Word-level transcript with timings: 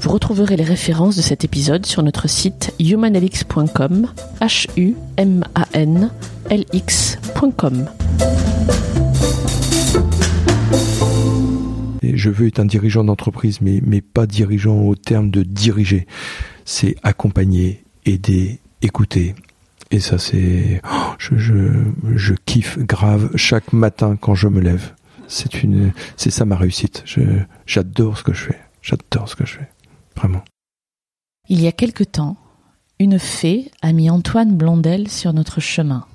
Vous 0.00 0.10
retrouverez 0.10 0.56
les 0.56 0.64
références 0.64 1.16
de 1.16 1.20
cet 1.20 1.44
épisode 1.44 1.84
sur 1.84 2.02
notre 2.02 2.26
site 2.26 2.72
humanlx.com, 2.80 4.06
h 4.40 4.66
u 4.78 4.94
m 5.18 5.44
a 5.54 5.66
n 5.74 6.10
l 6.48 6.64
x.com. 6.72 7.86
Je 12.02 12.30
veux 12.30 12.46
être 12.46 12.60
un 12.60 12.64
dirigeant 12.64 13.04
d'entreprise, 13.04 13.60
mais, 13.60 13.82
mais 13.84 14.00
pas 14.00 14.26
dirigeant 14.26 14.78
au 14.80 14.94
terme 14.94 15.30
de 15.30 15.42
diriger. 15.42 16.06
C'est 16.64 16.96
accompagner, 17.02 17.84
aider, 18.06 18.58
écouter. 18.80 19.34
Et 19.90 20.00
ça, 20.00 20.16
c'est, 20.16 20.80
oh, 20.90 21.12
je, 21.18 21.34
je, 22.14 22.34
kiffe 22.46 22.78
grave 22.78 23.36
chaque 23.36 23.74
matin 23.74 24.16
quand 24.18 24.34
je 24.34 24.48
me 24.48 24.60
lève. 24.60 24.92
C'est 25.28 25.50
c'est 26.16 26.30
ça 26.30 26.46
ma 26.46 26.56
réussite. 26.56 27.04
J'adore 27.66 28.16
ce 28.16 28.22
que 28.22 28.32
je 28.32 28.44
fais. 28.46 28.60
J'adore 28.82 29.28
ce 29.28 29.36
que 29.36 29.44
je 29.44 29.58
fais. 29.58 29.68
Il 31.48 31.60
y 31.60 31.66
a 31.66 31.72
quelque 31.72 32.04
temps, 32.04 32.36
une 32.98 33.18
fée 33.18 33.70
a 33.82 33.92
mis 33.92 34.10
Antoine 34.10 34.56
Blondel 34.56 35.08
sur 35.08 35.32
notre 35.32 35.60
chemin. 35.60 36.06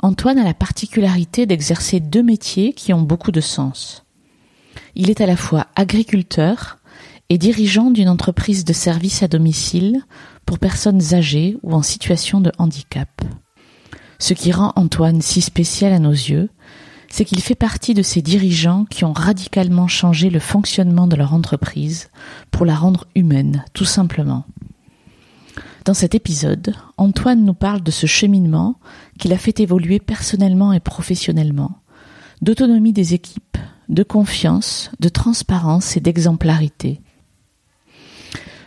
Antoine 0.00 0.38
a 0.38 0.44
la 0.44 0.54
particularité 0.54 1.46
d'exercer 1.46 1.98
deux 2.00 2.22
métiers 2.22 2.72
qui 2.72 2.92
ont 2.92 3.02
beaucoup 3.02 3.32
de 3.32 3.40
sens. 3.40 4.04
Il 4.94 5.10
est 5.10 5.20
à 5.20 5.26
la 5.26 5.36
fois 5.36 5.66
agriculteur 5.74 6.78
et 7.30 7.38
dirigeant 7.38 7.90
d'une 7.90 8.08
entreprise 8.08 8.64
de 8.64 8.72
services 8.72 9.22
à 9.22 9.28
domicile 9.28 10.02
pour 10.46 10.58
personnes 10.58 11.14
âgées 11.14 11.56
ou 11.62 11.72
en 11.72 11.82
situation 11.82 12.40
de 12.40 12.52
handicap. 12.58 13.08
Ce 14.18 14.34
qui 14.34 14.50
rend 14.52 14.72
Antoine 14.76 15.22
si 15.22 15.40
spécial 15.40 15.92
à 15.92 15.98
nos 15.98 16.10
yeux, 16.10 16.50
c'est 17.10 17.24
qu'il 17.24 17.40
fait 17.40 17.54
partie 17.54 17.94
de 17.94 18.02
ces 18.02 18.22
dirigeants 18.22 18.84
qui 18.84 19.04
ont 19.04 19.12
radicalement 19.12 19.88
changé 19.88 20.30
le 20.30 20.40
fonctionnement 20.40 21.06
de 21.06 21.16
leur 21.16 21.34
entreprise 21.34 22.08
pour 22.50 22.66
la 22.66 22.74
rendre 22.74 23.06
humaine, 23.14 23.64
tout 23.72 23.84
simplement. 23.84 24.44
Dans 25.84 25.94
cet 25.94 26.14
épisode, 26.14 26.74
Antoine 26.98 27.44
nous 27.44 27.54
parle 27.54 27.82
de 27.82 27.90
ce 27.90 28.06
cheminement 28.06 28.76
qu'il 29.18 29.32
a 29.32 29.38
fait 29.38 29.58
évoluer 29.60 30.00
personnellement 30.00 30.72
et 30.72 30.80
professionnellement, 30.80 31.78
d'autonomie 32.42 32.92
des 32.92 33.14
équipes, 33.14 33.56
de 33.88 34.02
confiance, 34.02 34.90
de 35.00 35.08
transparence 35.08 35.96
et 35.96 36.00
d'exemplarité. 36.00 37.00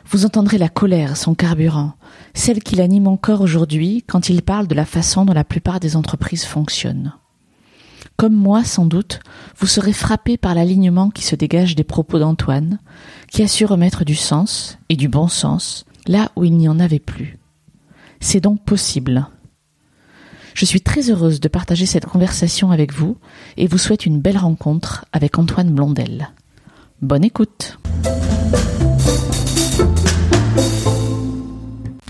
Vous 0.09 0.25
entendrez 0.25 0.57
la 0.57 0.67
colère, 0.67 1.15
son 1.15 1.35
carburant, 1.35 1.93
celle 2.33 2.63
qui 2.63 2.75
l'anime 2.75 3.07
encore 3.07 3.41
aujourd'hui 3.41 4.03
quand 4.07 4.27
il 4.29 4.41
parle 4.41 4.67
de 4.67 4.75
la 4.75 4.85
façon 4.85 5.23
dont 5.23 5.33
la 5.33 5.43
plupart 5.43 5.79
des 5.79 5.95
entreprises 5.95 6.43
fonctionnent. 6.43 7.13
Comme 8.21 8.35
moi, 8.35 8.63
sans 8.63 8.85
doute, 8.85 9.19
vous 9.57 9.65
serez 9.65 9.93
frappé 9.93 10.37
par 10.37 10.53
l'alignement 10.53 11.09
qui 11.09 11.23
se 11.23 11.35
dégage 11.35 11.75
des 11.75 11.83
propos 11.83 12.19
d'Antoine, 12.19 12.77
qui 13.31 13.41
a 13.41 13.47
su 13.47 13.65
remettre 13.65 14.05
du 14.05 14.13
sens 14.13 14.77
et 14.89 14.95
du 14.95 15.07
bon 15.07 15.27
sens 15.27 15.85
là 16.05 16.31
où 16.35 16.43
il 16.43 16.55
n'y 16.55 16.69
en 16.69 16.79
avait 16.79 16.99
plus. 16.99 17.39
C'est 18.19 18.39
donc 18.39 18.63
possible. 18.63 19.25
Je 20.53 20.65
suis 20.65 20.81
très 20.81 21.09
heureuse 21.09 21.39
de 21.39 21.47
partager 21.47 21.87
cette 21.87 22.05
conversation 22.05 22.69
avec 22.69 22.93
vous 22.93 23.17
et 23.57 23.65
vous 23.65 23.79
souhaite 23.79 24.05
une 24.05 24.21
belle 24.21 24.37
rencontre 24.37 25.03
avec 25.13 25.39
Antoine 25.39 25.71
Blondel. 25.71 26.29
Bonne 27.01 27.23
écoute. 27.23 27.79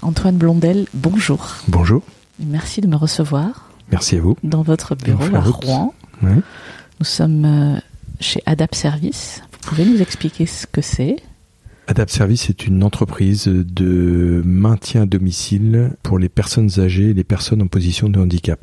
Antoine 0.01 0.35
Blondel, 0.35 0.87
bonjour. 0.93 1.55
Bonjour. 1.69 2.03
Merci 2.37 2.81
de 2.81 2.87
me 2.87 2.97
recevoir. 2.97 3.69
Merci 3.91 4.17
à 4.17 4.19
vous. 4.19 4.35
Dans 4.43 4.61
votre 4.61 4.95
bureau 4.95 5.23
à 5.33 5.39
Rouen. 5.39 5.93
Nous 6.21 7.05
sommes 7.05 7.45
euh, 7.45 7.79
chez 8.19 8.41
Adapt 8.45 8.75
Service. 8.75 9.41
Vous 9.51 9.69
pouvez 9.69 9.85
nous 9.85 10.01
expliquer 10.01 10.45
ce 10.45 10.67
que 10.67 10.81
c'est? 10.81 11.17
Adapt 11.87 12.11
Service 12.11 12.49
est 12.49 12.67
une 12.67 12.83
entreprise 12.83 13.45
de 13.45 14.41
maintien 14.45 15.03
à 15.03 15.05
domicile 15.05 15.91
pour 16.03 16.19
les 16.19 16.29
personnes 16.29 16.69
âgées 16.79 17.09
et 17.09 17.13
les 17.13 17.23
personnes 17.23 17.61
en 17.61 17.67
position 17.67 18.07
de 18.07 18.19
handicap. 18.19 18.59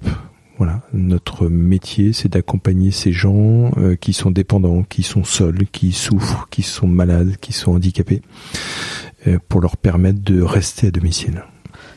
Voilà, 0.57 0.83
notre 0.93 1.49
métier, 1.49 2.13
c'est 2.13 2.29
d'accompagner 2.33 2.91
ces 2.91 3.13
gens 3.13 3.71
euh, 3.77 3.95
qui 3.95 4.13
sont 4.13 4.33
dépendants, 4.33 4.83
qui 4.83 5.05
sont 5.05 5.23
seuls, 5.23 5.67
qui 5.71 5.93
souffrent, 5.93 6.49
qui 6.51 6.63
sont 6.63 6.89
malades, 6.89 7.37
qui 7.41 7.53
sont 7.53 7.73
handicapés, 7.73 8.23
euh, 9.29 9.39
pour 9.49 9.61
leur 9.61 9.77
permettre 9.77 10.21
de 10.21 10.43
rester 10.43 10.89
à 10.89 10.91
domicile. 10.91 11.45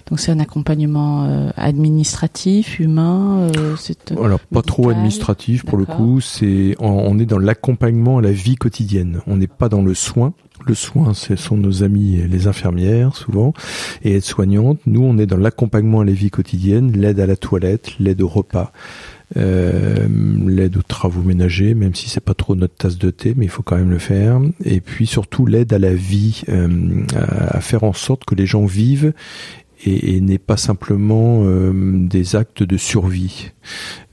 Donc 0.08 0.20
c'est 0.20 0.32
un 0.32 0.40
accompagnement 0.40 1.26
euh, 1.26 1.50
administratif, 1.56 2.80
humain. 2.80 3.50
Euh, 3.58 3.76
c'est 3.78 4.12
Alors 4.12 4.40
pas 4.40 4.62
trop 4.62 4.90
administratif 4.90 5.66
pour 5.66 5.78
le 5.78 5.86
coup. 5.86 6.22
C'est 6.22 6.76
on, 6.80 6.90
on 6.90 7.20
est 7.20 7.26
dans 7.26 7.40
l'accompagnement 7.40 8.20
à 8.20 8.22
la 8.22 8.32
vie 8.32 8.56
quotidienne. 8.56 9.22
On 9.28 9.38
n'est 9.38 9.48
pas 9.48 9.70
dans 9.70 9.82
le 9.82 9.94
soin. 9.94 10.34
Le 10.68 10.76
soin, 10.76 11.14
ce 11.14 11.36
sont 11.36 11.58
nos 11.58 11.84
amis 11.84 12.22
les 12.30 12.48
infirmières 12.48 13.16
souvent 13.16 13.54
et 14.04 14.16
aides-soignantes. 14.16 14.80
Nous, 14.86 15.02
on 15.02 15.18
est 15.18 15.26
dans 15.26 15.38
l'accompagnement 15.38 16.02
à 16.02 16.06
la 16.06 16.12
vie 16.12 16.30
quotidienne, 16.30 16.92
l'aide 16.92 17.20
à 17.20 17.26
la 17.26 17.36
toilette, 17.36 17.98
l'aide 18.00 18.22
au 18.22 18.28
repas, 18.28 18.72
euh, 19.38 20.08
l'aide 20.46 20.78
aux 20.78 20.82
travaux 20.82 21.22
ménagers, 21.22 21.74
même 21.74 21.96
si 21.96 22.10
c'est 22.10 22.24
pas 22.24 22.34
trop 22.34 22.56
notre 22.56 22.76
tasse 22.76 22.98
de 22.98 23.10
thé, 23.10 23.34
mais 23.36 23.46
il 23.46 23.50
faut 23.50 23.64
quand 23.64 23.78
même 23.78 23.90
le 23.90 23.98
faire. 23.98 24.40
Et 24.64 24.82
puis 24.82 25.08
surtout 25.08 25.46
l'aide 25.46 25.74
à 25.74 25.80
la 25.80 25.94
vie, 25.94 26.44
euh, 26.50 27.04
à 27.16 27.62
faire 27.62 27.84
en 27.84 27.94
sorte 27.94 28.26
que 28.26 28.36
les 28.36 28.46
gens 28.46 28.66
vivent 28.66 29.14
et, 29.86 30.16
et 30.16 30.22
n'aient 30.22 30.38
pas 30.38 30.58
simplement 30.58 31.42
euh, 31.44 31.72
des 31.74 32.36
actes 32.36 32.64
de 32.64 32.78
survie. 32.78 33.52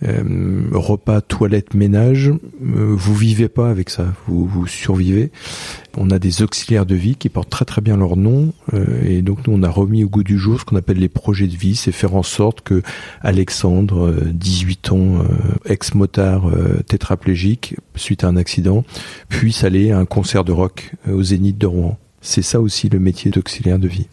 Euh, 0.07 0.69
repas, 0.73 1.21
toilette, 1.21 1.75
ménage, 1.75 2.29
euh, 2.29 2.95
vous 2.97 3.15
vivez 3.15 3.49
pas 3.49 3.71
avec 3.71 3.91
ça, 3.91 4.07
vous, 4.27 4.47
vous 4.47 4.67
survivez. 4.67 5.31
On 5.97 6.11
a 6.11 6.19
des 6.19 6.43
auxiliaires 6.43 6.87
de 6.87 6.95
vie 6.95 7.17
qui 7.17 7.29
portent 7.29 7.51
très 7.51 7.65
très 7.65 7.81
bien 7.81 7.97
leur 7.97 8.17
nom 8.17 8.53
euh, 8.75 9.03
et 9.05 9.23
donc 9.23 9.47
nous 9.47 9.55
on 9.55 9.63
a 9.63 9.71
remis 9.71 10.05
au 10.05 10.09
goût 10.09 10.23
du 10.23 10.39
jour 10.39 10.61
ce 10.61 10.65
qu'on 10.65 10.77
appelle 10.77 10.99
les 10.99 11.09
projets 11.09 11.49
de 11.49 11.57
vie, 11.57 11.75
c'est 11.75 11.93
faire 11.93 12.15
en 12.15 12.23
sorte 12.23 12.61
que 12.61 12.83
Alexandre, 13.23 14.07
euh, 14.07 14.31
18 14.33 14.93
ans, 14.93 15.19
ex-motard 15.65 16.51
tétraplégique 16.87 17.77
suite 17.97 18.25
à 18.25 18.29
un 18.29 18.37
accident, 18.37 18.85
puisse 19.29 19.65
aller 19.65 19.91
à 19.91 19.99
un 19.99 20.05
concert 20.05 20.45
de 20.45 20.53
rock 20.53 20.93
au 21.11 21.23
Zénith 21.23 21.59
de 21.59 21.67
Rouen. 21.67 21.99
C'est 22.21 22.43
ça 22.43 22.61
aussi 22.61 22.89
le 22.89 22.99
métier 22.99 23.31
d'auxiliaire 23.31 23.79
de 23.79 23.89
vie. 23.89 24.09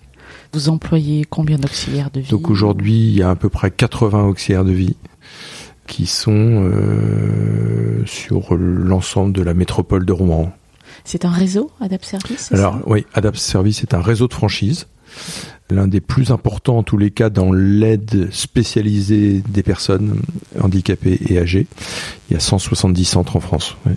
Vous 0.55 0.69
employez 0.69 1.25
combien 1.29 1.57
d'auxiliaires 1.57 2.11
de 2.11 2.21
vie 2.21 2.29
Donc 2.29 2.49
aujourd'hui, 2.49 2.93
il 2.93 3.17
y 3.17 3.21
a 3.21 3.31
à 3.31 3.35
peu 3.35 3.49
près 3.49 3.71
80 3.71 4.23
auxiliaires 4.23 4.63
de 4.63 4.71
vie 4.71 4.95
qui 5.85 6.05
sont 6.05 6.31
euh, 6.31 8.05
sur 8.05 8.55
l'ensemble 8.55 9.33
de 9.33 9.41
la 9.41 9.53
métropole 9.53 10.05
de 10.05 10.13
Rouen. 10.13 10.53
C'est 11.03 11.25
un 11.25 11.29
réseau 11.29 11.71
Adapt 11.81 12.05
Service 12.05 12.53
Alors 12.53 12.79
oui, 12.85 13.05
Adapt 13.13 13.37
Service 13.37 13.83
est 13.83 13.93
un 13.93 14.01
réseau 14.01 14.29
de 14.29 14.33
franchise, 14.33 14.87
l'un 15.69 15.89
des 15.89 15.99
plus 15.99 16.31
importants 16.31 16.77
en 16.77 16.83
tous 16.83 16.97
les 16.97 17.11
cas 17.11 17.29
dans 17.29 17.51
l'aide 17.51 18.31
spécialisée 18.31 19.43
des 19.49 19.61
personnes 19.61 20.21
handicapées 20.61 21.19
et 21.27 21.37
âgées. 21.37 21.67
Il 22.29 22.33
y 22.33 22.37
a 22.37 22.39
170 22.39 23.03
centres 23.03 23.35
en 23.35 23.41
France. 23.41 23.75
oui. 23.85 23.91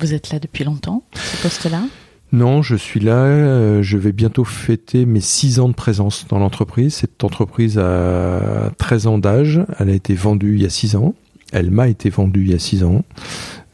Vous 0.00 0.14
êtes 0.14 0.30
là 0.30 0.38
depuis 0.38 0.64
longtemps, 0.64 1.02
ce 1.14 1.42
poste-là? 1.42 1.82
Non, 2.36 2.60
je 2.60 2.76
suis 2.76 3.00
là. 3.00 3.14
euh, 3.24 3.82
Je 3.82 3.96
vais 3.96 4.12
bientôt 4.12 4.44
fêter 4.44 5.06
mes 5.06 5.20
six 5.22 5.58
ans 5.58 5.68
de 5.70 5.74
présence 5.74 6.26
dans 6.28 6.38
l'entreprise. 6.38 6.92
Cette 6.94 7.24
entreprise 7.24 7.78
a 7.78 8.70
13 8.76 9.06
ans 9.06 9.18
d'âge. 9.18 9.62
Elle 9.78 9.88
a 9.88 9.94
été 9.94 10.12
vendue 10.14 10.54
il 10.56 10.62
y 10.62 10.66
a 10.66 10.70
six 10.70 10.96
ans. 10.96 11.14
Elle 11.52 11.70
m'a 11.70 11.88
été 11.88 12.10
vendue 12.10 12.42
il 12.42 12.50
y 12.50 12.54
a 12.54 12.58
six 12.58 12.84
ans. 12.84 13.04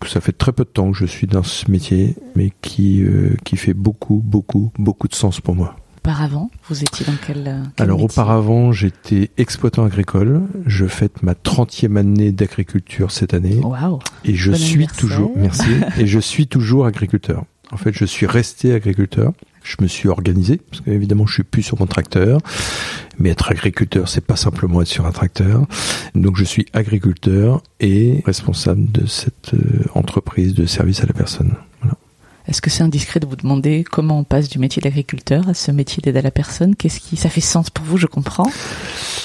Ça 0.06 0.20
fait 0.20 0.32
très 0.32 0.52
peu 0.52 0.62
de 0.64 0.68
temps 0.68 0.92
que 0.92 0.96
je 0.98 1.06
suis 1.06 1.26
dans 1.26 1.42
ce 1.42 1.68
métier, 1.70 2.14
mais 2.36 2.52
qui 2.62 3.02
euh, 3.02 3.34
qui 3.44 3.56
fait 3.56 3.74
beaucoup, 3.74 4.22
beaucoup, 4.24 4.70
beaucoup 4.78 5.08
de 5.08 5.14
sens 5.14 5.40
pour 5.40 5.56
moi. 5.56 5.74
Auparavant, 5.98 6.50
vous 6.68 6.82
étiez 6.82 7.06
dans 7.06 7.16
quel, 7.24 7.44
euh, 7.46 7.62
quel 7.76 7.84
Alors 7.86 8.02
auparavant, 8.02 8.72
j'étais 8.72 9.30
exploitant 9.38 9.84
agricole. 9.84 10.42
Je 10.66 10.86
fête 10.86 11.22
ma 11.22 11.34
30e 11.34 11.96
année 11.96 12.32
d'agriculture 12.32 13.12
cette 13.12 13.34
année. 13.34 13.60
Waouh 13.62 14.00
Et 14.24 14.34
je 14.34 14.50
Bon 14.50 14.56
suis 14.56 14.86
toujours, 14.88 15.32
merci, 15.36 15.70
et 15.98 16.06
je 16.08 16.18
suis 16.18 16.48
toujours 16.48 16.86
agriculteur. 16.86 17.44
En 17.72 17.76
fait, 17.78 17.92
je 17.92 18.04
suis 18.04 18.26
resté 18.26 18.74
agriculteur. 18.74 19.32
Je 19.64 19.76
me 19.80 19.86
suis 19.86 20.08
organisé, 20.08 20.60
parce 20.70 20.82
qu'évidemment, 20.82 21.26
je 21.26 21.34
suis 21.34 21.42
plus 21.42 21.62
sur 21.62 21.78
mon 21.80 21.86
tracteur. 21.86 22.40
Mais 23.18 23.30
être 23.30 23.50
agriculteur, 23.50 24.08
c'est 24.08 24.24
pas 24.24 24.36
simplement 24.36 24.82
être 24.82 24.88
sur 24.88 25.06
un 25.06 25.12
tracteur. 25.12 25.66
Donc, 26.14 26.36
je 26.36 26.44
suis 26.44 26.66
agriculteur 26.72 27.62
et 27.80 28.22
responsable 28.26 28.90
de 28.90 29.06
cette 29.06 29.54
euh, 29.54 29.84
entreprise 29.94 30.54
de 30.54 30.66
service 30.66 31.02
à 31.02 31.06
la 31.06 31.12
personne. 31.14 31.54
Voilà. 31.80 31.96
Est-ce 32.48 32.60
que 32.60 32.70
c'est 32.70 32.82
indiscret 32.82 33.20
de 33.20 33.26
vous 33.26 33.36
demander 33.36 33.84
comment 33.84 34.18
on 34.18 34.24
passe 34.24 34.48
du 34.48 34.58
métier 34.58 34.82
d'agriculteur 34.82 35.48
à 35.48 35.54
ce 35.54 35.70
métier 35.70 36.02
d'aide 36.02 36.16
à 36.16 36.22
la 36.22 36.32
personne? 36.32 36.74
Qu'est-ce 36.74 37.00
qui 37.00 37.16
ça 37.16 37.28
fait 37.28 37.40
sens 37.40 37.70
pour 37.70 37.84
vous? 37.84 37.96
Je 37.96 38.06
comprends. 38.06 38.50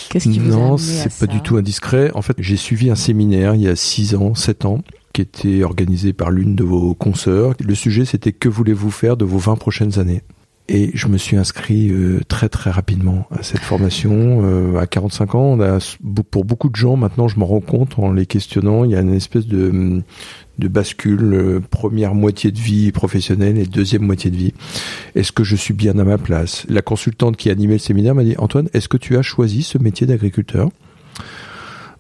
Qu'est-ce 0.10 0.30
qui 0.30 0.40
vous 0.40 0.52
non, 0.52 0.78
c'est 0.78 1.14
pas 1.20 1.28
du 1.28 1.42
tout 1.42 1.58
indiscret. 1.58 2.12
En 2.14 2.22
fait, 2.22 2.36
j'ai 2.40 2.58
suivi 2.58 2.90
un 2.90 2.96
séminaire 2.96 3.56
il 3.56 3.62
y 3.62 3.68
a 3.68 3.76
6 3.76 4.16
ans, 4.16 4.36
7 4.36 4.66
ans, 4.66 4.84
qui 5.18 5.22
était 5.24 5.64
organisé 5.64 6.14
par 6.14 6.30
l'une 6.30 6.54
de 6.54 6.64
vos 6.64 6.94
consoeurs. 6.94 7.56
Le 7.60 7.74
sujet, 7.74 8.06
c'était 8.06 8.34
que 8.34 8.48
voulez-vous 8.48 8.92
faire 8.92 9.18
de 9.18 9.26
vos 9.26 9.40
20 9.40 9.56
prochaines 9.56 9.98
années? 9.98 10.22
Et 10.70 10.92
je 10.94 11.08
me 11.08 11.18
suis 11.18 11.38
inscrit 11.38 11.90
euh, 11.90 12.20
très 12.28 12.50
très 12.50 12.70
rapidement 12.70 13.26
à 13.32 13.42
cette 13.42 13.62
formation. 13.62 14.42
Euh, 14.44 14.78
à 14.78 14.86
45 14.86 15.34
ans, 15.34 15.58
pour 16.30 16.46
beaucoup 16.46 16.70
de 16.70 16.76
gens, 16.76 16.98
maintenant 16.98 17.28
je 17.28 17.40
me 17.40 17.46
rends 17.46 17.62
compte 17.62 17.98
en 17.98 18.12
les 18.12 18.28
questionnant, 18.28 18.84
il 18.84 18.92
y 18.92 18.96
a 18.96 19.00
une 19.00 19.16
espèce 19.16 19.48
de, 19.48 20.04
de 20.60 20.68
bascule, 20.68 21.34
euh, 21.34 21.60
première 21.62 22.14
moitié 22.14 22.52
de 22.52 22.60
vie 22.60 22.92
professionnelle 22.92 23.58
et 23.58 23.66
deuxième 23.66 24.04
moitié 24.04 24.30
de 24.30 24.36
vie. 24.36 24.54
Est-ce 25.16 25.32
que 25.32 25.44
je 25.44 25.56
suis 25.56 25.74
bien 25.74 25.98
à 25.98 26.04
ma 26.04 26.20
place? 26.20 26.64
La 26.70 26.84
consultante 26.84 27.38
qui 27.38 27.50
animait 27.50 27.74
le 27.74 27.80
séminaire 27.80 28.14
m'a 28.14 28.24
dit, 28.24 28.36
Antoine, 28.38 28.70
est-ce 28.74 28.88
que 28.88 28.98
tu 28.98 29.18
as 29.18 29.24
choisi 29.24 29.64
ce 29.64 29.80
métier 29.80 30.06
d'agriculteur? 30.06 30.70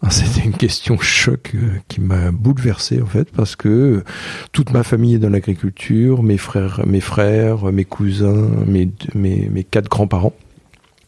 C'était 0.09 0.45
une 0.45 0.53
question 0.53 0.97
choc 0.99 1.51
euh, 1.55 1.69
qui 1.87 2.01
m'a 2.01 2.31
bouleversé 2.31 3.01
en 3.01 3.05
fait 3.05 3.29
parce 3.31 3.55
que 3.55 4.03
toute 4.51 4.71
ma 4.71 4.83
famille 4.83 5.15
est 5.15 5.19
dans 5.19 5.29
l'agriculture, 5.29 6.23
mes 6.23 6.37
frères, 6.37 6.81
mes 6.85 7.01
frères, 7.01 7.71
mes 7.71 7.85
cousins, 7.85 8.49
mes 8.65 9.63
quatre 9.69 9.89
grands-parents 9.89 10.33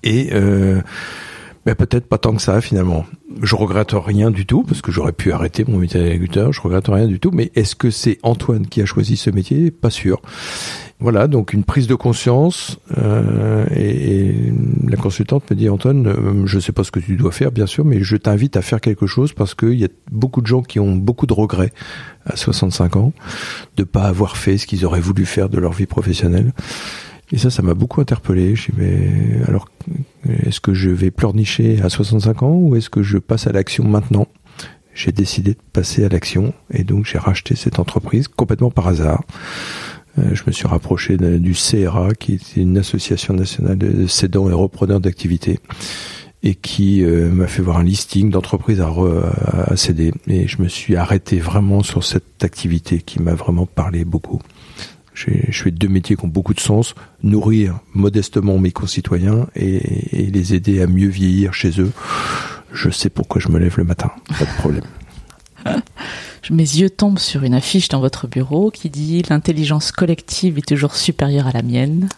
et 0.03 0.29
euh, 0.33 0.81
ben 1.65 1.75
peut-être 1.75 2.07
pas 2.07 2.17
tant 2.17 2.33
que 2.33 2.41
ça 2.41 2.61
finalement. 2.61 3.05
Je 3.41 3.55
regrette 3.55 3.91
rien 3.93 4.31
du 4.31 4.45
tout 4.45 4.63
parce 4.63 4.81
que 4.81 4.91
j'aurais 4.91 5.11
pu 5.11 5.31
arrêter 5.31 5.65
mon 5.67 5.77
métier 5.77 5.99
d'agriculteur. 5.99 6.53
Je 6.53 6.61
regrette 6.61 6.87
rien 6.87 7.07
du 7.07 7.19
tout. 7.19 7.31
Mais 7.31 7.51
est-ce 7.55 7.75
que 7.75 7.91
c'est 7.91 8.17
Antoine 8.23 8.67
qui 8.67 8.81
a 8.81 8.85
choisi 8.85 9.17
ce 9.17 9.29
métier? 9.29 9.71
Pas 9.71 9.89
sûr. 9.89 10.21
Voilà, 11.01 11.27
donc 11.27 11.53
une 11.53 11.63
prise 11.63 11.87
de 11.87 11.95
conscience. 11.95 12.77
Euh, 12.97 13.65
et, 13.73 14.51
la 14.85 14.97
consultante 14.97 15.49
me 15.49 15.55
dit 15.55 15.69
Antoine, 15.69 16.07
euh, 16.07 16.45
je 16.45 16.59
sais 16.59 16.73
pas 16.73 16.83
ce 16.83 16.91
que 16.91 16.99
tu 16.99 17.15
dois 17.15 17.31
faire, 17.31 17.51
bien 17.51 17.67
sûr, 17.67 17.85
mais 17.85 18.03
je 18.03 18.17
t'invite 18.17 18.57
à 18.57 18.61
faire 18.61 18.81
quelque 18.81 19.07
chose 19.07 19.31
parce 19.31 19.55
qu'il 19.55 19.75
y 19.75 19.85
a 19.85 19.89
beaucoup 20.11 20.41
de 20.41 20.47
gens 20.47 20.61
qui 20.61 20.79
ont 20.79 20.95
beaucoup 20.95 21.25
de 21.25 21.33
regrets 21.33 21.71
à 22.25 22.35
65 22.35 22.97
ans 22.97 23.13
de 23.77 23.83
pas 23.83 24.03
avoir 24.03 24.35
fait 24.35 24.57
ce 24.57 24.67
qu'ils 24.67 24.85
auraient 24.85 24.99
voulu 24.99 25.25
faire 25.25 25.47
de 25.47 25.57
leur 25.57 25.71
vie 25.71 25.85
professionnelle. 25.85 26.51
Et 27.31 27.37
ça, 27.37 27.49
ça 27.49 27.61
m'a 27.61 27.75
beaucoup 27.75 28.01
interpellé. 28.01 28.55
Je 28.55 28.71
mais 28.75 29.09
alors, 29.47 29.69
est-ce 30.27 30.59
que 30.59 30.73
je 30.73 30.89
vais 30.89 31.11
pleurnicher 31.11 31.81
à 31.81 31.89
65 31.89 32.43
ans 32.43 32.55
ou 32.55 32.75
est-ce 32.75 32.89
que 32.89 33.03
je 33.03 33.19
passe 33.19 33.47
à 33.47 33.51
l'action 33.53 33.85
maintenant? 33.85 34.27
J'ai 34.95 35.11
décidé 35.13 35.53
de 35.53 35.59
passer 35.71 36.03
à 36.03 36.09
l'action 36.09 36.53
et 36.71 36.83
donc 36.83 37.05
j'ai 37.05 37.19
racheté 37.19 37.55
cette 37.55 37.79
entreprise 37.79 38.27
complètement 38.27 38.71
par 38.71 38.87
hasard. 38.87 39.23
Euh, 40.17 40.33
je 40.33 40.43
me 40.47 40.51
suis 40.51 40.67
rapproché 40.67 41.17
du 41.17 41.53
CRA, 41.53 42.13
qui 42.13 42.33
est 42.33 42.55
une 42.55 42.77
association 42.77 43.33
nationale 43.33 43.77
de 43.77 44.07
cédants 44.07 44.49
et 44.49 44.53
repreneurs 44.53 44.99
d'activités, 44.99 45.59
et 46.41 46.55
qui 46.55 47.03
euh, 47.03 47.29
m'a 47.29 47.47
fait 47.47 47.61
voir 47.61 47.77
un 47.77 47.83
listing 47.83 48.29
d'entreprises 48.29 48.81
à, 48.81 49.75
céder. 49.75 50.13
Et 50.27 50.47
je 50.47 50.61
me 50.61 50.67
suis 50.67 50.95
arrêté 50.95 51.39
vraiment 51.39 51.83
sur 51.83 52.03
cette 52.03 52.43
activité 52.43 52.99
qui 52.99 53.21
m'a 53.21 53.33
vraiment 53.33 53.65
parlé 53.65 54.05
beaucoup. 54.05 54.41
Je 55.13 55.51
fais 55.51 55.71
deux 55.71 55.89
métiers 55.89 56.15
qui 56.15 56.23
ont 56.23 56.29
beaucoup 56.29 56.53
de 56.53 56.61
sens 56.61 56.95
nourrir 57.23 57.79
modestement 57.93 58.57
mes 58.57 58.71
concitoyens 58.71 59.47
et 59.53 60.31
les 60.31 60.53
aider 60.53 60.81
à 60.81 60.87
mieux 60.87 61.09
vieillir 61.09 61.53
chez 61.53 61.81
eux. 61.81 61.91
Je 62.71 62.89
sais 62.89 63.09
pourquoi 63.09 63.41
je 63.41 63.49
me 63.49 63.59
lève 63.59 63.77
le 63.77 63.83
matin, 63.83 64.11
pas 64.37 64.45
de 64.45 64.57
problème. 64.59 64.85
mes 66.49 66.63
yeux 66.63 66.89
tombent 66.89 67.19
sur 67.19 67.43
une 67.43 67.53
affiche 67.53 67.89
dans 67.89 67.99
votre 67.99 68.27
bureau 68.27 68.71
qui 68.71 68.89
dit 68.89 69.23
l'intelligence 69.29 69.91
collective 69.91 70.57
est 70.57 70.67
toujours 70.67 70.95
supérieure 70.95 71.47
à 71.47 71.51
la 71.51 71.61
mienne 71.61 72.09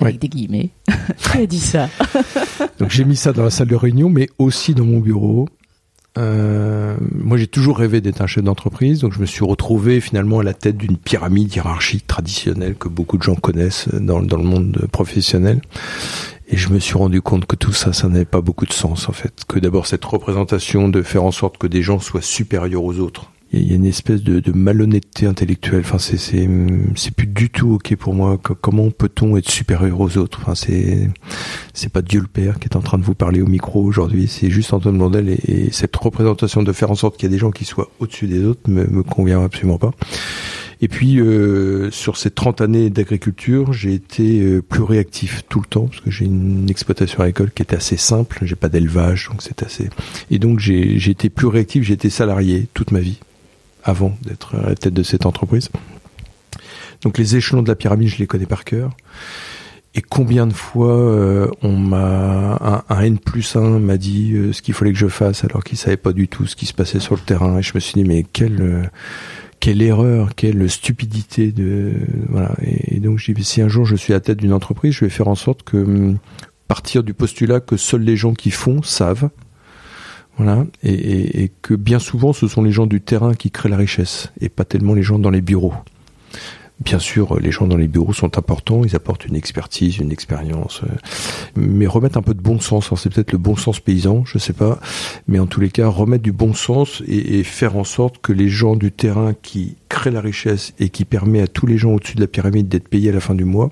avec 0.00 0.18
des 0.18 0.28
guillemets. 0.28 0.70
qui 1.32 1.38
a 1.38 1.46
dit 1.46 1.60
ça? 1.60 1.88
Donc 2.78 2.90
j'ai 2.90 3.04
mis 3.04 3.16
ça 3.16 3.32
dans 3.32 3.44
la 3.44 3.50
salle 3.50 3.68
de 3.68 3.76
réunion, 3.76 4.10
mais 4.10 4.28
aussi 4.38 4.74
dans 4.74 4.84
mon 4.84 5.00
bureau. 5.00 5.48
Euh, 6.16 6.96
moi, 7.10 7.36
j'ai 7.36 7.48
toujours 7.48 7.78
rêvé 7.78 8.00
d'être 8.00 8.20
un 8.20 8.28
chef 8.28 8.44
d'entreprise, 8.44 9.00
donc 9.00 9.12
je 9.12 9.18
me 9.18 9.26
suis 9.26 9.44
retrouvé 9.44 10.00
finalement 10.00 10.38
à 10.38 10.44
la 10.44 10.54
tête 10.54 10.76
d'une 10.76 10.96
pyramide 10.96 11.52
hiérarchique 11.52 12.06
traditionnelle 12.06 12.76
que 12.76 12.88
beaucoup 12.88 13.18
de 13.18 13.24
gens 13.24 13.34
connaissent 13.34 13.88
dans, 13.88 14.22
dans 14.22 14.36
le 14.36 14.44
monde 14.44 14.86
professionnel. 14.92 15.60
Et 16.46 16.56
je 16.56 16.68
me 16.68 16.78
suis 16.78 16.94
rendu 16.94 17.20
compte 17.20 17.46
que 17.46 17.56
tout 17.56 17.72
ça, 17.72 17.92
ça 17.92 18.08
n'avait 18.08 18.26
pas 18.26 18.42
beaucoup 18.42 18.66
de 18.66 18.72
sens 18.72 19.08
en 19.08 19.12
fait. 19.12 19.44
Que 19.48 19.58
d'abord 19.58 19.86
cette 19.86 20.04
représentation 20.04 20.88
de 20.88 21.02
faire 21.02 21.24
en 21.24 21.32
sorte 21.32 21.58
que 21.58 21.66
des 21.66 21.82
gens 21.82 21.98
soient 21.98 22.22
supérieurs 22.22 22.84
aux 22.84 22.98
autres, 23.00 23.32
il 23.54 23.68
y 23.68 23.72
a 23.72 23.76
une 23.76 23.84
espèce 23.84 24.22
de, 24.22 24.40
de 24.40 24.52
malhonnêteté 24.52 25.26
intellectuelle. 25.26 25.80
Enfin, 25.80 25.98
c'est 25.98 26.16
c'est 26.16 26.48
c'est 26.96 27.14
plus 27.14 27.26
du 27.26 27.50
tout 27.50 27.74
ok 27.74 27.96
pour 27.96 28.14
moi. 28.14 28.38
Comment 28.38 28.90
peut-on 28.90 29.36
être 29.36 29.50
supérieur 29.50 30.00
aux 30.00 30.16
autres? 30.18 30.40
Enfin, 30.42 30.54
c'est 30.54 31.08
c'est 31.72 31.92
pas 31.92 32.02
Dieu 32.02 32.20
le 32.20 32.26
Père 32.26 32.58
qui 32.58 32.68
est 32.68 32.76
en 32.76 32.82
train 32.82 32.98
de 32.98 33.04
vous 33.04 33.14
parler 33.14 33.40
au 33.40 33.46
micro 33.46 33.82
aujourd'hui. 33.82 34.28
C'est 34.28 34.50
juste 34.50 34.72
Antoine 34.72 34.98
Blondel 34.98 35.28
et, 35.28 35.66
et, 35.66 35.72
cette 35.72 35.96
représentation 35.96 36.62
de 36.62 36.72
faire 36.72 36.90
en 36.90 36.94
sorte 36.94 37.16
qu'il 37.16 37.24
y 37.28 37.32
a 37.32 37.34
des 37.34 37.38
gens 37.38 37.50
qui 37.50 37.64
soient 37.64 37.90
au-dessus 38.00 38.26
des 38.26 38.44
autres 38.44 38.68
me, 38.68 38.86
me 38.86 39.02
convient 39.02 39.42
absolument 39.42 39.78
pas. 39.78 39.92
Et 40.80 40.88
puis 40.88 41.18
euh, 41.20 41.90
sur 41.90 42.16
ces 42.16 42.30
30 42.30 42.60
années 42.60 42.90
d'agriculture, 42.90 43.72
j'ai 43.72 43.94
été 43.94 44.40
euh, 44.40 44.62
plus 44.62 44.82
réactif 44.82 45.42
tout 45.48 45.60
le 45.60 45.66
temps 45.66 45.86
parce 45.86 46.00
que 46.00 46.10
j'ai 46.10 46.26
une 46.26 46.68
exploitation 46.68 47.20
agricole 47.20 47.50
qui 47.52 47.62
était 47.62 47.76
assez 47.76 47.96
simple. 47.96 48.40
J'ai 48.42 48.56
pas 48.56 48.68
d'élevage, 48.68 49.28
donc 49.30 49.40
c'est 49.40 49.62
assez. 49.62 49.88
Et 50.30 50.38
donc 50.38 50.58
j'ai 50.58 50.96
été 51.10 51.30
plus 51.30 51.46
réactif. 51.46 51.84
J'ai 51.84 51.94
été 51.94 52.10
salarié 52.10 52.68
toute 52.74 52.90
ma 52.90 53.00
vie 53.00 53.20
avant 53.84 54.16
d'être 54.22 54.56
à 54.56 54.70
la 54.70 54.74
tête 54.74 54.94
de 54.94 55.02
cette 55.02 55.26
entreprise. 55.26 55.70
Donc 57.02 57.18
les 57.18 57.36
échelons 57.36 57.62
de 57.62 57.68
la 57.68 57.76
pyramide, 57.76 58.08
je 58.08 58.18
les 58.18 58.26
connais 58.26 58.46
par 58.46 58.64
cœur. 58.64 58.90
Et 59.96 60.02
combien 60.02 60.48
de 60.48 60.52
fois 60.52 60.96
euh, 60.96 61.48
on 61.62 61.76
m'a 61.76 62.82
un, 62.88 63.00
N 63.02 63.18
plus 63.18 63.54
1 63.54 63.78
m'a 63.78 63.96
dit 63.96 64.32
euh, 64.32 64.52
ce 64.52 64.60
qu'il 64.60 64.74
fallait 64.74 64.92
que 64.92 64.98
je 64.98 65.06
fasse 65.06 65.44
alors 65.44 65.62
qu'il 65.62 65.78
savait 65.78 65.96
pas 65.96 66.12
du 66.12 66.26
tout 66.26 66.46
ce 66.46 66.56
qui 66.56 66.66
se 66.66 66.74
passait 66.74 66.98
sur 66.98 67.14
le 67.14 67.20
terrain 67.20 67.58
et 67.58 67.62
je 67.62 67.72
me 67.76 67.80
suis 67.80 67.94
dit 67.94 68.04
mais 68.04 68.24
quelle 68.24 68.60
euh, 68.60 68.82
quelle 69.60 69.80
erreur, 69.82 70.34
quelle 70.34 70.68
stupidité 70.68 71.52
de 71.52 71.92
voilà 72.28 72.56
et, 72.60 72.98
donc 72.98 73.18
j'ai 73.18 73.34
si 73.42 73.62
un 73.62 73.68
jour 73.68 73.84
je 73.84 73.94
suis 73.94 74.12
à 74.12 74.16
la 74.16 74.20
tête 74.20 74.38
d'une 74.38 74.52
entreprise, 74.52 74.94
je 74.94 75.04
vais 75.04 75.10
faire 75.10 75.28
en 75.28 75.36
sorte 75.36 75.62
que 75.62 75.76
hum, 75.76 76.18
partir 76.66 77.04
du 77.04 77.14
postulat 77.14 77.60
que 77.60 77.76
seuls 77.76 78.02
les 78.02 78.16
gens 78.16 78.34
qui 78.34 78.50
font 78.50 78.82
savent 78.82 79.30
voilà, 80.36 80.64
et, 80.82 81.44
et, 81.44 81.52
que 81.62 81.74
bien 81.74 81.98
souvent 81.98 82.32
ce 82.32 82.48
sont 82.48 82.62
les 82.62 82.72
gens 82.72 82.86
du 82.86 83.00
terrain 83.00 83.34
qui 83.34 83.50
créent 83.50 83.68
la 83.68 83.76
richesse 83.76 84.32
et 84.40 84.48
pas 84.48 84.64
tellement 84.64 84.94
les 84.94 85.02
gens 85.02 85.18
dans 85.18 85.30
les 85.30 85.40
bureaux. 85.42 85.74
Bien 86.80 86.98
sûr, 86.98 87.38
les 87.38 87.52
gens 87.52 87.68
dans 87.68 87.76
les 87.76 87.86
bureaux 87.86 88.12
sont 88.12 88.36
importants, 88.36 88.82
ils 88.84 88.96
apportent 88.96 89.26
une 89.26 89.36
expertise, 89.36 89.98
une 89.98 90.10
expérience, 90.10 90.82
euh, 90.82 90.92
mais 91.54 91.86
remettre 91.86 92.18
un 92.18 92.22
peu 92.22 92.34
de 92.34 92.40
bon 92.40 92.58
sens, 92.58 92.92
c'est 92.96 93.12
peut-être 93.12 93.30
le 93.30 93.38
bon 93.38 93.54
sens 93.54 93.78
paysan, 93.78 94.24
je 94.24 94.38
sais 94.38 94.52
pas, 94.52 94.80
mais 95.28 95.38
en 95.38 95.46
tous 95.46 95.60
les 95.60 95.70
cas, 95.70 95.86
remettre 95.86 96.24
du 96.24 96.32
bon 96.32 96.52
sens 96.52 97.00
et, 97.06 97.38
et, 97.38 97.44
faire 97.44 97.76
en 97.76 97.84
sorte 97.84 98.18
que 98.18 98.32
les 98.32 98.48
gens 98.48 98.74
du 98.74 98.90
terrain 98.90 99.34
qui 99.40 99.76
créent 99.88 100.10
la 100.10 100.20
richesse 100.20 100.74
et 100.80 100.88
qui 100.88 101.04
permet 101.04 101.40
à 101.40 101.46
tous 101.46 101.66
les 101.66 101.78
gens 101.78 101.92
au-dessus 101.92 102.16
de 102.16 102.20
la 102.20 102.26
pyramide 102.26 102.66
d'être 102.66 102.88
payés 102.88 103.10
à 103.10 103.12
la 103.12 103.20
fin 103.20 103.36
du 103.36 103.44
mois, 103.44 103.70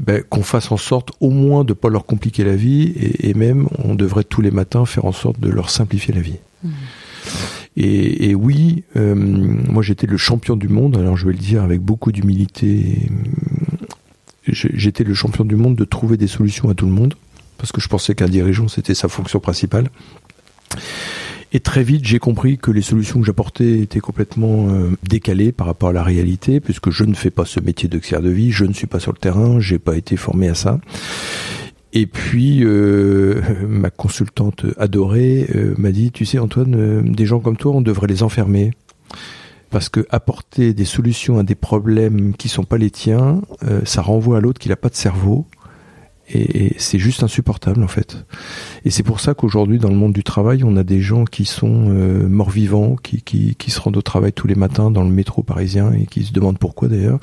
ben, 0.00 0.22
qu'on 0.22 0.42
fasse 0.42 0.72
en 0.72 0.76
sorte 0.76 1.12
au 1.20 1.30
moins 1.30 1.62
de 1.62 1.72
pas 1.72 1.88
leur 1.88 2.04
compliquer 2.04 2.42
la 2.42 2.56
vie 2.56 2.94
et, 3.20 3.34
même 3.34 3.68
on 3.84 3.94
devrait 3.94 4.24
tous 4.24 4.40
les 4.40 4.50
matins 4.50 4.86
faire 4.86 5.04
en 5.04 5.12
sorte 5.12 5.38
de 5.38 5.50
leur 5.50 5.70
simplifier 5.70 6.14
la 6.14 6.20
vie. 6.20 6.38
Mmh. 6.64 6.70
Et, 7.80 8.34
oui, 8.34 8.82
euh, 8.96 9.14
moi 9.14 9.84
j'étais 9.84 10.08
le 10.08 10.16
champion 10.16 10.56
du 10.56 10.66
monde, 10.66 10.96
alors 10.96 11.16
je 11.16 11.26
vais 11.26 11.32
le 11.32 11.38
dire 11.38 11.62
avec 11.62 11.80
beaucoup 11.80 12.10
d'humilité, 12.10 13.08
j'étais 14.48 15.04
le 15.04 15.14
champion 15.14 15.44
du 15.44 15.54
monde 15.54 15.76
de 15.76 15.84
trouver 15.84 16.16
des 16.16 16.26
solutions 16.26 16.68
à 16.70 16.74
tout 16.74 16.86
le 16.86 16.92
monde, 16.92 17.14
parce 17.56 17.70
que 17.70 17.80
je 17.80 17.86
pensais 17.86 18.16
qu'un 18.16 18.26
dirigeant 18.26 18.66
c'était 18.66 18.94
sa 18.94 19.06
fonction 19.06 19.38
principale. 19.38 19.90
Et 21.52 21.60
très 21.60 21.84
vite, 21.84 22.04
j'ai 22.04 22.18
compris 22.18 22.58
que 22.58 22.72
les 22.72 22.82
solutions 22.82 23.20
que 23.20 23.26
j'apportais 23.26 23.78
étaient 23.78 24.00
complètement 24.00 24.68
euh, 24.70 24.90
décalées 25.08 25.52
par 25.52 25.68
rapport 25.68 25.90
à 25.90 25.92
la 25.92 26.02
réalité, 26.02 26.58
puisque 26.58 26.90
je 26.90 27.04
ne 27.04 27.14
fais 27.14 27.30
pas 27.30 27.44
ce 27.44 27.60
métier 27.60 27.88
d'auxiliaire 27.88 28.22
de 28.22 28.28
vie, 28.28 28.50
je 28.50 28.64
ne 28.64 28.72
suis 28.72 28.88
pas 28.88 28.98
sur 28.98 29.12
le 29.12 29.18
terrain, 29.18 29.60
j'ai 29.60 29.78
pas 29.78 29.96
été 29.96 30.16
formé 30.16 30.48
à 30.48 30.54
ça. 30.54 30.80
Et 31.92 32.06
puis, 32.06 32.64
euh, 32.64 33.40
ma 33.68 33.90
consultante 33.90 34.66
adorée 34.76 35.48
euh, 35.54 35.74
m'a 35.78 35.90
dit, 35.90 36.10
tu 36.10 36.24
sais 36.26 36.38
Antoine, 36.38 37.12
des 37.12 37.26
gens 37.26 37.40
comme 37.40 37.56
toi, 37.56 37.72
on 37.72 37.80
devrait 37.80 38.06
les 38.06 38.22
enfermer. 38.22 38.72
Parce 39.70 39.90
que 39.90 40.06
apporter 40.08 40.72
des 40.72 40.86
solutions 40.86 41.38
à 41.38 41.42
des 41.42 41.54
problèmes 41.54 42.34
qui 42.34 42.48
sont 42.48 42.64
pas 42.64 42.78
les 42.78 42.90
tiens, 42.90 43.42
ça 43.84 44.00
renvoie 44.00 44.38
à 44.38 44.40
l'autre 44.40 44.58
qui 44.58 44.70
n'a 44.70 44.76
pas 44.76 44.88
de 44.88 44.94
cerveau 44.94 45.44
et, 46.30 46.74
c'est 46.78 46.98
juste 46.98 47.22
insupportable 47.22 47.82
en 47.82 47.88
fait. 47.88 48.24
Et 48.84 48.90
c'est 48.90 49.02
pour 49.02 49.20
ça 49.20 49.34
qu'aujourd'hui 49.34 49.78
dans 49.78 49.88
le 49.88 49.94
monde 49.94 50.12
du 50.12 50.22
travail, 50.22 50.62
on 50.64 50.76
a 50.76 50.84
des 50.84 51.00
gens 51.00 51.24
qui 51.24 51.44
sont 51.44 51.86
euh, 51.88 52.28
morts 52.28 52.50
vivants, 52.50 52.96
qui, 52.96 53.22
qui, 53.22 53.54
qui, 53.56 53.70
se 53.70 53.80
rendent 53.80 53.96
au 53.96 54.02
travail 54.02 54.32
tous 54.32 54.46
les 54.46 54.54
matins 54.54 54.90
dans 54.90 55.02
le 55.02 55.10
métro 55.10 55.42
parisien 55.42 55.92
et 55.92 56.06
qui 56.06 56.24
se 56.24 56.32
demandent 56.32 56.58
pourquoi 56.58 56.88
d'ailleurs. 56.88 57.18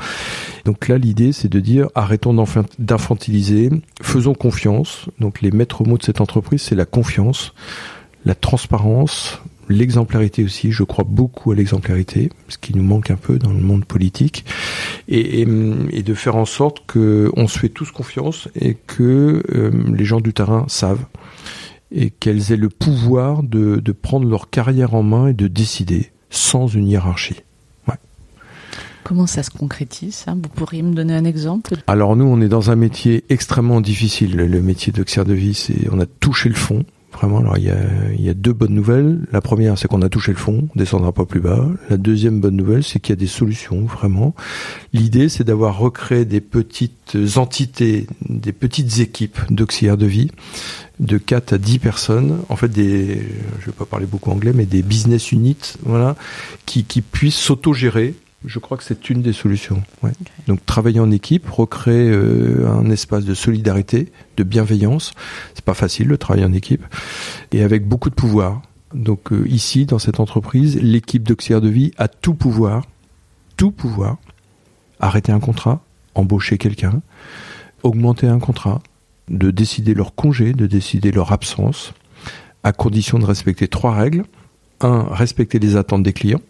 Donc 0.65 0.87
là, 0.87 0.97
l'idée, 0.97 1.31
c'est 1.31 1.49
de 1.49 1.59
dire 1.59 1.87
arrêtons 1.95 2.33
d'infantiliser, 2.79 3.69
faisons 4.01 4.33
confiance. 4.33 5.07
Donc 5.19 5.41
les 5.41 5.51
maîtres 5.51 5.83
mots 5.83 5.97
de 5.97 6.03
cette 6.03 6.21
entreprise, 6.21 6.61
c'est 6.61 6.75
la 6.75 6.85
confiance, 6.85 7.53
la 8.25 8.35
transparence, 8.35 9.41
l'exemplarité 9.69 10.43
aussi. 10.43 10.71
Je 10.71 10.83
crois 10.83 11.05
beaucoup 11.07 11.51
à 11.51 11.55
l'exemplarité, 11.55 12.29
ce 12.47 12.57
qui 12.57 12.75
nous 12.75 12.83
manque 12.83 13.11
un 13.11 13.15
peu 13.15 13.37
dans 13.37 13.51
le 13.51 13.59
monde 13.59 13.85
politique, 13.85 14.45
et, 15.07 15.41
et, 15.41 15.45
de 16.03 16.13
faire 16.13 16.35
en 16.35 16.45
sorte 16.45 16.85
que 16.85 17.31
on 17.35 17.47
se 17.47 17.59
fait 17.59 17.69
tous 17.69 17.91
confiance 17.91 18.47
et 18.55 18.75
que 18.75 19.43
euh, 19.53 19.71
les 19.93 20.05
gens 20.05 20.21
du 20.21 20.33
terrain 20.33 20.65
savent 20.67 21.05
et 21.91 22.09
qu'elles 22.09 22.51
aient 22.51 22.57
le 22.57 22.69
pouvoir 22.69 23.43
de, 23.43 23.77
de 23.77 23.91
prendre 23.91 24.27
leur 24.27 24.49
carrière 24.49 24.93
en 24.93 25.03
main 25.03 25.27
et 25.27 25.33
de 25.33 25.47
décider 25.47 26.11
sans 26.29 26.67
une 26.67 26.87
hiérarchie. 26.87 27.41
Comment 29.05 29.27
ça 29.27 29.43
se 29.43 29.51
concrétise 29.51 30.23
hein 30.25 30.35
Vous 30.41 30.49
pourriez 30.49 30.81
me 30.81 30.95
donner 30.95 31.13
un 31.13 31.25
exemple? 31.25 31.75
Alors 31.85 32.15
nous, 32.15 32.25
on 32.25 32.41
est 32.41 32.47
dans 32.47 32.71
un 32.71 32.75
métier 32.75 33.23
extrêmement 33.29 33.79
difficile. 33.79 34.35
Le 34.35 34.61
métier 34.63 34.91
d'auxiliaire 34.91 35.25
de 35.25 35.35
vie, 35.35 35.53
c'est 35.53 35.87
on 35.91 35.99
a 35.99 36.07
touché 36.07 36.49
le 36.49 36.55
fond. 36.55 36.83
Vraiment, 37.15 37.39
alors 37.39 37.57
il 37.57 37.63
y 37.63 38.29
a, 38.29 38.33
deux 38.33 38.51
bonnes 38.51 38.73
nouvelles. 38.73 39.21
La 39.31 39.39
première, 39.39 39.77
c'est 39.77 39.87
qu'on 39.87 40.01
a 40.01 40.09
touché 40.09 40.31
le 40.31 40.37
fond, 40.37 40.67
on 40.75 40.77
descendra 40.79 41.13
pas 41.13 41.25
plus 41.25 41.39
bas. 41.39 41.65
La 41.89 41.95
deuxième 41.97 42.41
bonne 42.41 42.57
nouvelle, 42.57 42.83
c'est 42.83 42.99
qu'il 42.99 43.13
y 43.13 43.17
a 43.17 43.19
des 43.19 43.27
solutions, 43.27 43.85
vraiment. 43.85 44.35
L'idée, 44.91 45.29
c'est 45.29 45.45
d'avoir 45.45 45.77
recréé 45.77 46.25
des 46.25 46.41
petites 46.41 47.17
entités, 47.37 48.07
des 48.27 48.51
petites 48.51 48.99
équipes 48.99 49.39
d'auxiliaires 49.49 49.97
de 49.97 50.05
vie 50.05 50.31
de 50.99 51.17
4 51.17 51.53
à 51.53 51.57
10 51.57 51.79
personnes, 51.79 52.39
en 52.47 52.55
fait 52.55 52.69
des, 52.69 53.21
je 53.59 53.65
vais 53.65 53.71
pas 53.71 53.85
parler 53.85 54.05
beaucoup 54.05 54.31
anglais, 54.31 54.53
mais 54.55 54.65
des 54.65 54.81
business 54.81 55.31
units, 55.31 55.73
voilà, 55.83 56.15
qui, 56.65 56.85
qui 56.85 57.01
puissent 57.01 57.35
s'auto-gérer 57.35 58.15
je 58.45 58.59
crois 58.59 58.77
que 58.77 58.83
c'est 58.83 59.09
une 59.09 59.21
des 59.21 59.33
solutions. 59.33 59.83
Donc 60.47 60.65
travailler 60.65 60.99
en 60.99 61.11
équipe, 61.11 61.49
recréer 61.49 62.09
euh, 62.09 62.67
un 62.67 62.89
espace 62.89 63.25
de 63.25 63.33
solidarité, 63.33 64.11
de 64.37 64.43
bienveillance. 64.43 65.13
C'est 65.53 65.65
pas 65.65 65.73
facile 65.73 66.07
le 66.07 66.17
travail 66.17 66.45
en 66.45 66.53
équipe 66.53 66.85
et 67.51 67.63
avec 67.63 67.87
beaucoup 67.87 68.09
de 68.09 68.15
pouvoir. 68.15 68.61
Donc 68.93 69.31
euh, 69.31 69.47
ici, 69.47 69.85
dans 69.85 69.99
cette 69.99 70.19
entreprise, 70.19 70.79
l'équipe 70.81 71.23
d'auxiliaire 71.23 71.61
de 71.61 71.69
vie 71.69 71.91
a 71.97 72.07
tout 72.07 72.33
pouvoir, 72.33 72.85
tout 73.57 73.71
pouvoir. 73.71 74.17
Arrêter 74.99 75.31
un 75.31 75.39
contrat, 75.39 75.81
embaucher 76.13 76.57
quelqu'un, 76.57 77.01
augmenter 77.83 78.27
un 78.27 78.39
contrat, 78.39 78.81
de 79.29 79.51
décider 79.51 79.93
leur 79.93 80.15
congé, 80.15 80.53
de 80.53 80.67
décider 80.67 81.11
leur 81.11 81.31
absence, 81.31 81.93
à 82.63 82.71
condition 82.71 83.19
de 83.19 83.25
respecter 83.25 83.67
trois 83.67 83.93
règles. 83.93 84.23
Un, 84.81 85.03
respecter 85.03 85.57
les 85.57 85.77
attentes 85.77 86.03
des 86.03 86.11
clients 86.11 86.41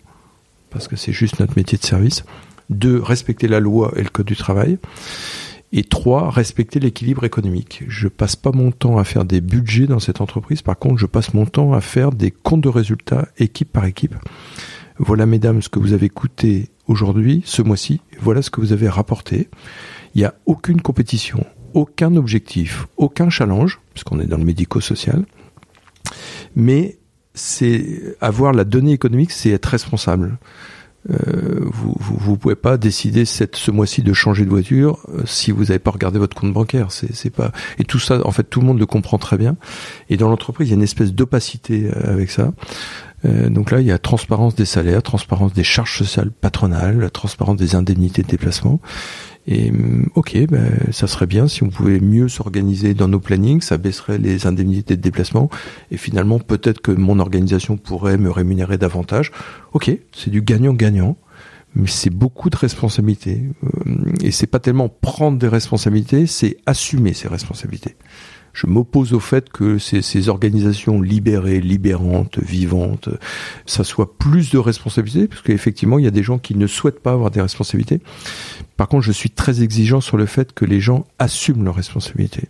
parce 0.75 0.89
que 0.89 0.97
c'est 0.97 1.13
juste 1.13 1.39
notre 1.39 1.55
métier 1.55 1.77
de 1.77 1.85
service. 1.85 2.25
Deux, 2.69 3.01
respecter 3.01 3.47
la 3.47 3.61
loi 3.61 3.93
et 3.95 4.03
le 4.03 4.09
code 4.09 4.25
du 4.25 4.35
travail. 4.35 4.77
Et 5.71 5.85
trois, 5.85 6.29
respecter 6.29 6.81
l'équilibre 6.81 7.23
économique. 7.23 7.85
Je 7.87 8.09
passe 8.09 8.35
pas 8.35 8.51
mon 8.51 8.71
temps 8.71 8.97
à 8.97 9.05
faire 9.05 9.23
des 9.23 9.39
budgets 9.39 9.87
dans 9.87 9.99
cette 9.99 10.19
entreprise. 10.19 10.61
Par 10.61 10.77
contre, 10.77 10.97
je 10.97 11.05
passe 11.05 11.33
mon 11.33 11.45
temps 11.45 11.71
à 11.71 11.79
faire 11.79 12.11
des 12.11 12.29
comptes 12.29 12.59
de 12.59 12.67
résultats 12.67 13.29
équipe 13.37 13.71
par 13.71 13.85
équipe. 13.85 14.15
Voilà, 14.97 15.25
mesdames, 15.25 15.61
ce 15.61 15.69
que 15.69 15.79
vous 15.79 15.93
avez 15.93 16.09
coûté 16.09 16.67
aujourd'hui, 16.87 17.41
ce 17.45 17.61
mois-ci. 17.61 18.01
Voilà 18.19 18.41
ce 18.41 18.49
que 18.49 18.59
vous 18.59 18.73
avez 18.73 18.89
rapporté. 18.89 19.47
Il 20.13 20.17
n'y 20.17 20.25
a 20.25 20.33
aucune 20.45 20.81
compétition, 20.81 21.45
aucun 21.73 22.17
objectif, 22.17 22.87
aucun 22.97 23.29
challenge, 23.29 23.79
puisqu'on 23.93 24.19
est 24.19 24.27
dans 24.27 24.37
le 24.37 24.43
médico-social. 24.43 25.23
Mais 26.53 26.97
c'est 27.35 28.15
avoir 28.21 28.51
la 28.53 28.63
donnée 28.63 28.93
économique, 28.93 29.31
c'est 29.31 29.51
être 29.51 29.67
responsable. 29.67 30.37
Euh, 31.11 31.59
vous, 31.65 31.93
vous, 31.99 32.35
pouvez 32.35 32.55
pas 32.55 32.77
décider 32.77 33.25
cette, 33.25 33.55
ce 33.57 33.69
mois-ci 33.69 34.01
de 34.01 34.11
changer 34.11 34.43
de 34.43 34.49
voiture 34.49 35.05
euh, 35.13 35.21
si 35.25 35.51
vous 35.51 35.65
n'avez 35.65 35.77
pas 35.77 35.91
regardé 35.91 36.17
votre 36.17 36.35
compte 36.35 36.51
bancaire. 36.51 36.91
C'est, 36.91 37.13
c'est 37.13 37.29
pas 37.29 37.51
et 37.77 37.83
tout 37.83 37.99
ça, 37.99 38.25
en 38.25 38.31
fait, 38.31 38.43
tout 38.43 38.59
le 38.59 38.65
monde 38.65 38.79
le 38.79 38.87
comprend 38.87 39.19
très 39.19 39.37
bien. 39.37 39.55
Et 40.09 40.17
dans 40.17 40.29
l'entreprise, 40.29 40.67
il 40.67 40.71
y 40.71 40.73
a 40.73 40.77
une 40.77 40.81
espèce 40.81 41.13
d'opacité 41.13 41.91
euh, 41.95 42.11
avec 42.11 42.31
ça. 42.31 42.53
Euh, 43.25 43.49
donc 43.49 43.71
là, 43.71 43.81
il 43.81 43.87
y 43.87 43.91
a 43.91 43.99
transparence 43.99 44.55
des 44.55 44.65
salaires, 44.65 45.03
transparence 45.03 45.53
des 45.53 45.63
charges 45.63 45.97
sociales 45.97 46.31
patronales, 46.31 47.09
transparence 47.11 47.57
des 47.57 47.75
indemnités 47.75 48.23
de 48.23 48.27
déplacement. 48.27 48.79
Et 49.47 49.71
mm, 49.71 50.09
ok, 50.15 50.37
ben, 50.49 50.71
ça 50.91 51.07
serait 51.07 51.27
bien 51.27 51.47
si 51.47 51.63
on 51.63 51.69
pouvait 51.69 51.99
mieux 51.99 52.27
s'organiser 52.27 52.93
dans 52.93 53.07
nos 53.07 53.19
plannings, 53.19 53.61
ça 53.61 53.77
baisserait 53.77 54.17
les 54.17 54.47
indemnités 54.47 54.95
de 54.95 55.01
déplacement, 55.01 55.49
et 55.91 55.97
finalement 55.97 56.39
peut-être 56.39 56.81
que 56.81 56.91
mon 56.91 57.19
organisation 57.19 57.77
pourrait 57.77 58.17
me 58.17 58.31
rémunérer 58.31 58.77
davantage. 58.77 59.31
Ok, 59.73 59.91
c'est 60.13 60.29
du 60.29 60.41
gagnant-gagnant, 60.41 61.17
mais 61.75 61.87
c'est 61.87 62.09
beaucoup 62.09 62.49
de 62.49 62.57
responsabilités. 62.57 63.43
Euh, 63.63 63.95
et 64.21 64.31
c'est 64.31 64.47
pas 64.47 64.59
tellement 64.59 64.89
prendre 64.89 65.37
des 65.37 65.47
responsabilités, 65.47 66.25
c'est 66.25 66.57
assumer 66.65 67.13
ces 67.13 67.27
responsabilités 67.27 67.95
je 68.55 68.67
m'oppose 68.67 69.13
au 69.13 69.19
fait 69.19 69.49
que 69.49 69.77
ces, 69.77 70.01
ces, 70.01 70.29
organisations 70.29 71.01
libérées, 71.01 71.59
libérantes, 71.59 72.39
vivantes, 72.39 73.09
ça 73.65 73.83
soit 73.83 74.17
plus 74.17 74.49
de 74.49 74.57
responsabilités, 74.57 75.27
parce 75.27 75.41
qu'effectivement, 75.41 75.99
il 75.99 76.05
y 76.05 76.07
a 76.07 76.11
des 76.11 76.23
gens 76.23 76.39
qui 76.39 76.55
ne 76.55 76.65
souhaitent 76.65 77.01
pas 77.01 77.11
avoir 77.11 77.31
des 77.31 77.41
responsabilités. 77.41 77.99
Par 78.77 78.87
contre, 78.87 79.03
je 79.03 79.11
suis 79.11 79.29
très 79.29 79.61
exigeant 79.61 80.01
sur 80.01 80.17
le 80.17 80.25
fait 80.25 80.53
que 80.53 80.65
les 80.65 80.81
gens 80.81 81.05
assument 81.19 81.63
leurs 81.63 81.75
responsabilités. 81.75 82.49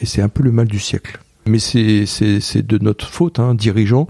Et 0.00 0.06
c'est 0.06 0.22
un 0.22 0.28
peu 0.28 0.42
le 0.42 0.52
mal 0.52 0.66
du 0.66 0.78
siècle. 0.78 1.20
Mais 1.46 1.58
c'est 1.58 2.62
de 2.62 2.78
notre 2.78 3.08
faute, 3.08 3.38
hein, 3.38 3.54
dirigeants, 3.54 4.08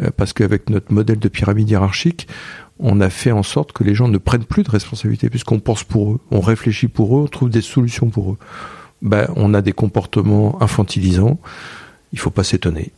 euh, 0.00 0.10
parce 0.16 0.32
qu'avec 0.32 0.70
notre 0.70 0.92
modèle 0.92 1.18
de 1.18 1.28
pyramide 1.28 1.70
hiérarchique, 1.70 2.28
on 2.78 3.00
a 3.00 3.08
fait 3.08 3.32
en 3.32 3.42
sorte 3.42 3.72
que 3.72 3.84
les 3.84 3.94
gens 3.94 4.08
ne 4.08 4.18
prennent 4.18 4.44
plus 4.44 4.62
de 4.62 4.70
responsabilités, 4.70 5.30
puisqu'on 5.30 5.60
pense 5.60 5.84
pour 5.84 6.12
eux, 6.12 6.20
on 6.30 6.40
réfléchit 6.40 6.88
pour 6.88 7.16
eux, 7.16 7.22
on 7.22 7.28
trouve 7.28 7.50
des 7.50 7.62
solutions 7.62 8.10
pour 8.10 8.32
eux 8.32 8.38
ben, 9.02 9.28
on 9.36 9.54
a 9.54 9.62
des 9.62 9.72
comportements 9.72 10.60
infantilisants. 10.62 11.38
Il 12.12 12.18
faut 12.18 12.30
pas 12.30 12.44
s'étonner. 12.44 12.92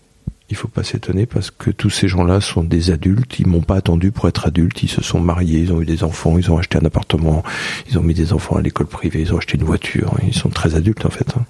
Il 0.50 0.56
faut 0.56 0.68
pas 0.68 0.82
s'étonner 0.82 1.26
parce 1.26 1.50
que 1.50 1.70
tous 1.70 1.90
ces 1.90 2.08
gens-là 2.08 2.40
sont 2.40 2.64
des 2.64 2.90
adultes. 2.90 3.38
Ils 3.38 3.46
m'ont 3.46 3.60
pas 3.60 3.76
attendu 3.76 4.12
pour 4.12 4.28
être 4.28 4.46
adultes. 4.46 4.82
Ils 4.82 4.88
se 4.88 5.02
sont 5.02 5.20
mariés, 5.20 5.60
ils 5.60 5.72
ont 5.72 5.82
eu 5.82 5.84
des 5.84 6.04
enfants, 6.04 6.38
ils 6.38 6.50
ont 6.50 6.56
acheté 6.56 6.78
un 6.78 6.84
appartement, 6.86 7.42
ils 7.90 7.98
ont 7.98 8.02
mis 8.02 8.14
des 8.14 8.32
enfants 8.32 8.56
à 8.56 8.62
l'école 8.62 8.86
privée, 8.86 9.20
ils 9.20 9.34
ont 9.34 9.38
acheté 9.38 9.58
une 9.58 9.64
voiture. 9.64 10.14
Ils 10.26 10.34
sont 10.34 10.48
très 10.48 10.74
adultes 10.74 11.04
en 11.04 11.10
fait. 11.10 11.34
Hein. 11.36 11.44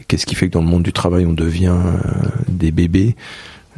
Et 0.00 0.04
qu'est-ce 0.04 0.24
qui 0.24 0.34
fait 0.34 0.48
que 0.48 0.52
dans 0.52 0.62
le 0.62 0.66
monde 0.66 0.82
du 0.82 0.94
travail 0.94 1.26
on 1.26 1.34
devient 1.34 1.76
euh, 1.76 2.00
des 2.48 2.70
bébés? 2.70 3.16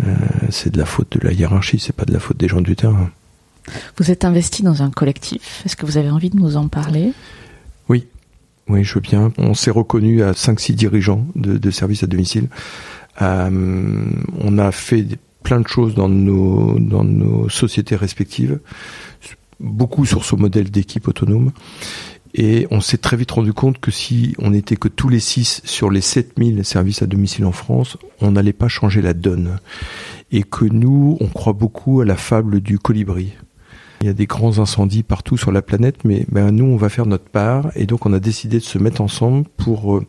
Euh, 0.05 0.15
C'est 0.51 0.71
de 0.71 0.79
la 0.79 0.87
faute 0.87 1.19
de 1.19 1.27
la 1.27 1.33
hiérarchie. 1.33 1.81
C'est 1.81 1.95
pas 1.95 2.05
de 2.05 2.13
la 2.13 2.21
faute 2.21 2.37
des 2.37 2.47
gens 2.47 2.61
du 2.61 2.77
terrain. 2.77 3.11
Vous 3.99 4.11
êtes 4.11 4.25
investi 4.25 4.63
dans 4.63 4.83
un 4.83 4.91
collectif. 4.91 5.63
Est-ce 5.65 5.77
que 5.77 5.85
vous 5.85 5.97
avez 5.97 6.11
envie 6.11 6.31
de 6.31 6.37
nous 6.37 6.57
en 6.57 6.69
parler? 6.69 7.13
Oui, 7.89 8.07
oui, 8.69 8.85
je 8.85 8.95
veux 8.95 9.01
bien. 9.01 9.33
On 9.37 9.55
s'est 9.55 9.71
reconnu 9.71 10.23
à 10.23 10.33
5-6 10.33 10.75
dirigeants 10.75 11.27
de, 11.35 11.59
de, 11.59 11.71
services 11.71 12.03
à 12.03 12.07
domicile. 12.07 12.49
Euh, 13.23 14.11
on 14.39 14.59
a 14.59 14.73
fait 14.73 15.07
plein 15.43 15.61
de 15.61 15.69
choses 15.69 15.95
dans 15.95 16.09
nos, 16.09 16.79
dans 16.79 17.05
nos 17.05 17.49
sociétés 17.49 17.97
respectives, 17.97 18.61
beaucoup 19.59 20.05
sur 20.07 20.25
ce 20.25 20.37
modèle 20.37 20.71
d'équipe 20.71 21.09
autonome. 21.09 21.53
Et 22.35 22.69
on 22.71 22.81
s'est 22.81 22.99
très 22.99 23.17
vite 23.17 23.33
rendu 23.33 23.53
compte 23.53 23.79
que 23.79 23.91
si 23.91 24.35
on 24.39 24.51
n'était 24.51 24.77
que 24.77 24.89
tous 24.89 25.09
les 25.09 25.19
6 25.19 25.63
sur 25.65 25.91
les 25.91 26.01
7000 26.01 26.65
services 26.65 27.03
à 27.03 27.07
domicile 27.07 27.45
en 27.45 27.53
France, 27.53 27.97
on 28.21 28.31
n'allait 28.31 28.53
pas 28.53 28.69
changer 28.69 29.03
la 29.03 29.15
donne. 29.15 29.59
Et 30.31 30.45
que 30.45 30.65
nous, 30.65 31.17
on 31.21 31.27
croit 31.27 31.55
beaucoup 31.55 32.01
à 32.01 32.05
la 32.05 32.17
fable 32.17 32.61
du 32.61 32.79
colibri. 32.79 33.33
Il 34.03 34.07
y 34.07 34.11
a 34.11 34.15
des 34.15 34.27
grands 34.27 34.61
incendies 34.61 35.03
partout 35.03 35.37
sur 35.37 35.53
la 35.53 35.61
planète, 35.61 36.05
mais 36.05 36.25
ben, 36.31 36.53
nous, 36.53 36.65
on 36.65 36.77
va 36.77 36.89
faire 36.89 37.05
notre 37.05 37.29
part. 37.29 37.71
Et 37.75 37.85
donc, 37.85 38.07
on 38.07 38.13
a 38.13 38.21
décidé 38.21 38.59
de 38.59 38.65
se 38.65 38.79
mettre 38.79 39.01
ensemble 39.01 39.45
pour 39.57 39.97
euh, 39.97 40.07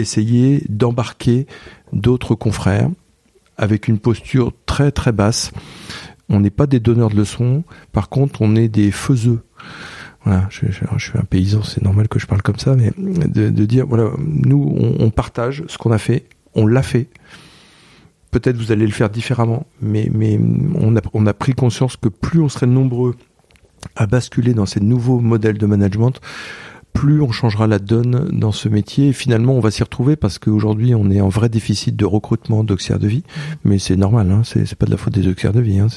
essayer 0.00 0.62
d'embarquer 0.68 1.46
d'autres 1.92 2.34
confrères 2.34 2.90
avec 3.56 3.88
une 3.88 3.98
posture 3.98 4.52
très 4.66 4.90
très 4.90 5.12
basse. 5.12 5.52
On 6.28 6.40
n'est 6.40 6.50
pas 6.50 6.66
des 6.66 6.80
donneurs 6.80 7.10
de 7.10 7.16
leçons, 7.16 7.64
par 7.92 8.08
contre, 8.08 8.42
on 8.42 8.56
est 8.56 8.68
des 8.68 8.90
faiseux. 8.90 9.42
Voilà, 10.24 10.48
je, 10.50 10.66
suis 10.70 11.18
un 11.18 11.24
paysan, 11.24 11.62
c'est 11.62 11.82
normal 11.82 12.08
que 12.08 12.18
je 12.18 12.26
parle 12.26 12.42
comme 12.42 12.58
ça, 12.58 12.76
mais 12.76 12.92
de, 12.96 13.64
dire, 13.64 13.86
voilà, 13.86 14.10
nous, 14.18 14.74
on, 14.98 15.10
partage 15.10 15.64
ce 15.66 15.78
qu'on 15.78 15.92
a 15.92 15.98
fait, 15.98 16.26
on 16.54 16.66
l'a 16.66 16.82
fait, 16.82 17.08
peut-être 18.30 18.56
vous 18.56 18.70
allez 18.70 18.86
le 18.86 18.92
faire 18.92 19.08
différemment, 19.08 19.66
mais, 19.80 20.10
on 20.74 21.26
a 21.26 21.34
pris 21.34 21.54
conscience 21.54 21.96
que 21.96 22.08
plus 22.08 22.40
on 22.40 22.50
serait 22.50 22.66
nombreux 22.66 23.14
à 23.96 24.06
basculer 24.06 24.52
dans 24.52 24.66
ces 24.66 24.80
nouveaux 24.80 25.20
modèles 25.20 25.56
de 25.56 25.66
management, 25.66 26.20
plus 26.92 27.20
on 27.22 27.30
changera 27.30 27.66
la 27.66 27.78
donne 27.78 28.28
dans 28.32 28.52
ce 28.52 28.68
métier. 28.68 29.08
Et 29.08 29.12
finalement, 29.12 29.54
on 29.54 29.60
va 29.60 29.70
s'y 29.70 29.82
retrouver 29.82 30.16
parce 30.16 30.38
qu'aujourd'hui, 30.38 30.94
on 30.94 31.10
est 31.10 31.20
en 31.20 31.28
vrai 31.28 31.48
déficit 31.48 31.96
de 31.96 32.04
recrutement 32.04 32.64
d'auxiliaires 32.64 32.98
de 32.98 33.08
vie. 33.08 33.22
Mais 33.64 33.78
c'est 33.78 33.96
normal, 33.96 34.30
hein, 34.30 34.42
c'est 34.44 34.74
pas 34.74 34.86
de 34.86 34.90
la 34.90 34.96
faute 34.96 35.14
des 35.14 35.28
auxiliaires 35.28 35.52
de 35.52 35.60
vie. 35.60 35.78
Hein, 35.78 35.88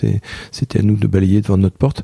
C'était 0.52 0.80
à 0.80 0.82
nous 0.84 0.96
de 0.96 1.08
balayer 1.08 1.42
devant 1.42 1.58
notre 1.58 1.78
porte. 1.78 2.04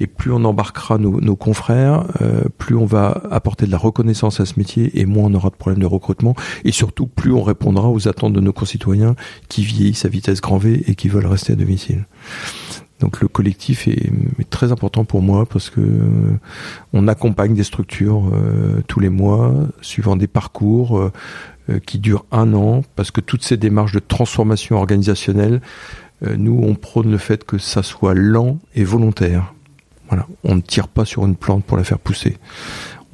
Et 0.00 0.06
plus 0.06 0.32
on 0.32 0.44
embarquera 0.44 0.98
nos, 0.98 1.20
nos 1.20 1.36
confrères, 1.36 2.06
euh, 2.20 2.44
plus 2.56 2.76
on 2.76 2.86
va 2.86 3.22
apporter 3.30 3.66
de 3.66 3.72
la 3.72 3.78
reconnaissance 3.78 4.40
à 4.40 4.46
ce 4.46 4.54
métier 4.56 5.00
et 5.00 5.06
moins 5.06 5.24
on 5.24 5.34
aura 5.34 5.50
de 5.50 5.56
problèmes 5.56 5.80
de 5.80 5.86
recrutement. 5.86 6.34
Et 6.64 6.72
surtout, 6.72 7.06
plus 7.06 7.32
on 7.32 7.42
répondra 7.42 7.88
aux 7.88 8.08
attentes 8.08 8.32
de 8.32 8.40
nos 8.40 8.52
concitoyens 8.52 9.16
qui 9.48 9.64
vieillissent 9.64 10.04
à 10.04 10.08
vitesse 10.08 10.40
grand 10.40 10.58
V 10.58 10.84
et 10.86 10.94
qui 10.94 11.08
veulent 11.08 11.26
rester 11.26 11.52
à 11.52 11.56
domicile. 11.56 12.06
Donc 13.00 13.20
le 13.20 13.28
collectif 13.28 13.86
est, 13.86 14.10
très 14.50 14.72
important 14.72 15.04
pour 15.04 15.22
moi 15.22 15.46
parce 15.46 15.70
que 15.70 15.80
euh, 15.80 16.38
on 16.92 17.06
accompagne 17.06 17.54
des 17.54 17.62
structures 17.62 18.28
euh, 18.32 18.82
tous 18.88 18.98
les 18.98 19.08
mois, 19.08 19.54
suivant 19.82 20.16
des 20.16 20.26
parcours 20.26 20.98
euh, 20.98 21.12
qui 21.86 21.98
durent 21.98 22.24
un 22.32 22.54
an, 22.54 22.82
parce 22.96 23.10
que 23.10 23.20
toutes 23.20 23.44
ces 23.44 23.56
démarches 23.56 23.92
de 23.92 24.00
transformation 24.00 24.76
organisationnelle 24.76 25.60
nous, 26.36 26.60
on 26.64 26.74
prône 26.74 27.12
le 27.12 27.18
fait 27.18 27.44
que 27.44 27.58
ça 27.58 27.84
soit 27.84 28.12
lent 28.12 28.58
et 28.74 28.82
volontaire. 28.82 29.54
Voilà, 30.08 30.26
on 30.42 30.56
ne 30.56 30.60
tire 30.60 30.88
pas 30.88 31.04
sur 31.04 31.24
une 31.24 31.36
plante 31.36 31.64
pour 31.64 31.76
la 31.76 31.84
faire 31.84 32.00
pousser, 32.00 32.38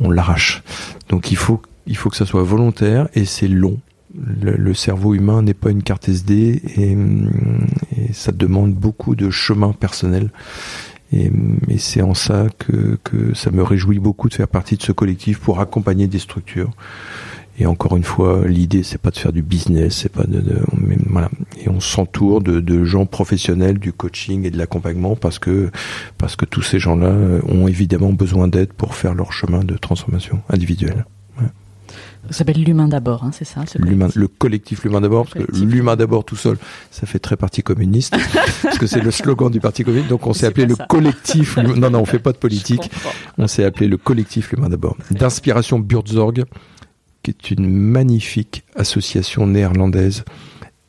on 0.00 0.11
l'arrache. 0.11 0.62
Donc 1.11 1.31
il 1.31 1.37
faut, 1.37 1.61
il 1.87 1.99
faut 1.99 2.09
que 2.09 2.17
ça 2.17 2.25
soit 2.25 2.43
volontaire 2.43 3.09
et 3.12 3.26
c'est 3.26 3.49
long. 3.49 3.79
Le, 4.16 4.75
cerveau 4.75 5.14
humain 5.14 5.42
n'est 5.42 5.54
pas 5.54 5.71
une 5.71 5.83
carte 5.83 6.09
SD 6.09 6.62
et, 6.76 6.92
et, 6.92 8.12
ça 8.12 8.30
demande 8.33 8.73
beaucoup 8.73 9.16
de 9.16 9.30
chemin 9.30 9.73
personnel. 9.73 10.30
Et, 11.12 11.30
et 11.68 11.78
c'est 11.78 12.02
en 12.02 12.14
ça 12.14 12.47
que, 12.59 12.99
que 13.02 13.35
ça 13.35 13.50
me 13.50 13.62
réjouit 13.62 13.99
beaucoup 13.99 14.28
de 14.28 14.35
faire 14.35 14.49
partie 14.49 14.76
de 14.76 14.83
ce 14.83 14.92
collectif 14.92 15.40
pour 15.40 15.61
accompagner 15.61 16.06
des 16.06 16.18
structures 16.18 16.71
et 17.59 17.66
encore 17.66 17.97
une 17.97 18.04
fois, 18.04 18.47
l'idée 18.47 18.83
c'est 18.83 18.99
pas 18.99 19.11
de 19.11 19.16
faire 19.16 19.33
du 19.33 19.42
business, 19.42 19.99
c'est 20.02 20.12
pas 20.12 20.25
de, 20.25 20.42
voilà. 21.09 21.30
Et 21.62 21.68
on 21.68 21.78
s'entoure 21.78 22.40
de, 22.40 22.61
de, 22.61 22.85
gens 22.85 23.06
professionnels 23.06 23.78
du 23.78 23.92
coaching 23.92 24.44
et 24.44 24.50
de 24.50 24.59
l'accompagnement 24.59 25.14
parce 25.14 25.38
que 25.38 25.71
parce 26.18 26.35
que 26.35 26.44
tous 26.44 26.62
ces 26.62 26.80
gens-là 26.80 27.14
ont 27.47 27.68
évidemment 27.68 28.12
besoin 28.12 28.49
d'aide 28.49 28.73
pour 28.73 28.97
faire 28.97 29.14
leur 29.14 29.33
chemin 29.33 29.62
de 29.62 29.76
transformation 29.76 30.40
individuelle. 30.49 31.04
Ça 32.35 32.38
s'appelle 32.38 32.64
l'humain 32.64 32.88
d'abord, 32.88 33.23
hein, 33.23 33.31
c'est 33.33 33.45
ça 33.45 33.62
Le 33.79 34.26
collectif 34.26 34.83
l'humain 34.83 35.00
d'abord, 35.00 35.26
parce 35.26 35.47
que 35.47 35.53
l'humain 35.53 35.95
d'abord 35.95 36.25
tout 36.25 36.35
seul, 36.35 36.57
ça 36.91 37.07
fait 37.07 37.21
très 37.21 37.37
parti 37.37 37.62
communiste, 37.62 38.12
parce 38.64 38.76
que 38.76 38.88
c'est 38.88 39.00
le 39.00 39.12
slogan 39.12 39.53
du 39.53 39.61
parti 39.61 39.85
communiste. 39.85 40.11
Donc 40.11 40.26
on 40.26 40.33
s'est 40.33 40.47
appelé 40.47 40.67
le 40.67 40.75
collectif. 40.75 41.59
Non, 41.64 41.91
non, 41.91 42.00
on 42.00 42.05
fait 42.05 42.19
pas 42.19 42.33
de 42.33 42.37
politique. 42.37 42.91
On 43.38 43.47
s'est 43.47 43.64
appelé 43.64 43.87
le 43.87 43.97
collectif 43.97 44.50
l'humain 44.50 44.69
d'abord. 44.69 44.97
D'inspiration 45.12 45.79
Burzorg, 45.79 46.43
qui 47.23 47.31
est 47.31 47.50
une 47.53 47.69
magnifique 47.69 48.64
association 48.75 49.47
néerlandaise 49.47 50.25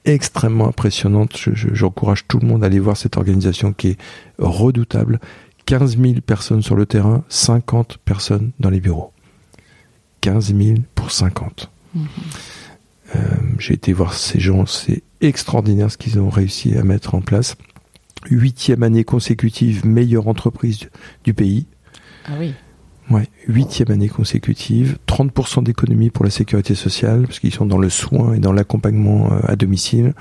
extrêmement 0.04 0.68
impressionnante. 0.68 1.38
J'encourage 1.54 2.28
tout 2.28 2.40
le 2.40 2.48
monde 2.48 2.64
à 2.64 2.68
aller 2.68 2.80
voir 2.80 2.98
cette 2.98 3.18
organisation 3.18 3.72
qui 3.72 3.90
est 3.90 3.98
redoutable. 4.40 5.20
15 5.66 5.98
000 6.00 6.14
personnes 6.26 6.64
sur 6.64 6.76
le 6.76 6.88
terrain, 6.88 7.24
50 7.30 7.98
personnes 8.04 8.52
dans 8.60 8.72
les 8.72 8.80
bureaux. 8.80 9.15
15 10.26 10.56
000 10.56 10.78
pour 10.96 11.12
50. 11.12 11.70
Mm-hmm. 11.96 12.02
Euh, 13.16 13.20
j'ai 13.60 13.76
été 13.76 13.94
voir 13.94 14.14
ces 14.16 14.40
gens, 14.40 14.66
c'est 14.66 15.04
extraordinaire 15.22 15.92
ce 15.92 15.98
qu'ils 15.98 16.20
ont 16.20 16.30
réussi 16.30 16.76
à 16.76 16.84
mettre 16.84 17.14
en 17.14 17.22
place. 17.22 17.56
Huitième 18.32 18.82
année 18.82 19.04
consécutive, 19.04 19.86
meilleure 19.86 20.28
entreprise 20.28 20.90
du 21.24 21.36
pays. 21.36 21.68
Ah 22.26 22.32
oui. 22.40 22.56
Ouais, 23.12 23.28
huitième 23.48 23.92
année 23.92 24.10
consécutive, 24.10 24.98
30% 25.08 25.62
d'économie 25.62 26.10
pour 26.10 26.26
la 26.26 26.32
sécurité 26.32 26.74
sociale, 26.74 27.28
parce 27.28 27.40
qu'ils 27.40 27.54
sont 27.54 27.68
dans 27.68 27.78
le 27.78 27.92
soin 27.92 28.34
et 28.34 28.40
dans 28.40 28.52
l'accompagnement 28.52 29.32
euh, 29.32 29.40
à 29.44 29.56
domicile, 29.56 30.16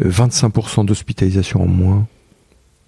25% 0.00 0.80
euh, 0.80 0.84
d'hospitalisation 0.84 1.62
en 1.62 1.66
moins. 1.66 2.06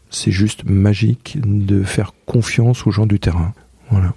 C'est 0.09 0.33
juste 0.33 0.65
magique 0.65 1.37
de 1.45 1.83
faire 1.83 2.15
confiance 2.25 2.87
aux 2.87 2.91
gens 2.91 3.05
du 3.05 3.21
terrain. 3.21 3.53
Voilà. 3.91 4.15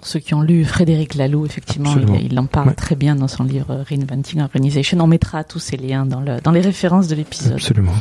Pour 0.00 0.06
ceux 0.06 0.20
qui 0.20 0.32
ont 0.32 0.40
lu 0.40 0.64
Frédéric 0.64 1.14
Laloux, 1.14 1.44
effectivement, 1.44 1.94
il, 2.18 2.38
en 2.38 2.46
parle 2.46 2.74
très 2.74 2.96
bien 2.96 3.16
dans 3.16 3.28
son 3.28 3.44
livre 3.44 3.84
Reinventing 3.86 4.40
Organization. 4.40 4.98
On 4.98 5.06
mettra 5.06 5.44
tous 5.44 5.58
ces 5.58 5.76
liens 5.76 6.06
dans, 6.06 6.20
le, 6.20 6.40
dans 6.40 6.52
les 6.52 6.62
références 6.62 7.06
de 7.06 7.14
l'épisode. 7.14 7.52
Absolument. 7.52 7.92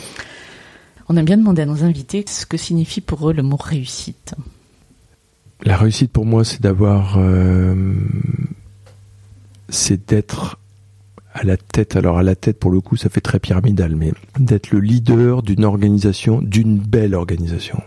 On 1.10 1.18
a 1.18 1.24
bien 1.24 1.36
demandé 1.36 1.64
à 1.64 1.66
nos 1.66 1.84
invités 1.84 2.24
ce 2.26 2.46
que 2.46 2.56
signifie 2.56 3.02
pour 3.02 3.30
eux 3.30 3.34
le 3.34 3.44
mot 3.44 3.58
réussite. 3.58 4.34
La 5.64 5.76
réussite 5.76 6.10
pour 6.14 6.26
moi, 6.26 6.46
c'est 6.46 6.62
d'avoir, 6.62 7.18
euh, 7.18 7.96
c'est 9.68 10.08
d'être 10.08 10.58
à 11.34 11.44
la 11.44 11.58
tête. 11.58 11.98
Alors 11.98 12.18
à 12.18 12.24
la 12.24 12.36
tête, 12.36 12.60
pour 12.60 12.72
le 12.72 12.80
coup, 12.80 12.96
ça 12.96 13.10
fait 13.10 13.20
très 13.20 13.40
pyramidal, 13.40 13.98
mais 13.98 14.14
d'être 14.40 14.72
le 14.72 14.80
leader 14.80 15.44
d'une 15.44 15.66
organisation, 15.66 16.42
d'une 16.42 16.78
belle 16.78 17.14
organisation, 17.14 17.82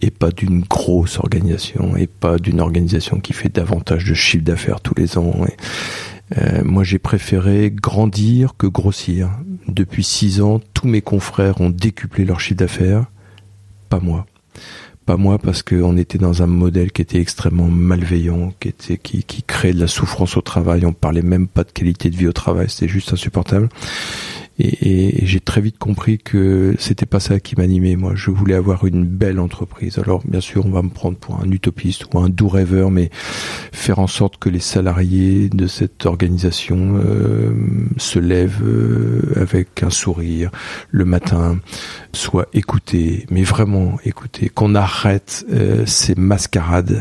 et 0.00 0.10
pas 0.10 0.30
d'une 0.30 0.60
grosse 0.60 1.18
organisation, 1.18 1.96
et 1.96 2.06
pas 2.06 2.38
d'une 2.38 2.60
organisation 2.60 3.20
qui 3.20 3.32
fait 3.32 3.48
davantage 3.48 4.04
de 4.04 4.14
chiffre 4.14 4.44
d'affaires 4.44 4.80
tous 4.80 4.94
les 4.96 5.18
ans. 5.18 5.34
Euh, 6.36 6.62
moi, 6.64 6.84
j'ai 6.84 6.98
préféré 6.98 7.70
grandir 7.70 8.54
que 8.56 8.66
grossir. 8.66 9.30
Depuis 9.66 10.04
six 10.04 10.40
ans, 10.40 10.60
tous 10.74 10.86
mes 10.86 11.02
confrères 11.02 11.60
ont 11.60 11.70
décuplé 11.70 12.24
leur 12.24 12.40
chiffre 12.40 12.58
d'affaires, 12.58 13.06
pas 13.88 14.00
moi 14.00 14.26
pas 15.08 15.16
moi 15.16 15.38
parce 15.38 15.62
qu'on 15.62 15.96
était 15.96 16.18
dans 16.18 16.42
un 16.42 16.46
modèle 16.46 16.92
qui 16.92 17.00
était 17.00 17.18
extrêmement 17.18 17.68
malveillant, 17.68 18.52
qui 18.60 18.68
était 18.68 18.98
qui, 18.98 19.22
qui 19.22 19.42
créait 19.42 19.72
de 19.72 19.80
la 19.80 19.86
souffrance 19.86 20.36
au 20.36 20.42
travail. 20.42 20.84
On 20.84 20.92
parlait 20.92 21.22
même 21.22 21.48
pas 21.48 21.64
de 21.64 21.70
qualité 21.70 22.10
de 22.10 22.16
vie 22.16 22.26
au 22.26 22.34
travail, 22.34 22.68
c'était 22.68 22.92
juste 22.92 23.14
insupportable. 23.14 23.70
Et, 24.58 25.26
j'ai 25.26 25.40
très 25.40 25.60
vite 25.60 25.78
compris 25.78 26.18
que 26.18 26.74
c'était 26.78 27.06
pas 27.06 27.20
ça 27.20 27.38
qui 27.38 27.54
m'animait. 27.56 27.96
Moi, 27.96 28.12
je 28.14 28.30
voulais 28.30 28.54
avoir 28.54 28.86
une 28.86 29.04
belle 29.04 29.38
entreprise. 29.38 29.98
Alors, 29.98 30.22
bien 30.26 30.40
sûr, 30.40 30.66
on 30.66 30.70
va 30.70 30.82
me 30.82 30.88
prendre 30.88 31.16
pour 31.16 31.40
un 31.40 31.50
utopiste 31.50 32.06
ou 32.12 32.18
un 32.18 32.28
doux 32.28 32.48
rêveur, 32.48 32.90
mais 32.90 33.10
faire 33.72 33.98
en 33.98 34.06
sorte 34.06 34.38
que 34.38 34.48
les 34.48 34.60
salariés 34.60 35.48
de 35.48 35.66
cette 35.66 36.06
organisation 36.06 36.96
euh, 36.96 37.52
se 37.98 38.18
lèvent 38.18 38.64
euh, 38.64 39.32
avec 39.36 39.82
un 39.82 39.90
sourire 39.90 40.50
le 40.90 41.04
matin, 41.04 41.58
soient 42.12 42.48
écoutés, 42.52 43.26
mais 43.30 43.42
vraiment 43.42 43.98
écoutés, 44.04 44.48
qu'on 44.48 44.74
arrête 44.74 45.46
euh, 45.52 45.86
ces 45.86 46.14
mascarades 46.14 46.98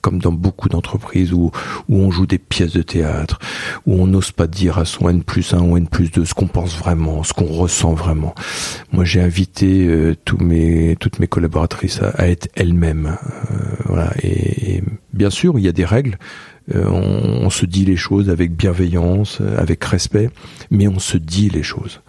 comme 0.00 0.18
dans 0.18 0.32
beaucoup 0.32 0.68
d'entreprises 0.68 1.32
où, 1.32 1.50
où 1.88 1.96
on 1.96 2.10
joue 2.10 2.26
des 2.26 2.38
pièces 2.38 2.72
de 2.72 2.82
théâtre, 2.82 3.38
où 3.86 3.94
on 4.00 4.06
n'ose 4.06 4.32
pas 4.32 4.46
dire 4.46 4.78
à 4.78 4.84
son 4.84 5.08
N 5.08 5.22
plus 5.22 5.54
1 5.54 5.60
ou 5.60 5.76
N 5.76 5.86
plus 5.86 6.10
2 6.10 6.24
ce 6.24 6.34
qu'on 6.34 6.46
pense 6.46 6.76
vraiment, 6.76 7.22
ce 7.22 7.32
qu'on 7.32 7.46
ressent 7.46 7.94
vraiment. 7.94 8.34
Moi, 8.92 9.04
j'ai 9.04 9.20
invité 9.20 9.86
euh, 9.86 10.16
tous 10.24 10.38
mes, 10.38 10.96
toutes 11.00 11.18
mes 11.18 11.26
collaboratrices 11.26 12.00
à, 12.02 12.28
être 12.28 12.48
elles-mêmes. 12.54 13.16
Euh, 13.50 13.54
voilà. 13.86 14.12
et, 14.22 14.82
bien 15.12 15.30
sûr, 15.30 15.58
il 15.58 15.64
y 15.64 15.68
a 15.68 15.72
des 15.72 15.84
règles. 15.84 16.18
Euh, 16.74 16.88
on, 16.88 17.50
se 17.50 17.66
dit 17.66 17.84
les 17.84 17.96
choses 17.96 18.30
avec 18.30 18.54
bienveillance, 18.54 19.38
euh, 19.40 19.58
avec 19.58 19.82
respect, 19.84 20.30
mais 20.70 20.86
on 20.86 20.98
se 21.00 21.16
dit 21.16 21.48
les 21.48 21.64
choses. 21.64 22.00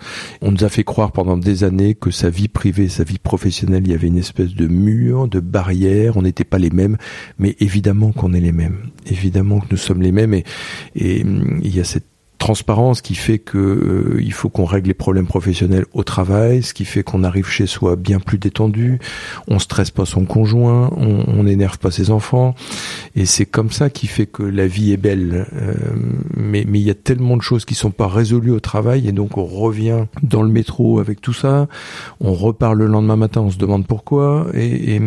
On 0.41 0.51
nous 0.51 0.63
a 0.63 0.69
fait 0.69 0.83
croire 0.83 1.11
pendant 1.11 1.37
des 1.37 1.63
années 1.63 1.95
que 1.95 2.11
sa 2.11 2.29
vie 2.29 2.47
privée, 2.47 2.87
sa 2.87 3.03
vie 3.03 3.17
professionnelle, 3.17 3.83
il 3.85 3.91
y 3.91 3.95
avait 3.95 4.07
une 4.07 4.17
espèce 4.17 4.53
de 4.53 4.67
mur, 4.67 5.27
de 5.27 5.39
barrière, 5.39 6.17
on 6.17 6.21
n'était 6.21 6.43
pas 6.43 6.59
les 6.59 6.69
mêmes, 6.69 6.97
mais 7.39 7.55
évidemment 7.59 8.11
qu'on 8.11 8.33
est 8.33 8.39
les 8.39 8.51
mêmes. 8.51 8.77
Évidemment 9.07 9.61
que 9.61 9.67
nous 9.71 9.77
sommes 9.77 10.01
les 10.01 10.11
mêmes 10.11 10.33
et, 10.33 10.45
et 10.95 11.23
hum, 11.23 11.59
il 11.63 11.75
y 11.75 11.79
a 11.79 11.83
cette 11.83 12.10
transparence 12.41 13.01
qui 13.01 13.13
fait 13.13 13.37
que 13.37 13.57
euh, 13.59 14.19
il 14.19 14.33
faut 14.33 14.49
qu'on 14.49 14.65
règle 14.65 14.87
les 14.87 14.95
problèmes 14.95 15.27
professionnels 15.27 15.85
au 15.93 16.03
travail, 16.03 16.63
ce 16.63 16.73
qui 16.73 16.85
fait 16.85 17.03
qu'on 17.03 17.23
arrive 17.23 17.47
chez 17.47 17.67
soi 17.67 17.95
bien 17.95 18.19
plus 18.19 18.39
détendu, 18.39 18.99
on 19.47 19.59
stresse 19.59 19.91
pas 19.91 20.05
son 20.05 20.25
conjoint, 20.25 20.89
on, 20.97 21.23
on 21.27 21.45
énerve 21.45 21.77
pas 21.77 21.91
ses 21.91 22.09
enfants, 22.09 22.55
et 23.15 23.27
c'est 23.27 23.45
comme 23.45 23.69
ça 23.69 23.91
qui 23.91 24.07
fait 24.07 24.25
que 24.25 24.41
la 24.41 24.65
vie 24.65 24.91
est 24.91 24.97
belle. 24.97 25.45
Euh, 25.53 25.75
mais 26.35 26.65
mais 26.67 26.79
il 26.79 26.85
y 26.85 26.89
a 26.89 26.95
tellement 26.95 27.37
de 27.37 27.43
choses 27.43 27.63
qui 27.63 27.75
sont 27.75 27.91
pas 27.91 28.07
résolues 28.07 28.51
au 28.51 28.59
travail, 28.59 29.07
et 29.07 29.11
donc 29.11 29.37
on 29.37 29.45
revient 29.45 30.05
dans 30.23 30.41
le 30.41 30.49
métro 30.49 30.99
avec 30.99 31.21
tout 31.21 31.33
ça, 31.33 31.67
on 32.19 32.33
repart 32.33 32.73
le 32.73 32.87
lendemain 32.87 33.17
matin, 33.17 33.41
on 33.41 33.51
se 33.51 33.59
demande 33.59 33.85
pourquoi, 33.85 34.47
et, 34.55 34.95
et, 34.95 35.01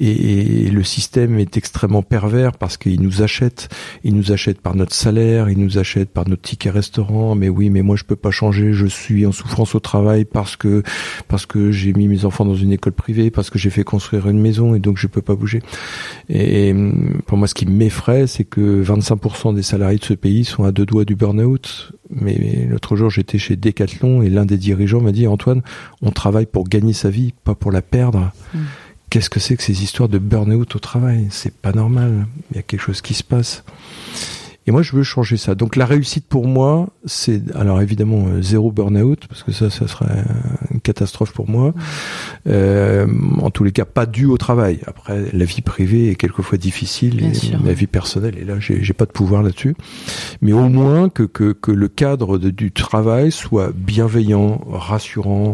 et, 0.00 0.66
et 0.66 0.70
le 0.70 0.84
système 0.84 1.38
est 1.38 1.56
extrêmement 1.56 2.02
pervers 2.02 2.52
parce 2.52 2.76
qu'il 2.76 3.00
nous 3.00 3.22
achète, 3.22 3.70
il 4.04 4.14
nous 4.14 4.30
achète 4.30 4.60
par 4.60 4.76
notre 4.76 4.94
salaire, 4.94 5.48
il 5.48 5.58
nous 5.58 5.78
achète 5.78 6.10
par 6.10 6.28
notre 6.28 6.42
ticket 6.42 6.65
restaurant, 6.70 7.34
mais 7.34 7.48
oui, 7.48 7.70
mais 7.70 7.82
moi 7.82 7.96
je 7.96 8.04
peux 8.04 8.16
pas 8.16 8.30
changer, 8.30 8.72
je 8.72 8.86
suis 8.86 9.26
en 9.26 9.32
souffrance 9.32 9.74
au 9.74 9.80
travail 9.80 10.24
parce 10.24 10.56
que 10.56 10.82
parce 11.28 11.46
que 11.46 11.70
j'ai 11.70 11.92
mis 11.92 12.08
mes 12.08 12.24
enfants 12.24 12.44
dans 12.44 12.54
une 12.54 12.72
école 12.72 12.92
privée, 12.92 13.30
parce 13.30 13.50
que 13.50 13.58
j'ai 13.58 13.70
fait 13.70 13.84
construire 13.84 14.28
une 14.28 14.40
maison 14.40 14.74
et 14.74 14.78
donc 14.78 14.98
je 14.98 15.06
peux 15.06 15.22
pas 15.22 15.34
bouger. 15.34 15.62
Et 16.28 16.74
pour 17.26 17.38
moi, 17.38 17.48
ce 17.48 17.54
qui 17.54 17.66
m'effraie, 17.66 18.26
c'est 18.26 18.44
que 18.44 18.82
25% 18.82 19.54
des 19.54 19.62
salariés 19.62 19.98
de 19.98 20.04
ce 20.04 20.14
pays 20.14 20.44
sont 20.44 20.64
à 20.64 20.72
deux 20.72 20.86
doigts 20.86 21.04
du 21.04 21.14
burn-out. 21.14 21.92
Mais 22.10 22.66
l'autre 22.68 22.96
jour, 22.96 23.10
j'étais 23.10 23.38
chez 23.38 23.56
Decathlon 23.56 24.22
et 24.22 24.30
l'un 24.30 24.46
des 24.46 24.58
dirigeants 24.58 25.00
m'a 25.00 25.12
dit 25.12 25.26
Antoine, 25.26 25.62
on 26.02 26.10
travaille 26.10 26.46
pour 26.46 26.68
gagner 26.68 26.92
sa 26.92 27.10
vie, 27.10 27.34
pas 27.44 27.54
pour 27.54 27.72
la 27.72 27.82
perdre. 27.82 28.32
Mm. 28.54 28.58
Qu'est-ce 29.10 29.30
que 29.30 29.40
c'est 29.40 29.56
que 29.56 29.62
ces 29.62 29.82
histoires 29.82 30.08
de 30.08 30.18
burn-out 30.18 30.74
au 30.74 30.78
travail? 30.78 31.28
C'est 31.30 31.54
pas 31.54 31.72
normal. 31.72 32.26
Il 32.50 32.56
y 32.56 32.60
a 32.60 32.62
quelque 32.62 32.80
chose 32.80 33.00
qui 33.00 33.14
se 33.14 33.22
passe. 33.22 33.64
Et 34.66 34.72
moi, 34.72 34.82
je 34.82 34.96
veux 34.96 35.04
changer 35.04 35.36
ça. 35.36 35.54
Donc 35.54 35.76
la 35.76 35.86
réussite 35.86 36.26
pour 36.26 36.46
moi, 36.48 36.88
c'est 37.04 37.54
alors 37.54 37.80
évidemment 37.80 38.26
euh, 38.26 38.42
zéro 38.42 38.72
burn-out 38.72 39.26
parce 39.28 39.44
que 39.44 39.52
ça, 39.52 39.70
ça 39.70 39.86
serait 39.86 40.24
une 40.72 40.80
catastrophe 40.80 41.32
pour 41.32 41.48
moi. 41.48 41.72
Euh, 42.48 43.06
en 43.40 43.50
tous 43.50 43.62
les 43.62 43.70
cas, 43.70 43.84
pas 43.84 44.06
dû 44.06 44.26
au 44.26 44.36
travail. 44.38 44.80
Après, 44.86 45.26
la 45.32 45.44
vie 45.44 45.60
privée 45.60 46.10
est 46.10 46.16
quelquefois 46.16 46.58
difficile 46.58 47.22
et 47.22 47.32
la 47.64 47.72
vie 47.74 47.86
personnelle. 47.86 48.36
Et 48.38 48.44
là, 48.44 48.54
j'ai 48.58 48.92
pas 48.92 49.06
de 49.06 49.12
pouvoir 49.12 49.42
là-dessus. 49.42 49.76
Mais 50.42 50.52
au 50.52 50.68
moins 50.68 51.08
que 51.08 51.22
que, 51.22 51.52
que 51.52 51.70
le 51.70 51.88
cadre 51.88 52.38
du 52.38 52.72
travail 52.72 53.30
soit 53.30 53.70
bienveillant, 53.74 54.60
rassurant. 54.68 55.52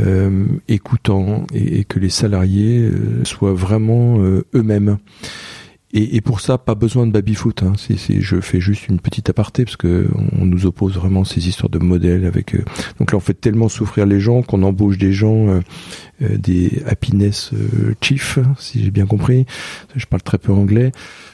Euh, 0.00 0.46
écoutant 0.66 1.46
et, 1.54 1.84
que 1.84 2.00
les 2.00 2.08
salariés 2.08 2.80
euh, 2.80 3.24
soient 3.24 3.52
vraiment 3.52 4.18
eux-mêmes 4.18 4.98
Et, 5.96 6.20
pour 6.20 6.40
ça, 6.40 6.58
pas 6.58 6.74
besoin 6.74 7.06
de 7.06 7.12
baby-foot. 7.12 7.62
Hein. 7.62 7.74
je 7.78 8.40
fais 8.40 8.58
juste 8.58 8.88
une 8.88 8.98
petite 8.98 9.30
aparté 9.30 9.64
parce 9.64 9.76
que 9.76 10.08
on 10.36 10.44
nous 10.44 10.66
oppose 10.66 10.96
vraiment 10.96 11.22
ces 11.22 11.46
histoires 11.46 11.70
de 11.70 11.78
modèles. 11.78 12.26
Avec 12.26 12.56
euh, 12.56 12.64
donc 12.98 13.12
là, 13.12 13.18
on 13.18 13.20
fait 13.20 13.40
tellement 13.40 13.68
souffrir 13.68 14.04
les 14.04 14.18
gens 14.18 14.42
qu'on 14.42 14.64
embauche 14.64 14.98
des 14.98 15.12
gens, 15.12 15.46
euh, 15.48 15.60
euh, 16.22 16.36
des 16.36 16.82
happiness 16.86 17.52
chief, 18.00 18.40
si 18.58 18.82
j'ai 18.82 18.90
bien 18.90 19.06
compris. 19.06 19.46
Je 19.94 20.06
parle 20.06 20.22
très 20.22 20.38
peu 20.38 20.52
anglais. 20.52 20.90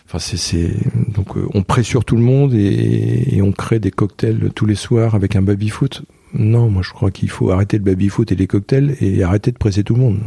Enfin, 0.07 0.19
c'est 0.19 0.75
donc 1.09 1.37
on 1.55 1.63
pressure 1.63 2.05
tout 2.05 2.17
le 2.17 2.23
monde 2.23 2.53
et, 2.53 3.37
et, 3.37 3.41
on 3.41 3.53
crée 3.53 3.79
des 3.79 3.91
cocktails 3.91 4.51
tous 4.55 4.67
les 4.67 4.75
soirs 4.75 5.15
avec 5.15 5.37
un 5.37 5.43
baby-foot. 5.43 6.03
Non, 6.33 6.71
moi 6.71 6.83
je 6.83 6.91
crois 6.91 7.11
qu'il 7.11 7.31
faut 7.31 7.51
arrêter 7.51 7.79
le 7.79 7.85
baby-foot 7.85 8.31
et 8.31 8.37
les 8.37 8.47
cocktails 8.47 8.97
et 9.01 9.23
arrêter 9.23 9.51
de 9.51 9.59
presser 9.59 9.83
tout 9.83 9.95
le 9.95 10.01
monde 10.01 10.21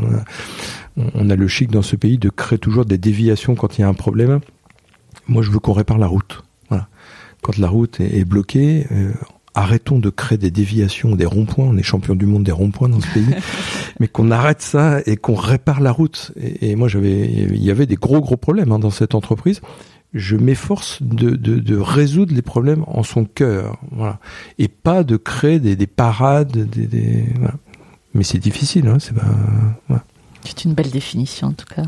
on 0.96 1.30
a 1.30 1.36
le 1.36 1.48
chic 1.48 1.72
dans 1.72 1.82
ce 1.82 1.96
pays 1.96 2.18
de 2.18 2.30
créer 2.30 2.60
toujours 2.60 2.86
des 2.86 2.98
déviations 2.98 3.56
quand 3.56 3.78
il 3.78 3.82
y 3.82 3.84
a 3.84 3.88
un 3.88 3.94
problème. 3.94 4.40
Moi, 5.28 5.42
je 5.42 5.52
veux 5.52 5.60
qu'on 5.60 5.74
répare 5.74 5.98
la 5.98 6.08
route. 6.08 6.44
Voilà. 6.70 6.88
Quand 7.42 7.58
la 7.58 7.68
route 7.68 8.00
est, 8.00 8.26
bloquée, 8.26 8.86
euh, 8.92 9.12
arrêtons 9.54 10.00
de 10.00 10.10
créer 10.10 10.38
des 10.38 10.52
déviations, 10.52 11.16
des 11.16 11.26
ronds-points. 11.26 11.66
On 11.66 11.78
est 11.78 11.84
champion 11.84 12.16
du 12.16 12.26
monde 12.26 12.44
des 12.44 12.52
ronds-points 12.52 12.90
dans 12.90 13.02
ce 13.02 13.12
pays, 13.14 13.36
mais 14.00 14.08
qu'on 14.08 14.32
arrête 14.32 14.62
ça 14.62 15.00
et 15.06 15.18
qu'on 15.18 15.36
répare 15.36 15.82
la 15.82 15.92
route. 15.92 16.32
Et, 16.38 16.76
moi, 16.76 16.88
j'avais, 16.88 17.26
il 17.26 17.64
y 17.64 17.72
avait 17.72 17.86
des 17.86 17.96
gros 17.96 18.22
gros 18.22 18.38
problèmes 18.38 18.72
hein, 18.72 18.80
dans 18.80 18.92
cette 18.92 19.16
entreprise. 19.16 19.62
Je 20.14 20.36
m'efforce 20.36 21.02
de, 21.02 21.32
de, 21.36 21.76
résoudre 21.76 22.36
les 22.36 22.44
problèmes 22.44 22.84
en 22.88 23.02
son 23.02 23.26
cœur, 23.26 23.80
voilà, 23.92 24.20
et 24.60 24.68
pas 24.68 25.04
de 25.04 25.18
créer 25.18 25.60
des, 25.60 25.76
des 25.76 25.88
parades, 25.88 26.52
des, 26.52 26.86
des. 26.86 27.26
Mais 28.14 28.24
c'est 28.24 28.38
difficile, 28.38 28.88
hein, 28.88 28.98
c'est 29.00 30.66
une 30.66 30.74
belle 30.74 30.92
définition 30.92 31.48
en 31.48 31.54
tout 31.54 31.66
cas. 31.66 31.86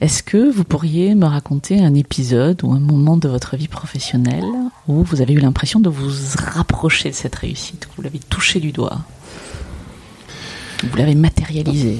Est-ce 0.00 0.22
que 0.22 0.50
vous 0.50 0.64
pourriez 0.64 1.14
me 1.14 1.24
raconter 1.24 1.82
un 1.82 1.94
épisode 1.94 2.62
ou 2.64 2.72
un 2.72 2.80
moment 2.80 3.16
de 3.16 3.28
votre 3.28 3.56
vie 3.56 3.68
professionnelle 3.68 4.44
où 4.88 5.02
vous 5.02 5.22
avez 5.22 5.32
eu 5.32 5.38
l'impression 5.38 5.80
de 5.80 5.88
vous 5.88 6.10
rapprocher 6.38 7.10
de 7.10 7.14
cette 7.14 7.36
réussite, 7.36 7.88
vous 7.96 8.02
l'avez 8.02 8.18
touché 8.18 8.60
du 8.60 8.72
doigt, 8.72 9.00
vous 10.82 10.96
l'avez 10.96 11.14
matérialisé 11.14 11.98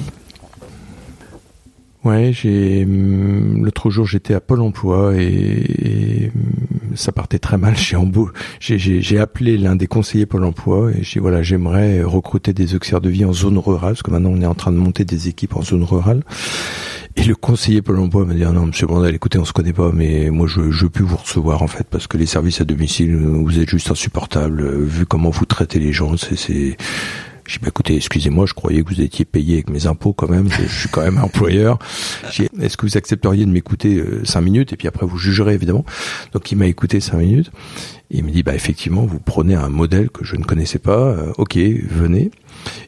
Ouais, 2.07 2.31
j'ai 2.31 2.85
hum, 2.85 3.65
l'autre 3.65 3.89
jour 3.89 4.05
j'étais 4.05 4.33
à 4.33 4.39
Pôle 4.39 4.61
Emploi 4.61 5.13
et, 5.17 6.31
hum, 6.33 6.95
ça 6.95 7.11
partait 7.11 7.37
très 7.37 7.57
mal. 7.57 7.75
J'ai 8.59 8.77
j'ai 8.79 9.19
appelé 9.19 9.57
l'un 9.57 9.75
des 9.75 9.87
conseillers 9.87 10.25
Pôle 10.25 10.45
Emploi 10.45 10.91
et 10.91 11.03
j'ai 11.03 11.19
voilà 11.19 11.41
j'aimerais 11.41 12.01
recruter 12.03 12.53
des 12.53 12.75
auxiliaires 12.75 13.01
de 13.01 13.09
vie 13.09 13.25
en 13.25 13.33
zone 13.33 13.57
rurale 13.57 13.91
parce 13.91 14.03
que 14.03 14.11
maintenant 14.11 14.29
on 14.29 14.41
est 14.41 14.45
en 14.45 14.55
train 14.55 14.71
de 14.71 14.77
monter 14.77 15.03
des 15.03 15.27
équipes 15.27 15.57
en 15.57 15.61
zone 15.63 15.83
rurale. 15.83 16.23
Et 17.17 17.23
le 17.23 17.35
conseiller 17.35 17.81
Pôle 17.81 17.99
Emploi 17.99 18.25
m'a 18.25 18.33
dit 18.33 18.45
ah 18.45 18.51
non 18.51 18.67
Monsieur 18.67 18.87
Brandel, 18.87 19.13
écoutez 19.13 19.37
on 19.37 19.45
se 19.45 19.51
connaît 19.53 19.73
pas 19.73 19.91
mais 19.93 20.29
moi 20.29 20.47
je 20.47 20.71
je 20.71 20.87
plus 20.87 21.03
vous 21.03 21.17
recevoir 21.17 21.61
en 21.61 21.67
fait 21.67 21.87
parce 21.89 22.07
que 22.07 22.17
les 22.17 22.25
services 22.25 22.61
à 22.61 22.63
domicile 22.63 23.17
vous 23.17 23.59
êtes 23.59 23.69
juste 23.69 23.91
insupportable 23.91 24.65
vu 24.85 25.05
comment 25.05 25.29
vous 25.29 25.45
traitez 25.45 25.79
les 25.79 25.91
gens 25.91 26.15
c'est 26.15 26.77
j'ai 27.47 27.59
dit, 27.59 27.63
bah, 27.63 27.69
écoutez, 27.69 27.95
excusez-moi, 27.95 28.45
je 28.45 28.53
croyais 28.53 28.83
que 28.83 28.89
vous 28.89 29.01
étiez 29.01 29.25
payé 29.25 29.55
avec 29.55 29.69
mes 29.69 29.87
impôts 29.87 30.13
quand 30.13 30.29
même. 30.29 30.49
Je, 30.49 30.63
suis 30.67 30.89
quand 30.89 31.01
même 31.01 31.17
employeur. 31.17 31.79
Est-ce 32.59 32.77
que 32.77 32.85
vous 32.85 32.97
accepteriez 32.97 33.45
de 33.45 33.51
m'écouter 33.51 33.95
euh, 33.95 34.23
cinq 34.25 34.41
minutes? 34.41 34.73
Et 34.73 34.77
puis 34.77 34.87
après 34.87 35.05
vous 35.05 35.17
jugerez 35.17 35.53
évidemment. 35.53 35.85
Donc 36.33 36.51
il 36.51 36.57
m'a 36.57 36.67
écouté 36.67 36.99
cinq 36.99 37.17
minutes. 37.17 37.51
Et 38.09 38.19
il 38.19 38.23
me 38.23 38.31
dit, 38.31 38.41
bah 38.41 38.55
effectivement, 38.55 39.05
vous 39.05 39.19
prenez 39.19 39.55
un 39.55 39.67
modèle 39.67 40.09
que 40.09 40.23
je 40.23 40.37
ne 40.37 40.43
connaissais 40.43 40.79
pas. 40.79 40.97
Euh, 40.97 41.33
ok, 41.37 41.57
venez. 41.57 42.31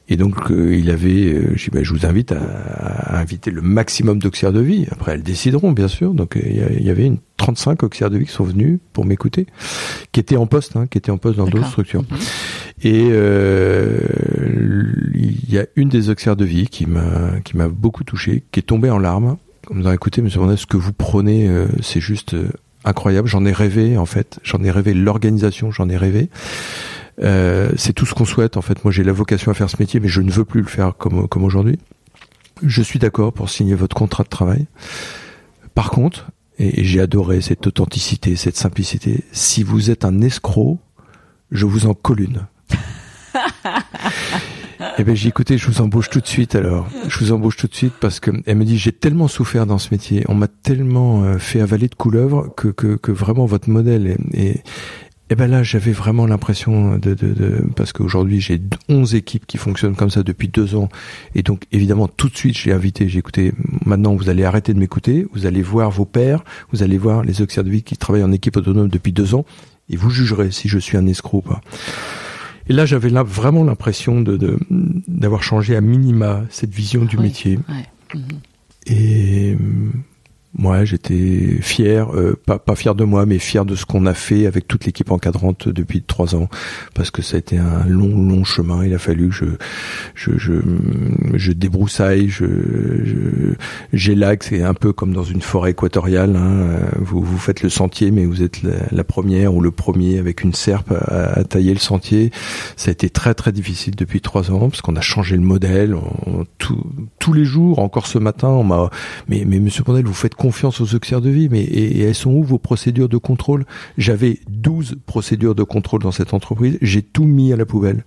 Et 0.08 0.15
donc 0.15 0.50
euh, 0.50 0.76
il 0.76 0.89
avait, 0.89 1.34
euh, 1.34 1.54
je, 1.56 1.69
bah, 1.72 1.84
je 1.84 1.93
vous 1.93 2.06
invite 2.06 2.32
à, 2.32 3.19
inviter 3.19 3.52
le 3.52 3.62
maximum 3.62 4.19
d'auxiliaires 4.19 4.54
de 4.54 4.62
vie. 4.62 4.88
Après 4.91 5.13
elles 5.13 5.24
décideront 5.24 5.74
bien 5.74 5.89
sûr. 5.89 6.13
Donc 6.13 6.38
il 6.41 6.84
y 6.84 6.89
avait 6.89 7.06
une 7.06 7.17
35 7.38 7.84
auxiliaires 7.84 8.10
de 8.10 8.17
vie 8.17 8.26
qui 8.26 8.32
sont 8.32 8.43
venus 8.43 8.80
pour 8.93 9.06
m'écouter, 9.06 9.45
qui 10.12 10.19
étaient 10.19 10.38
en 10.38 10.48
poste, 10.48 10.76
hein, 10.76 10.88
qui 10.88 10.98
étaient 10.98 11.12
en 11.12 11.17
poste 11.17 11.38
dans 11.38 11.48
d'autres 11.48 11.67
structures. 11.67 12.04
Mhm. 12.04 12.17
Et 12.82 13.10
euh, 13.12 14.00
il 15.13 15.52
y 15.52 15.58
a 15.58 15.65
une 15.76 15.89
des 15.89 16.10
auxiliaires 16.10 16.36
de 16.36 16.46
vie 16.46 16.68
qui 16.68 16.86
m'a 16.86 17.39
qui 17.44 17.58
m'a 17.58 17.68
beaucoup 17.68 18.04
touché, 18.04 18.44
qui 18.52 18.60
est 18.60 18.63
tombée 18.63 18.89
en 18.89 19.00
larmes. 19.00 19.38
En 19.70 19.74
me 19.74 19.80
disant 19.80 19.92
écoutez 19.92 20.22
Monsieur 20.22 20.42
ce 20.56 20.65
que 20.65 20.78
vous 20.78 20.94
prenez, 20.94 21.50
c'est 21.82 22.00
juste 22.00 22.36
incroyable. 22.86 23.28
J'en 23.28 23.46
ai 23.46 23.52
rêvé 23.52 23.98
en 23.98 24.06
fait. 24.06 24.39
J'en 24.44 24.63
ai 24.63 24.72
rêvé 24.72 24.94
l'organisation. 24.94 25.72
J'en 25.72 25.89
ai 25.89 25.98
rêvé. 25.98 26.30
Euh, 27.22 27.72
c'est 27.76 27.94
tout 27.94 28.06
ce 28.06 28.13
qu'on 28.13 28.26
souhaite 28.26 28.58
en 28.58 28.62
fait. 28.62 28.84
Moi 28.84 28.92
j'ai 28.92 29.04
la 29.04 29.12
vocation 29.12 29.52
à 29.52 29.54
faire 29.54 29.70
ce 29.70 29.78
métier, 29.80 30.00
mais 30.00 30.08
je 30.08 30.22
ne 30.22 30.32
veux 30.32 30.46
plus 30.46 30.62
le 30.62 30.68
faire 30.68 30.96
comme, 30.98 31.28
comme 31.28 31.44
aujourd'hui. 31.44 31.80
Je 32.63 32.82
suis 32.82 33.00
d'accord 33.00 33.34
pour 33.34 33.50
signer 33.50 33.76
votre 33.76 33.96
contrat 33.96 34.24
de 34.24 34.30
travail. 34.30 34.68
Par 35.76 35.92
contre, 35.92 36.32
et 36.58 36.84
j'ai 36.84 37.00
adoré 37.00 37.39
cette 37.39 37.65
authenticité, 37.68 38.36
cette 38.36 38.58
simplicité, 38.58 39.24
si 39.32 39.63
vous 39.63 39.92
êtes 39.92 40.04
un 40.04 40.20
escroc, 40.20 40.78
je 41.52 41.65
vous 41.65 41.86
en 41.86 41.94
colle 41.94 42.22
une. 42.22 42.48
Eh 44.98 45.04
ben 45.04 45.14
j'ai 45.14 45.28
écouté, 45.28 45.58
je 45.58 45.68
vous 45.68 45.82
embauche 45.82 46.10
tout 46.10 46.22
de 46.22 46.28
suite 46.28 46.56
alors. 46.56 46.88
Je 47.10 47.20
vous 47.20 47.34
embauche 47.34 47.58
tout 47.58 47.68
de 47.68 47.76
suite 47.76 47.94
parce 48.00 48.22
que 48.22 48.32
elle 48.46 48.56
me 48.56 48.64
dit 48.64 48.78
j'ai 48.78 48.94
tellement 48.94 49.28
souffert 49.28 49.66
dans 49.66 49.78
ce 49.78 49.90
métier, 49.92 50.24
on 50.30 50.36
m'a 50.36 50.48
tellement 50.48 51.24
euh, 51.24 51.38
fait 51.38 51.60
avaler 51.60 51.90
de 51.90 51.96
couleuvres 51.96 52.54
que, 52.56 52.70
que, 52.70 53.12
vraiment 53.12 53.46
votre 53.46 53.70
modèle 53.70 54.16
est, 54.34 54.64
et 55.30 55.34
eh 55.34 55.36
ben 55.36 55.46
là, 55.46 55.62
j'avais 55.62 55.92
vraiment 55.92 56.26
l'impression 56.26 56.98
de, 56.98 57.14
de, 57.14 57.34
de, 57.34 57.64
parce 57.76 57.94
qu'aujourd'hui 57.94 58.42
j'ai 58.42 58.60
11 58.90 59.14
équipes 59.14 59.46
qui 59.46 59.58
fonctionnent 59.58 59.96
comme 59.96 60.10
ça 60.10 60.24
depuis 60.24 60.48
deux 60.48 60.74
ans, 60.74 60.90
et 61.36 61.44
donc 61.44 61.66
évidemment 61.72 62.08
tout 62.08 62.30
de 62.30 62.36
suite 62.36 62.58
j'ai 62.58 62.72
invité, 62.72 63.08
j'ai 63.08 63.20
écouté. 63.20 63.54
Maintenant, 63.86 64.16
vous 64.16 64.30
allez 64.30 64.44
arrêter 64.44 64.74
de 64.74 64.80
m'écouter, 64.80 65.28
vous 65.34 65.46
allez 65.46 65.62
voir 65.62 65.92
vos 65.92 66.06
pairs, 66.06 66.44
vous 66.72 66.82
allez 66.82 66.98
voir 66.98 67.24
les 67.24 67.44
auxiliaires 67.44 67.66
de 67.66 67.70
vie 67.70 67.84
qui 67.84 67.96
travaillent 67.96 68.24
en 68.24 68.32
équipe 68.32 68.58
autonome 68.58 68.88
depuis 68.88 69.12
deux 69.12 69.36
ans, 69.36 69.46
et 69.92 69.98
vous 69.98 70.10
jugerez 70.10 70.50
si 70.50 70.68
je 70.68 70.80
suis 70.80 70.98
un 70.98 71.06
escroc 71.06 71.38
ou 71.38 71.42
pas. 71.42 71.62
Et 72.70 72.74
là, 72.74 72.86
j'avais 72.86 73.10
là 73.10 73.24
vraiment 73.24 73.64
l'impression 73.64 74.22
de 74.22 74.58
d'avoir 75.08 75.44
changé 75.44 75.76
à 75.76 75.82
minima 75.82 76.44
cette 76.50 76.74
vision 76.74 77.04
du 77.04 77.18
métier. 77.18 77.60
Ouais. 77.68 78.22
Et 78.86 79.58
moi, 80.58 80.84
j'étais 80.84 81.60
fier, 81.62 82.10
euh, 82.16 82.36
pas, 82.44 82.76
fier 82.76 82.96
de 82.96 83.04
moi, 83.04 83.28
mais 83.28 83.38
fier 83.38 83.66
de 83.66 83.76
ce 83.76 83.86
qu'on 83.86 84.08
a 84.08 84.16
fait 84.16 84.48
avec 84.48 84.68
toute 84.68 84.84
l'équipe 84.86 85.12
encadrante 85.12 85.70
depuis 85.70 86.02
trois 86.02 86.34
ans, 86.34 86.50
parce 86.96 87.12
que 87.12 87.22
ça 87.22 87.36
a 87.36 87.40
été 87.40 87.60
un 87.60 87.86
long, 87.86 88.28
long 88.28 88.44
chemin. 88.44 88.84
Il 88.84 88.94
a 88.96 88.98
fallu 88.98 89.30
que 89.30 89.36
je, 89.36 89.46
je, 90.16 90.54
je, 91.36 91.52
débroussaille, 91.52 92.30
je, 92.30 92.46
j'élague. 93.94 94.42
C'est 94.42 94.64
un 94.64 94.74
peu 94.74 94.92
comme 94.92 95.14
dans 95.14 95.24
une 95.24 95.42
forêt 95.42 95.72
équatoriale. 95.72 96.36
Hein. 96.36 96.80
Vous, 96.98 97.22
vous 97.22 97.38
faites 97.38 97.62
le 97.62 97.70
sentier, 97.70 98.10
mais 98.10 98.26
vous 98.26 98.42
êtes 98.42 98.62
la, 98.64 99.04
première 99.04 99.54
ou 99.54 99.62
le 99.62 99.72
premier 99.72 100.18
avec 100.18 100.42
une 100.42 100.54
serpe 100.54 100.92
à, 100.92 101.44
tailler 101.44 101.74
le 101.74 101.80
sentier. 101.80 102.32
Ça 102.76 102.90
a 102.90 102.92
été 102.92 103.12
très, 103.12 103.36
très 103.36 103.52
difficile 103.52 103.96
depuis 103.96 104.20
trois 104.20 104.50
ans, 104.50 104.70
parce 104.70 104.82
qu'on 104.82 104.96
a 104.96 105.02
changé 105.02 105.36
le 105.36 105.44
modèle. 105.44 105.96
tous 106.58 107.34
les 107.34 107.46
jours, 107.46 107.78
encore 107.78 108.08
ce 108.08 108.18
matin, 108.18 108.48
on 108.48 108.64
m'a, 108.64 108.90
mais, 109.28 109.44
mais 109.46 109.60
Monsieur 109.60 109.84
Pondel, 109.84 110.06
vous 110.06 110.14
faites 110.14 110.36
confiance 110.39 110.80
aux 110.80 110.95
auxiliaires 110.95 111.21
de 111.21 111.30
vie, 111.30 111.49
mais 111.49 111.65
elles 111.65 112.15
sont 112.15 112.32
où 112.32 112.43
vos 112.43 112.58
procédures 112.58 113.10
de 113.10 113.17
contrôle? 113.17 113.65
J'avais 113.97 114.39
12 114.49 114.95
procédures 115.06 115.54
de 115.54 115.63
contrôle 115.63 116.02
dans 116.02 116.13
cette 116.13 116.34
entreprise, 116.34 116.78
j'ai 116.82 117.02
tout 117.04 117.25
mis 117.25 117.52
à 117.52 117.58
la 117.58 117.65
poubelle. 117.65 118.06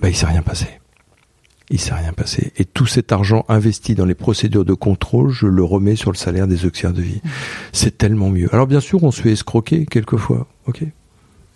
Bah, 0.00 0.08
il 0.08 0.16
s'est 0.16 0.26
rien 0.26 0.42
passé. 0.42 0.66
Il 1.70 1.78
s'est 1.78 1.94
rien 1.94 2.12
passé. 2.12 2.52
Et 2.56 2.64
tout 2.64 2.86
cet 2.86 3.12
argent 3.12 3.44
investi 3.48 3.94
dans 3.94 4.06
les 4.06 4.14
procédures 4.14 4.64
de 4.64 4.72
contrôle, 4.74 5.30
je 5.30 5.46
le 5.46 5.62
remets 5.62 5.96
sur 5.96 6.10
le 6.10 6.16
salaire 6.16 6.48
des 6.48 6.64
auxiliaires 6.64 6.94
de 6.94 7.02
vie. 7.02 7.20
C'est 7.72 7.98
tellement 7.98 8.30
mieux. 8.30 8.48
Alors 8.52 8.66
bien 8.66 8.80
sûr, 8.80 9.02
on 9.04 9.10
se 9.10 9.20
fait 9.20 9.32
escroquer 9.32 9.84
quelquefois. 9.86 10.46
Ok? 10.66 10.82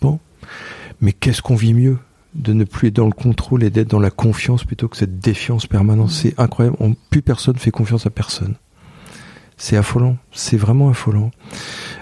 Bon. 0.02 0.18
Mais 1.00 1.12
qu'est-ce 1.12 1.42
qu'on 1.42 1.56
vit 1.56 1.74
mieux? 1.74 1.98
De 2.34 2.52
ne 2.52 2.64
plus 2.64 2.88
être 2.88 2.96
dans 2.96 3.06
le 3.06 3.12
contrôle 3.12 3.64
et 3.64 3.70
d'être 3.70 3.88
dans 3.88 4.00
la 4.00 4.10
confiance 4.10 4.64
plutôt 4.64 4.88
que 4.88 4.98
cette 4.98 5.18
défiance 5.18 5.66
permanente. 5.66 6.10
C'est 6.10 6.38
incroyable. 6.38 6.76
plus 7.08 7.22
personne 7.22 7.56
fait 7.56 7.70
confiance 7.70 8.06
à 8.06 8.10
personne. 8.10 8.54
C'est 9.58 9.76
affolant, 9.76 10.16
c'est 10.32 10.56
vraiment 10.56 10.88
affolant. 10.88 11.30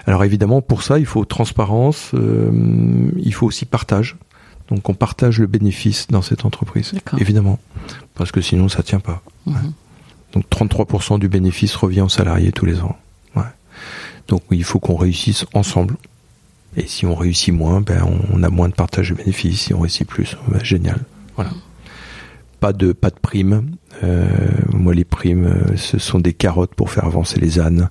Alors 0.05 0.23
évidemment, 0.23 0.61
pour 0.61 0.83
ça, 0.83 0.99
il 0.99 1.07
faut 1.07 1.25
transparence, 1.25 2.11
euh, 2.13 3.09
il 3.17 3.33
faut 3.33 3.47
aussi 3.47 3.65
partage. 3.65 4.15
Donc 4.69 4.87
on 4.89 4.93
partage 4.93 5.39
le 5.39 5.47
bénéfice 5.47 6.07
dans 6.07 6.21
cette 6.21 6.45
entreprise, 6.45 6.93
évidemment, 7.17 7.57
parce 8.15 8.31
que 8.31 8.41
sinon 8.41 8.69
ça 8.69 8.83
tient 8.83 8.99
pas. 8.99 9.23
Mhm. 9.45 9.73
Donc 10.33 10.45
33% 10.49 11.19
du 11.19 11.29
bénéfice 11.29 11.75
revient 11.75 12.01
aux 12.01 12.09
salariés 12.09 12.51
tous 12.51 12.65
les 12.65 12.79
ans. 12.81 12.95
Ouais. 13.35 13.43
Donc 14.27 14.43
il 14.51 14.63
faut 14.63 14.79
qu'on 14.79 14.95
réussisse 14.95 15.45
ensemble. 15.53 15.95
Et 16.75 16.85
si 16.85 17.07
on 17.07 17.15
réussit 17.15 17.53
moins, 17.53 17.81
ben 17.81 18.05
on 18.31 18.43
a 18.43 18.49
moins 18.49 18.69
de 18.69 18.73
partage 18.75 19.09
de 19.09 19.15
bénéfices. 19.15 19.61
Si 19.61 19.73
on 19.73 19.79
réussit 19.79 20.07
plus, 20.07 20.37
ben, 20.47 20.63
génial. 20.63 20.99
Voilà. 21.35 21.49
Mhm 21.49 21.57
pas 22.59 22.73
de 22.73 22.91
pas 22.91 23.09
de 23.09 23.19
primes. 23.19 23.71
Euh, 24.03 24.27
moi, 24.71 24.93
les 24.93 25.05
primes, 25.05 25.45
euh, 25.45 25.75
ce 25.75 25.97
sont 25.97 26.19
des 26.19 26.33
carottes 26.33 26.75
pour 26.75 26.91
faire 26.91 27.05
avancer 27.05 27.39
les 27.39 27.59
ânes. 27.59 27.89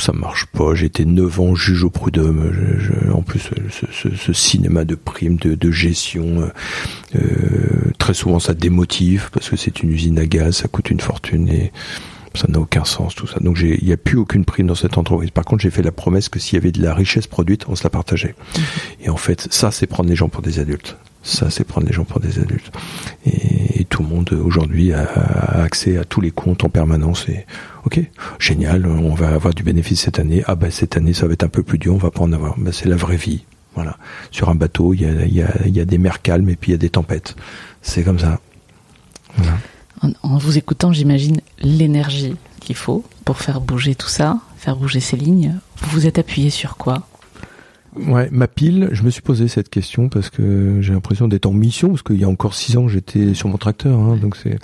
ça 0.00 0.12
marche 0.12 0.46
pas. 0.46 0.74
J'ai 0.74 0.86
été 0.86 1.04
9 1.04 1.40
ans 1.40 1.54
juge 1.54 1.84
au 1.84 1.90
prud'homme. 1.90 2.52
en 3.12 3.22
plus, 3.22 3.50
ce, 3.70 4.32
cinéma 4.32 4.84
de 4.84 4.94
primes, 4.94 5.36
de, 5.36 5.70
gestion, 5.70 6.50
euh, 7.16 7.20
très 7.98 8.14
souvent 8.14 8.38
ça 8.38 8.54
démotive 8.54 9.30
parce 9.32 9.48
que 9.48 9.56
c'est 9.56 9.82
une 9.82 9.90
usine 9.90 10.18
à 10.18 10.26
gaz, 10.26 10.56
ça 10.56 10.68
coûte 10.68 10.90
une 10.90 11.00
fortune 11.00 11.48
et 11.48 11.72
Ça 12.34 12.46
n'a 12.48 12.58
aucun 12.58 12.84
sens 12.84 13.14
tout 13.14 13.26
ça. 13.26 13.38
Donc 13.40 13.58
il 13.62 13.84
n'y 13.84 13.92
a 13.92 13.96
plus 13.96 14.18
aucune 14.18 14.44
prime 14.44 14.66
dans 14.66 14.74
cette 14.74 14.98
entreprise. 14.98 15.30
Par 15.30 15.44
contre, 15.44 15.62
j'ai 15.62 15.70
fait 15.70 15.82
la 15.82 15.92
promesse 15.92 16.28
que 16.28 16.38
s'il 16.38 16.56
y 16.56 16.60
avait 16.60 16.72
de 16.72 16.82
la 16.82 16.92
richesse 16.92 17.26
produite, 17.26 17.66
on 17.68 17.74
se 17.74 17.84
la 17.84 17.90
partageait. 17.90 18.34
Mhm. 18.56 18.62
Et 19.04 19.08
en 19.08 19.16
fait, 19.16 19.48
ça, 19.50 19.70
c'est 19.70 19.86
prendre 19.86 20.10
les 20.10 20.16
gens 20.16 20.28
pour 20.28 20.42
des 20.42 20.58
adultes. 20.58 20.96
Ça, 21.24 21.48
c'est 21.48 21.64
prendre 21.64 21.86
les 21.86 21.92
gens 21.92 22.04
pour 22.04 22.20
des 22.20 22.38
adultes. 22.38 22.70
Et, 23.26 23.86
tout 23.90 24.02
le 24.02 24.08
monde 24.08 24.32
aujourd'hui 24.32 24.92
a, 24.92 25.04
accès 25.62 25.98
à 25.98 26.04
tous 26.04 26.20
les 26.20 26.32
comptes 26.32 26.64
en 26.64 26.68
permanence. 26.68 27.28
Et 27.28 27.46
ok, 27.84 28.00
génial, 28.38 28.86
on 28.86 29.14
va 29.14 29.28
avoir 29.28 29.54
du 29.54 29.62
bénéfice 29.62 30.00
cette 30.00 30.18
année. 30.18 30.42
Ah 30.46 30.56
ben 30.56 30.70
cette 30.70 30.96
année, 30.96 31.12
ça 31.12 31.26
va 31.26 31.32
être 31.32 31.44
un 31.44 31.48
peu 31.48 31.62
plus 31.62 31.78
dur, 31.78 31.94
on 31.94 31.98
va 31.98 32.10
pas 32.10 32.22
en 32.22 32.32
avoir. 32.32 32.58
Ben, 32.58 32.72
c'est 32.72 32.88
la 32.88 32.96
vraie 32.96 33.16
vie. 33.16 33.44
Voilà. 33.74 33.96
Sur 34.30 34.48
un 34.48 34.54
bateau, 34.54 34.94
il 34.94 35.02
y 35.02 35.80
a, 35.80 35.84
des 35.84 35.98
mers 35.98 36.22
calmes 36.22 36.48
et 36.48 36.56
puis 36.56 36.70
il 36.70 36.74
y 36.74 36.76
a 36.76 36.78
des 36.78 36.90
tempêtes. 36.90 37.36
C'est 37.82 38.02
comme 38.02 38.18
ça. 38.18 38.40
En, 40.22 40.36
vous 40.38 40.58
écoutant, 40.58 40.92
j'imagine 40.92 41.40
l'énergie 41.60 42.36
qu'il 42.60 42.76
faut 42.76 43.04
pour 43.24 43.38
faire 43.38 43.60
bouger 43.60 43.94
tout 43.94 44.08
ça, 44.08 44.38
faire 44.56 44.76
bouger 44.76 45.00
ces 45.00 45.16
lignes. 45.16 45.58
Vous 45.78 46.00
vous 46.00 46.06
êtes 46.06 46.18
appuyé 46.18 46.50
sur 46.50 46.76
quoi? 46.76 47.06
Ouais, 47.96 48.28
ma 48.32 48.48
pile, 48.48 48.88
je 48.92 49.02
me 49.02 49.10
suis 49.10 49.22
posé 49.22 49.48
cette 49.48 49.68
question 49.68 50.08
parce 50.08 50.30
que 50.30 50.78
j'ai 50.80 50.92
l'impression 50.92 51.28
d'être 51.28 51.46
en 51.46 51.52
mission, 51.52 51.90
parce 51.90 52.02
qu'il 52.02 52.18
y 52.18 52.24
a 52.24 52.28
encore 52.28 52.54
six 52.54 52.76
ans, 52.76 52.88
j'étais 52.88 53.34
sur 53.34 53.48
mon 53.48 53.56
tracteur, 53.56 53.98
hein, 53.98 54.16
donc 54.16 54.36
c'est. 54.36 54.58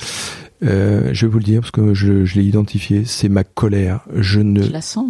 Euh, 0.62 1.09
je 1.14 1.25
vais 1.25 1.33
vous 1.33 1.38
le 1.38 1.45
dire 1.45 1.61
parce 1.61 1.71
que 1.71 1.95
je, 1.95 2.27
je 2.27 2.35
l'ai 2.38 2.45
identifié, 2.45 3.07
c'est 3.07 3.31
ma 3.31 3.45
colère. 3.45 4.01
Je 4.14 4.40
ne 4.40 4.62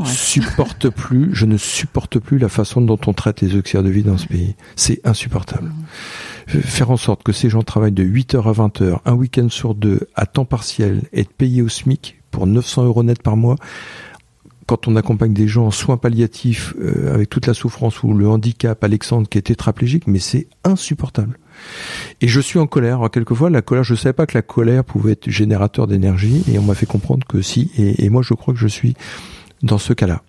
supporte 0.04 0.88
plus, 0.90 1.30
je 1.32 1.44
ne 1.44 1.56
supporte 1.56 2.20
plus 2.20 2.38
la 2.38 2.48
façon 2.48 2.80
dont 2.80 2.98
on 3.06 3.12
traite 3.12 3.40
les 3.40 3.56
auxiliaires 3.56 3.82
de 3.82 3.90
vie 3.90 4.04
dans 4.04 4.16
ce 4.16 4.28
pays. 4.28 4.54
C'est 4.76 5.00
insupportable. 5.04 5.68
Mmh. 5.68 6.58
Faire 6.60 6.90
en 6.92 6.96
sorte 6.96 7.24
que 7.24 7.32
ces 7.32 7.50
gens 7.50 7.62
travaillent 7.62 7.90
de 7.90 8.04
8h 8.04 8.48
à 8.48 8.52
20h, 8.52 9.00
un 9.04 9.14
week-end 9.14 9.48
sur 9.48 9.74
deux, 9.74 10.08
à 10.14 10.26
temps 10.26 10.44
partiel, 10.44 11.02
être 11.12 11.32
payés 11.32 11.62
au 11.62 11.68
SMIC 11.68 12.20
pour 12.30 12.46
900 12.46 12.84
euros 12.84 13.02
net 13.02 13.20
par 13.22 13.36
mois, 13.36 13.56
quand 14.70 14.86
on 14.86 14.94
accompagne 14.94 15.32
des 15.32 15.48
gens 15.48 15.66
en 15.66 15.70
soins 15.72 15.96
palliatifs 15.96 16.74
euh, 16.80 17.12
avec 17.12 17.28
toute 17.28 17.48
la 17.48 17.54
souffrance 17.54 18.04
ou 18.04 18.14
le 18.14 18.28
handicap, 18.28 18.84
Alexandre 18.84 19.28
qui 19.28 19.36
est 19.36 19.42
tétraplégique, 19.42 20.06
mais 20.06 20.20
c'est 20.20 20.46
insupportable. 20.62 21.40
Et 22.20 22.28
je 22.28 22.38
suis 22.38 22.60
en 22.60 22.68
colère. 22.68 22.98
Alors, 22.98 23.10
quelquefois, 23.10 23.50
la 23.50 23.62
colère, 23.62 23.82
je 23.82 23.94
ne 23.94 23.98
savais 23.98 24.12
pas 24.12 24.26
que 24.26 24.38
la 24.38 24.42
colère 24.42 24.84
pouvait 24.84 25.12
être 25.12 25.28
générateur 25.28 25.88
d'énergie, 25.88 26.44
et 26.48 26.56
on 26.60 26.62
m'a 26.62 26.76
fait 26.76 26.86
comprendre 26.86 27.26
que 27.26 27.42
si. 27.42 27.72
Et, 27.76 28.08
moi, 28.10 28.22
je 28.22 28.32
crois 28.32 28.54
que 28.54 28.60
je 28.60 28.68
suis 28.68 28.94
dans 29.64 29.78
ce 29.78 29.92
cas-là. 29.92 30.22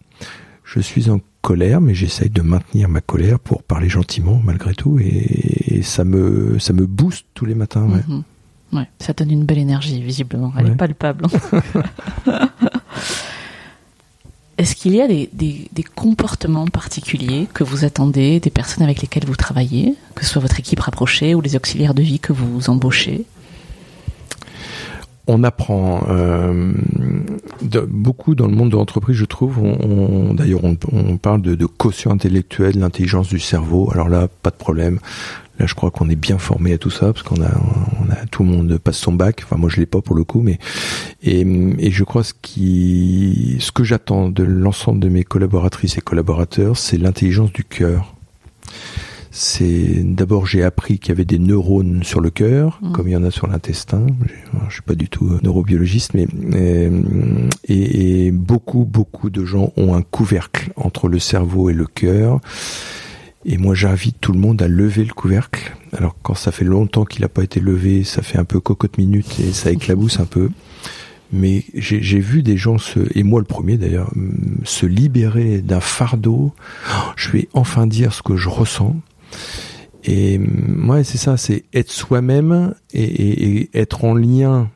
Je 0.63 0.79
suis 0.79 1.11
en 1.11 1.19
colère, 1.43 1.79
mais 1.79 1.93
j'essaye 1.93 2.31
de 2.31 2.41
maintenir 2.41 2.89
ma 2.89 3.01
colère 3.01 3.37
pour 3.37 3.61
parler 3.61 3.89
gentiment, 3.89 4.41
malgré 4.43 4.73
tout, 4.73 4.97
et, 4.97 5.83
ça 5.83 6.03
me 6.03 6.57
ça 6.57 6.73
me 6.73 6.87
booste 6.87 7.27
tous 7.35 7.45
les 7.45 7.55
matins. 7.55 7.87
Ouais. 7.87 7.99
Mm-hmm. 7.99 8.77
ouais 8.77 8.89
ça 8.97 9.13
donne 9.13 9.29
une 9.29 9.45
belle 9.45 9.59
énergie, 9.59 10.01
visiblement. 10.01 10.51
Elle 10.57 10.69
est 10.69 10.75
palpable. 10.75 11.27
Est-ce 14.61 14.75
qu'il 14.75 14.95
y 14.95 15.01
a 15.01 15.07
des, 15.07 15.85
comportements 15.95 16.67
particuliers 16.67 17.47
que 17.51 17.63
vous 17.63 17.83
attendez 17.83 18.39
des 18.39 18.51
personnes 18.51 18.83
avec 18.83 19.01
lesquelles 19.01 19.25
vous 19.25 19.35
travaillez, 19.35 19.95
que 20.13 20.23
ce 20.23 20.33
soit 20.33 20.41
votre 20.43 20.59
équipe 20.59 20.81
rapprochée 20.81 21.33
ou 21.33 21.41
les 21.41 21.55
auxiliaires 21.55 21.95
de 21.95 22.03
vie 22.03 22.19
que 22.19 22.31
vous 22.31 22.69
embauchez? 22.69 23.25
On 25.25 25.43
apprend 25.43 26.05
euh, 26.09 26.73
beaucoup 27.87 28.35
dans 28.35 28.45
le 28.45 28.53
monde 28.53 28.69
de 28.69 28.75
l'entreprise, 28.75 29.15
je 29.15 29.25
trouve. 29.25 29.57
D'ailleurs, 30.33 30.61
on, 30.63 31.17
parle 31.17 31.41
de, 31.41 31.55
de 31.55 31.65
quotient 31.65 32.11
intellectuel, 32.11 32.77
l'intelligence 32.77 33.29
du 33.29 33.39
cerveau. 33.39 33.89
Alors 33.91 34.09
là, 34.09 34.27
pas 34.43 34.51
de 34.51 34.57
problème. 34.57 34.99
Là, 35.61 35.67
je 35.67 35.75
crois 35.75 35.91
qu'on 35.91 36.09
est 36.09 36.15
bien 36.15 36.39
formé 36.39 36.73
à 36.73 36.79
tout 36.79 36.89
ça 36.89 37.13
parce 37.13 37.21
qu'on 37.21 37.39
a, 37.39 37.51
on 37.99 38.09
a 38.09 38.25
tout 38.31 38.41
le 38.41 38.49
monde 38.49 38.79
passe 38.79 38.97
son 38.97 39.13
bac. 39.13 39.41
Enfin, 39.43 39.57
moi, 39.57 39.69
je 39.69 39.79
l'ai 39.79 39.85
pas 39.85 40.01
pour 40.01 40.15
le 40.15 40.23
coup, 40.23 40.41
mais 40.41 40.57
et, 41.21 41.41
et 41.77 41.91
je 41.91 42.03
crois 42.03 42.23
ce 42.23 42.33
qui, 42.41 43.57
ce 43.59 43.71
que 43.71 43.83
j'attends 43.83 44.29
de 44.29 44.41
l'ensemble 44.41 44.99
de 44.99 45.07
mes 45.07 45.23
collaboratrices 45.23 45.99
et 45.99 46.01
collaborateurs, 46.01 46.77
c'est 46.77 46.97
l'intelligence 46.97 47.53
du 47.53 47.63
cœur. 47.63 48.15
C'est 49.29 50.01
d'abord 50.03 50.47
j'ai 50.47 50.63
appris 50.63 50.97
qu'il 50.97 51.09
y 51.09 51.11
avait 51.11 51.25
des 51.25 51.37
neurones 51.37 52.01
sur 52.01 52.21
le 52.21 52.31
cœur, 52.31 52.79
mmh. 52.81 52.91
comme 52.93 53.07
il 53.07 53.11
y 53.11 53.15
en 53.15 53.23
a 53.23 53.29
sur 53.29 53.45
l'intestin. 53.45 54.07
Je 54.67 54.73
suis 54.73 54.81
pas 54.81 54.95
du 54.95 55.09
tout 55.09 55.37
neurobiologiste, 55.43 56.15
mais 56.15 56.25
et, 57.67 58.25
et 58.25 58.31
beaucoup 58.31 58.83
beaucoup 58.83 59.29
de 59.29 59.45
gens 59.45 59.73
ont 59.77 59.93
un 59.93 60.01
couvercle 60.01 60.73
entre 60.75 61.07
le 61.07 61.19
cerveau 61.19 61.69
et 61.69 61.73
le 61.73 61.85
cœur 61.85 62.41
et 63.45 63.57
moi, 63.57 63.73
j'invite 63.73 64.17
tout 64.21 64.33
le 64.33 64.39
monde 64.39 64.61
à 64.61 64.67
lever 64.67 65.03
le 65.03 65.13
couvercle. 65.13 65.75
Alors, 65.93 66.15
quand 66.21 66.35
ça 66.35 66.51
fait 66.51 66.65
longtemps 66.65 67.05
qu'il 67.05 67.21
n'a 67.21 67.29
pas 67.29 67.43
été 67.43 67.59
levé, 67.59 68.03
ça 68.03 68.21
fait 68.21 68.37
un 68.37 68.45
peu 68.45 68.59
cocotte 68.59 68.97
minute 68.97 69.39
et 69.39 69.51
ça 69.51 69.71
éclabousse 69.71 70.19
un 70.19 70.25
peu. 70.25 70.49
Mais 71.33 71.63
j'ai 71.73 72.19
vu 72.19 72.43
des 72.43 72.57
gens 72.57 72.77
se, 72.77 72.99
et 73.17 73.23
moi 73.23 73.39
le 73.39 73.45
premier 73.45 73.77
d'ailleurs, 73.77 74.11
se 74.63 74.85
libérer 74.85 75.61
d'un 75.61 75.79
fardeau. 75.79 76.53
Je 77.15 77.31
vais 77.31 77.47
enfin 77.53 77.87
dire 77.87 78.13
ce 78.13 78.21
que 78.21 78.35
je 78.35 78.49
ressens. 78.49 78.97
Et 80.03 80.39
ouais, 80.39 81.03
c'est 81.03 81.17
ça, 81.17 81.37
c'est 81.37 81.63
être 81.73 81.91
soi-même 81.91 82.75
et, 82.91 83.03
et, 83.03 83.61
et, 83.61 83.69
être 83.73 84.03
en 84.03 84.13
lien, 84.13 84.69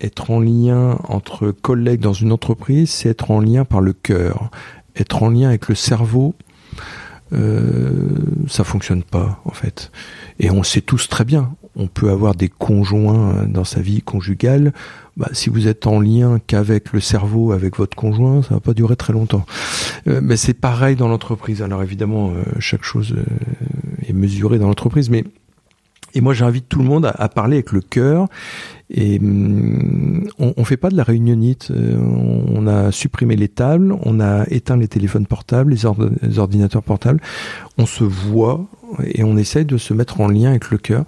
être 0.00 0.30
en 0.30 0.40
lien 0.40 0.98
entre 1.08 1.50
collègues 1.50 2.00
dans 2.00 2.12
une 2.12 2.32
entreprise, 2.32 2.90
c'est 2.90 3.08
être 3.08 3.30
en 3.30 3.40
lien 3.40 3.64
par 3.64 3.80
le 3.80 3.92
cœur, 3.92 4.50
être 4.94 5.22
en 5.22 5.30
lien 5.30 5.48
avec 5.48 5.68
le 5.68 5.74
cerveau 5.74 6.34
euh, 7.32 7.90
ça 8.48 8.64
fonctionne 8.64 9.02
pas 9.02 9.40
en 9.44 9.50
fait. 9.50 9.90
Et 10.40 10.50
on 10.50 10.62
sait 10.62 10.80
tous 10.80 11.08
très 11.08 11.24
bien, 11.24 11.54
on 11.76 11.86
peut 11.86 12.10
avoir 12.10 12.34
des 12.34 12.48
conjoints 12.48 13.44
dans 13.46 13.64
sa 13.64 13.80
vie 13.80 14.02
conjugale. 14.02 14.72
Bah, 15.16 15.28
si 15.32 15.50
vous 15.50 15.66
êtes 15.66 15.86
en 15.86 16.00
lien 16.00 16.38
qu'avec 16.46 16.92
le 16.92 17.00
cerveau, 17.00 17.52
avec 17.52 17.76
votre 17.76 17.96
conjoint, 17.96 18.42
ça 18.42 18.54
va 18.54 18.60
pas 18.60 18.74
durer 18.74 18.96
très 18.96 19.12
longtemps. 19.12 19.44
Euh, 20.06 20.20
mais 20.22 20.36
c'est 20.36 20.54
pareil 20.54 20.96
dans 20.96 21.08
l'entreprise. 21.08 21.60
Alors 21.60 21.82
évidemment, 21.82 22.30
euh, 22.30 22.42
chaque 22.60 22.84
chose 22.84 23.14
est 24.06 24.12
mesurée 24.12 24.58
dans 24.58 24.68
l'entreprise, 24.68 25.10
mais 25.10 25.24
et 26.14 26.20
moi, 26.20 26.34
j'invite 26.34 26.68
tout 26.68 26.78
le 26.78 26.84
monde 26.84 27.10
à, 27.12 27.28
parler 27.28 27.56
avec 27.56 27.72
le 27.72 27.80
cœur. 27.80 28.26
Et 28.90 29.18
hum, 29.18 30.28
on, 30.38 30.54
on 30.56 30.64
fait 30.64 30.76
pas 30.76 30.88
de 30.88 30.96
la 30.96 31.02
réunionite. 31.02 31.70
Euh, 31.70 31.96
on 31.98 32.66
a 32.66 32.90
supprimé 32.92 33.36
les 33.36 33.48
tables, 33.48 33.94
on 34.02 34.20
a 34.20 34.44
éteint 34.48 34.76
les 34.76 34.88
téléphones 34.88 35.26
portables, 35.26 35.72
les, 35.72 35.84
ordinateurs 36.38 36.82
portables. 36.82 37.20
On 37.76 37.86
se 37.86 38.04
voit 38.04 38.66
et 39.04 39.22
on 39.24 39.36
essaye 39.36 39.64
de 39.64 39.76
se 39.76 39.92
mettre 39.92 40.20
en 40.20 40.28
lien 40.28 40.50
avec 40.50 40.70
le 40.70 40.78
cœur. 40.78 41.04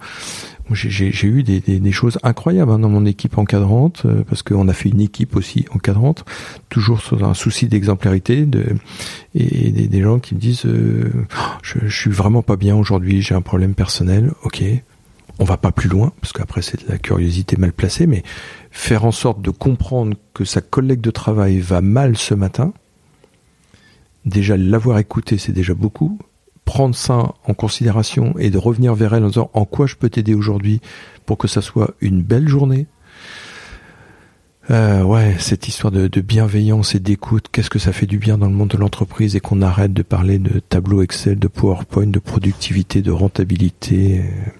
J'ai 0.73 1.27
eu 1.27 1.43
des, 1.43 1.59
des, 1.59 1.91
choses 1.91 2.17
incroyables 2.23 2.71
hein, 2.71 2.79
dans 2.79 2.87
mon 2.87 3.05
équipe 3.05 3.37
encadrante, 3.37 4.03
euh, 4.05 4.23
parce 4.29 4.41
qu'on 4.41 4.69
a 4.69 4.73
fait 4.73 4.87
une 4.87 5.01
équipe 5.01 5.35
aussi 5.35 5.65
encadrante, 5.75 6.23
toujours 6.69 7.01
sur 7.01 7.25
un 7.25 7.33
souci 7.33 7.67
d'exemplarité, 7.67 8.45
de, 8.45 8.65
et 9.35 9.71
des, 9.71 10.01
gens 10.01 10.19
qui 10.19 10.33
me 10.33 10.39
disent 10.39 10.65
euh, 10.65 11.11
je, 11.61 11.79
je 11.83 11.93
suis 11.93 12.09
vraiment 12.09 12.41
pas 12.41 12.55
bien 12.55 12.75
aujourd'hui, 12.75 13.21
j'ai 13.21 13.35
un 13.35 13.41
problème 13.41 13.73
personnel. 13.73 14.31
Ok, 14.43 14.63
on 15.39 15.43
va 15.43 15.57
pas 15.57 15.71
plus 15.71 15.89
loin, 15.89 16.11
parce 16.21 16.33
qu'après 16.33 16.61
c'est 16.61 16.85
de 16.85 16.91
la 16.91 16.97
curiosité 16.97 17.57
mal 17.57 17.73
placée, 17.73 18.07
mais 18.07 18.23
faire 18.71 19.05
en 19.05 19.11
sorte 19.11 19.41
de 19.41 19.49
comprendre 19.49 20.15
que 20.33 20.45
sa 20.45 20.61
collègue 20.61 21.01
de 21.01 21.11
travail 21.11 21.59
va 21.59 21.81
mal 21.81 22.17
ce 22.17 22.33
matin, 22.33 22.73
déjà 24.25 24.57
l'avoir 24.57 24.97
écouté, 24.99 25.37
c'est 25.37 25.51
déjà 25.51 25.73
beaucoup. 25.73 26.19
Prendre 26.65 26.95
ça 26.95 27.33
en 27.45 27.53
considération 27.53 28.33
et 28.37 28.49
de 28.49 28.57
revenir 28.57 28.93
vers 28.93 29.13
elle 29.13 29.23
en 29.25 29.27
disant 29.27 29.51
en 29.53 29.65
quoi 29.65 29.87
je 29.87 29.95
peux 29.95 30.09
t'aider 30.09 30.35
aujourd'hui 30.35 30.79
pour 31.25 31.37
que 31.37 31.47
ça 31.47 31.61
soit 31.61 31.95
une 32.01 32.21
belle 32.21 32.47
journée? 32.47 32.87
Euh, 34.69 35.01
ouais, 35.03 35.35
cette 35.39 35.67
histoire 35.67 35.91
de, 35.91 36.21
bienveillance 36.21 36.93
et 36.93 36.99
d'écoute, 36.99 37.47
qu'est-ce 37.51 37.69
que 37.69 37.79
ça 37.79 37.91
fait 37.91 38.05
du 38.05 38.19
bien 38.19 38.37
dans 38.37 38.45
le 38.45 38.53
monde 38.53 38.69
de 38.69 38.77
l'entreprise 38.77 39.35
et 39.35 39.39
qu'on 39.39 39.61
arrête 39.61 39.91
de 39.91 40.03
parler 40.03 40.37
de 40.37 40.59
tableau 40.59 41.01
Excel, 41.01 41.39
de 41.39 41.47
PowerPoint, 41.47 42.07
de 42.07 42.19
productivité, 42.19 43.01
de 43.01 43.11
rentabilité. 43.11 44.19
Euh, 44.19 44.51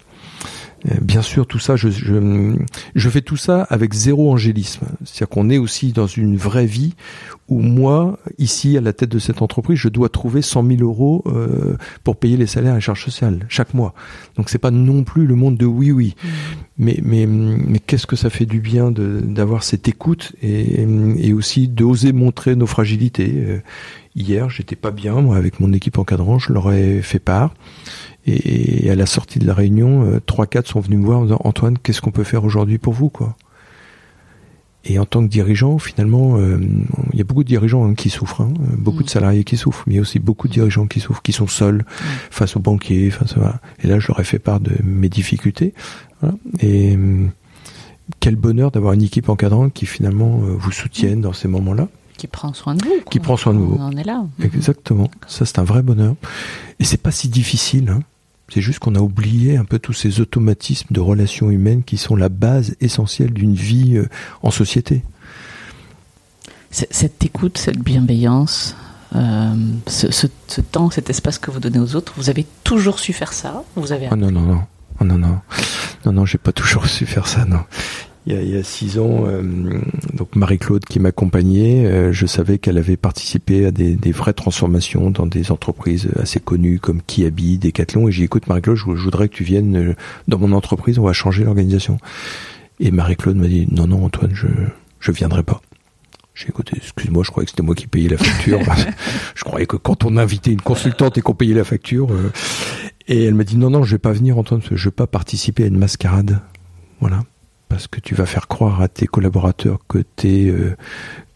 bien 1.00 1.22
sûr, 1.22 1.46
tout 1.46 1.58
ça, 1.58 1.76
je, 1.76 1.88
je, 1.90 2.56
je, 2.94 3.08
fais 3.08 3.20
tout 3.20 3.36
ça 3.36 3.62
avec 3.70 3.92
zéro 3.92 4.32
angélisme. 4.32 4.86
C'est-à-dire 5.04 5.28
qu'on 5.28 5.48
est 5.50 5.58
aussi 5.58 5.92
dans 5.92 6.06
une 6.06 6.36
vraie 6.36 6.66
vie 6.66 6.94
où 7.48 7.60
moi, 7.60 8.18
ici, 8.38 8.76
à 8.76 8.80
la 8.80 8.92
tête 8.92 9.10
de 9.10 9.18
cette 9.18 9.42
entreprise, 9.42 9.78
je 9.78 9.88
dois 9.88 10.08
trouver 10.08 10.42
100 10.42 10.66
000 10.66 10.82
euros 10.82 11.22
euh, 11.26 11.76
pour 12.02 12.16
payer 12.16 12.36
les 12.36 12.46
salaires 12.46 12.72
et 12.72 12.76
les 12.76 12.80
charges 12.80 13.04
sociales 13.04 13.44
chaque 13.48 13.74
mois. 13.74 13.94
Donc 14.36 14.48
c'est 14.48 14.58
pas 14.58 14.70
non 14.70 15.04
plus 15.04 15.26
le 15.26 15.34
monde 15.34 15.56
de 15.56 15.66
oui 15.66 15.92
oui. 15.92 16.14
Mmh. 16.22 16.28
Mais 16.78 16.98
mais 17.02 17.26
mais 17.26 17.78
qu'est-ce 17.78 18.06
que 18.06 18.16
ça 18.16 18.30
fait 18.30 18.46
du 18.46 18.60
bien 18.60 18.90
d'avoir 18.90 19.62
cette 19.62 19.86
écoute 19.88 20.32
et, 20.42 20.86
et 21.18 21.32
aussi 21.32 21.68
d'oser 21.68 22.12
montrer 22.12 22.56
nos 22.56 22.66
fragilités. 22.66 23.32
Euh, 23.36 23.58
hier, 24.16 24.48
j'étais 24.48 24.76
pas 24.76 24.90
bien 24.90 25.20
moi 25.20 25.36
avec 25.36 25.60
mon 25.60 25.72
équipe 25.72 25.98
encadrant, 25.98 26.38
je 26.38 26.52
leur 26.52 26.72
ai 26.72 27.02
fait 27.02 27.18
part. 27.18 27.54
Et, 28.26 28.90
à 28.90 28.94
la 28.94 29.06
sortie 29.06 29.38
de 29.38 29.46
la 29.46 29.54
réunion, 29.54 30.04
euh, 30.04 30.20
trois, 30.24 30.46
quatre 30.46 30.68
sont 30.68 30.80
venus 30.80 30.98
me 30.98 31.04
voir 31.04 31.20
en 31.20 31.22
disant 31.24 31.40
Antoine, 31.44 31.78
qu'est-ce 31.78 32.00
qu'on 32.00 32.12
peut 32.12 32.24
faire 32.24 32.44
aujourd'hui 32.44 32.78
pour 32.78 32.92
vous, 32.92 33.08
quoi? 33.08 33.36
Et 34.84 34.98
en 34.98 35.06
tant 35.06 35.22
que 35.22 35.28
dirigeant, 35.28 35.78
finalement, 35.78 36.38
euh, 36.38 36.58
il 37.12 37.18
y 37.18 37.20
a 37.20 37.24
beaucoup 37.24 37.44
de 37.44 37.48
dirigeants 37.48 37.84
hein, 37.84 37.94
qui 37.94 38.10
souffrent, 38.10 38.40
hein, 38.40 38.52
beaucoup 38.76 39.04
de 39.04 39.04
mm. 39.04 39.08
salariés 39.08 39.44
qui 39.44 39.56
souffrent, 39.56 39.84
mais 39.86 39.94
il 39.94 39.96
y 39.96 39.98
a 40.00 40.02
aussi 40.02 40.18
beaucoup 40.18 40.48
de 40.48 40.52
dirigeants 40.52 40.88
qui 40.88 40.98
souffrent, 40.98 41.22
qui 41.22 41.32
sont 41.32 41.46
seuls 41.46 41.78
mm. 41.78 42.04
face 42.30 42.56
aux 42.56 42.60
banquiers, 42.60 43.10
face 43.10 43.36
à... 43.36 43.60
Et 43.82 43.86
là, 43.86 44.00
je 44.00 44.08
leur 44.08 44.18
ai 44.18 44.24
fait 44.24 44.40
part 44.40 44.58
de 44.58 44.72
mes 44.82 45.08
difficultés. 45.08 45.72
Et 46.60 46.96
quel 48.20 48.36
bonheur 48.36 48.70
d'avoir 48.70 48.92
une 48.92 49.02
équipe 49.02 49.28
encadrante 49.28 49.72
qui 49.72 49.86
finalement 49.86 50.38
vous 50.38 50.70
soutienne 50.70 51.20
dans 51.20 51.32
ces 51.32 51.48
moments-là. 51.48 51.88
Qui 52.16 52.28
prend 52.28 52.52
soin 52.52 52.74
de 52.76 52.84
vous. 52.84 52.90
Qui 53.10 53.18
prend 53.18 53.36
soin 53.36 53.54
de 53.54 53.58
vous. 53.58 53.76
On 53.78 53.82
en 53.82 53.96
est 53.96 54.04
là. 54.04 54.24
Exactement. 54.40 55.10
Ça, 55.26 55.44
c'est 55.44 55.58
un 55.58 55.64
vrai 55.64 55.82
bonheur. 55.82 56.14
Et 56.78 56.84
c'est 56.84 57.00
pas 57.00 57.10
si 57.10 57.28
difficile. 57.28 57.88
Hein. 57.88 58.02
C'est 58.52 58.60
juste 58.60 58.80
qu'on 58.80 58.94
a 58.96 59.00
oublié 59.00 59.56
un 59.56 59.64
peu 59.64 59.78
tous 59.78 59.94
ces 59.94 60.20
automatismes 60.20 60.88
de 60.90 61.00
relations 61.00 61.50
humaines 61.50 61.82
qui 61.84 61.96
sont 61.96 62.16
la 62.16 62.28
base 62.28 62.76
essentielle 62.82 63.32
d'une 63.32 63.54
vie 63.54 63.98
en 64.42 64.50
société. 64.50 65.02
Cette 66.70 67.24
écoute, 67.24 67.56
cette 67.56 67.78
bienveillance, 67.78 68.76
euh, 69.14 69.54
ce, 69.86 70.26
temps, 70.60 70.90
cet 70.90 71.08
espace 71.08 71.38
que 71.38 71.50
vous 71.50 71.60
donnez 71.60 71.78
aux 71.78 71.96
autres, 71.96 72.12
vous 72.16 72.28
avez 72.28 72.46
toujours 72.62 72.98
su 72.98 73.14
faire 73.14 73.32
ça? 73.32 73.64
Vous 73.74 73.92
avez 73.92 74.08
oh 74.10 74.16
non, 74.16 74.30
non, 74.30 74.42
non, 74.42 74.62
oh 75.00 75.04
non, 75.04 75.16
non, 75.16 75.40
non, 76.04 76.12
non, 76.12 76.26
j'ai 76.26 76.38
pas 76.38 76.52
toujours 76.52 76.86
su 76.86 77.06
faire 77.06 77.26
ça, 77.26 77.46
non. 77.46 77.60
Il 78.26 78.32
y 78.32 78.36
a, 78.36 78.42
il 78.42 78.50
y 78.50 78.56
a 78.56 78.62
six 78.62 79.00
ans, 79.00 79.24
euh, 79.26 79.42
donc 80.14 80.36
Marie-Claude 80.36 80.84
qui 80.84 81.00
m'accompagnait, 81.00 81.86
euh, 81.86 82.12
je 82.12 82.26
savais 82.26 82.58
qu'elle 82.58 82.78
avait 82.78 82.96
participé 82.96 83.66
à 83.66 83.72
des, 83.72 83.96
des, 83.96 84.12
vraies 84.12 84.32
transformations 84.32 85.10
dans 85.10 85.26
des 85.26 85.50
entreprises 85.50 86.08
assez 86.20 86.38
connues 86.38 86.78
comme 86.78 87.02
Kiabi, 87.02 87.58
Decathlon, 87.58 88.06
et 88.06 88.12
j'ai 88.12 88.20
dit 88.20 88.24
écoute 88.26 88.46
Marie-Claude, 88.46 88.76
je, 88.76 88.84
je, 88.94 89.02
voudrais 89.02 89.28
que 89.28 89.34
tu 89.34 89.42
viennes 89.42 89.96
dans 90.28 90.38
mon 90.38 90.52
entreprise, 90.52 91.00
on 91.00 91.04
va 91.04 91.12
changer 91.12 91.42
l'organisation. 91.42 91.98
Et 92.78 92.92
Marie-Claude 92.92 93.36
m'a 93.36 93.48
dit 93.48 93.66
non, 93.72 93.88
non 93.88 94.04
Antoine, 94.04 94.34
je 94.34 94.46
je 95.02 95.10
viendrai 95.10 95.42
pas. 95.42 95.60
J'ai 96.34 96.48
écouté, 96.48 96.76
excuse-moi, 96.76 97.22
je 97.24 97.30
croyais 97.30 97.44
que 97.44 97.50
c'était 97.50 97.62
moi 97.62 97.74
qui 97.74 97.86
payais 97.86 98.08
la 98.08 98.16
facture. 98.16 98.60
je 99.34 99.44
croyais 99.44 99.66
que 99.66 99.76
quand 99.76 100.04
on 100.04 100.16
invitait 100.16 100.52
une 100.52 100.62
consultante 100.62 101.18
et 101.18 101.20
qu'on 101.20 101.34
payait 101.34 101.54
la 101.54 101.64
facture. 101.64 102.10
Euh, 102.10 102.32
et 103.08 103.24
elle 103.24 103.34
m'a 103.34 103.44
dit 103.44 103.56
non, 103.56 103.68
non, 103.68 103.82
je 103.82 103.92
vais 103.92 103.98
pas 103.98 104.12
venir, 104.12 104.38
Antoine, 104.38 104.62
je 104.70 104.84
vais 104.84 104.92
pas 104.92 105.06
participer 105.06 105.64
à 105.64 105.66
une 105.66 105.76
mascarade. 105.76 106.40
Voilà. 107.00 107.24
Parce 107.72 107.88
que 107.88 108.00
tu 108.00 108.14
vas 108.14 108.26
faire 108.26 108.48
croire 108.48 108.82
à 108.82 108.88
tes 108.88 109.06
collaborateurs 109.06 109.78
que 109.88 109.96
t'es, 109.96 110.48
euh, 110.48 110.76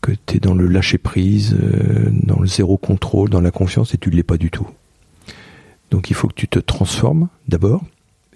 que 0.02 0.12
t'es 0.12 0.38
dans 0.38 0.52
le 0.52 0.66
lâcher 0.66 0.98
prise, 0.98 1.56
euh, 1.58 2.10
dans 2.12 2.38
le 2.38 2.46
zéro 2.46 2.76
contrôle, 2.76 3.30
dans 3.30 3.40
la 3.40 3.50
confiance 3.50 3.94
et 3.94 3.96
tu 3.96 4.10
ne 4.10 4.16
l'es 4.16 4.22
pas 4.22 4.36
du 4.36 4.50
tout. 4.50 4.68
Donc 5.90 6.10
il 6.10 6.14
faut 6.14 6.28
que 6.28 6.34
tu 6.34 6.46
te 6.46 6.58
transformes 6.58 7.28
d'abord 7.48 7.82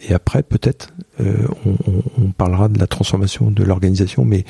et 0.09 0.15
après 0.15 0.43
peut-être 0.43 0.95
euh, 1.21 1.47
on, 1.67 2.31
parlera 2.31 2.71
de 2.71 2.79
la 2.79 2.87
transformation 2.87 3.51
de 3.51 3.63
l'organisation, 3.65 4.25
mais 4.25 4.47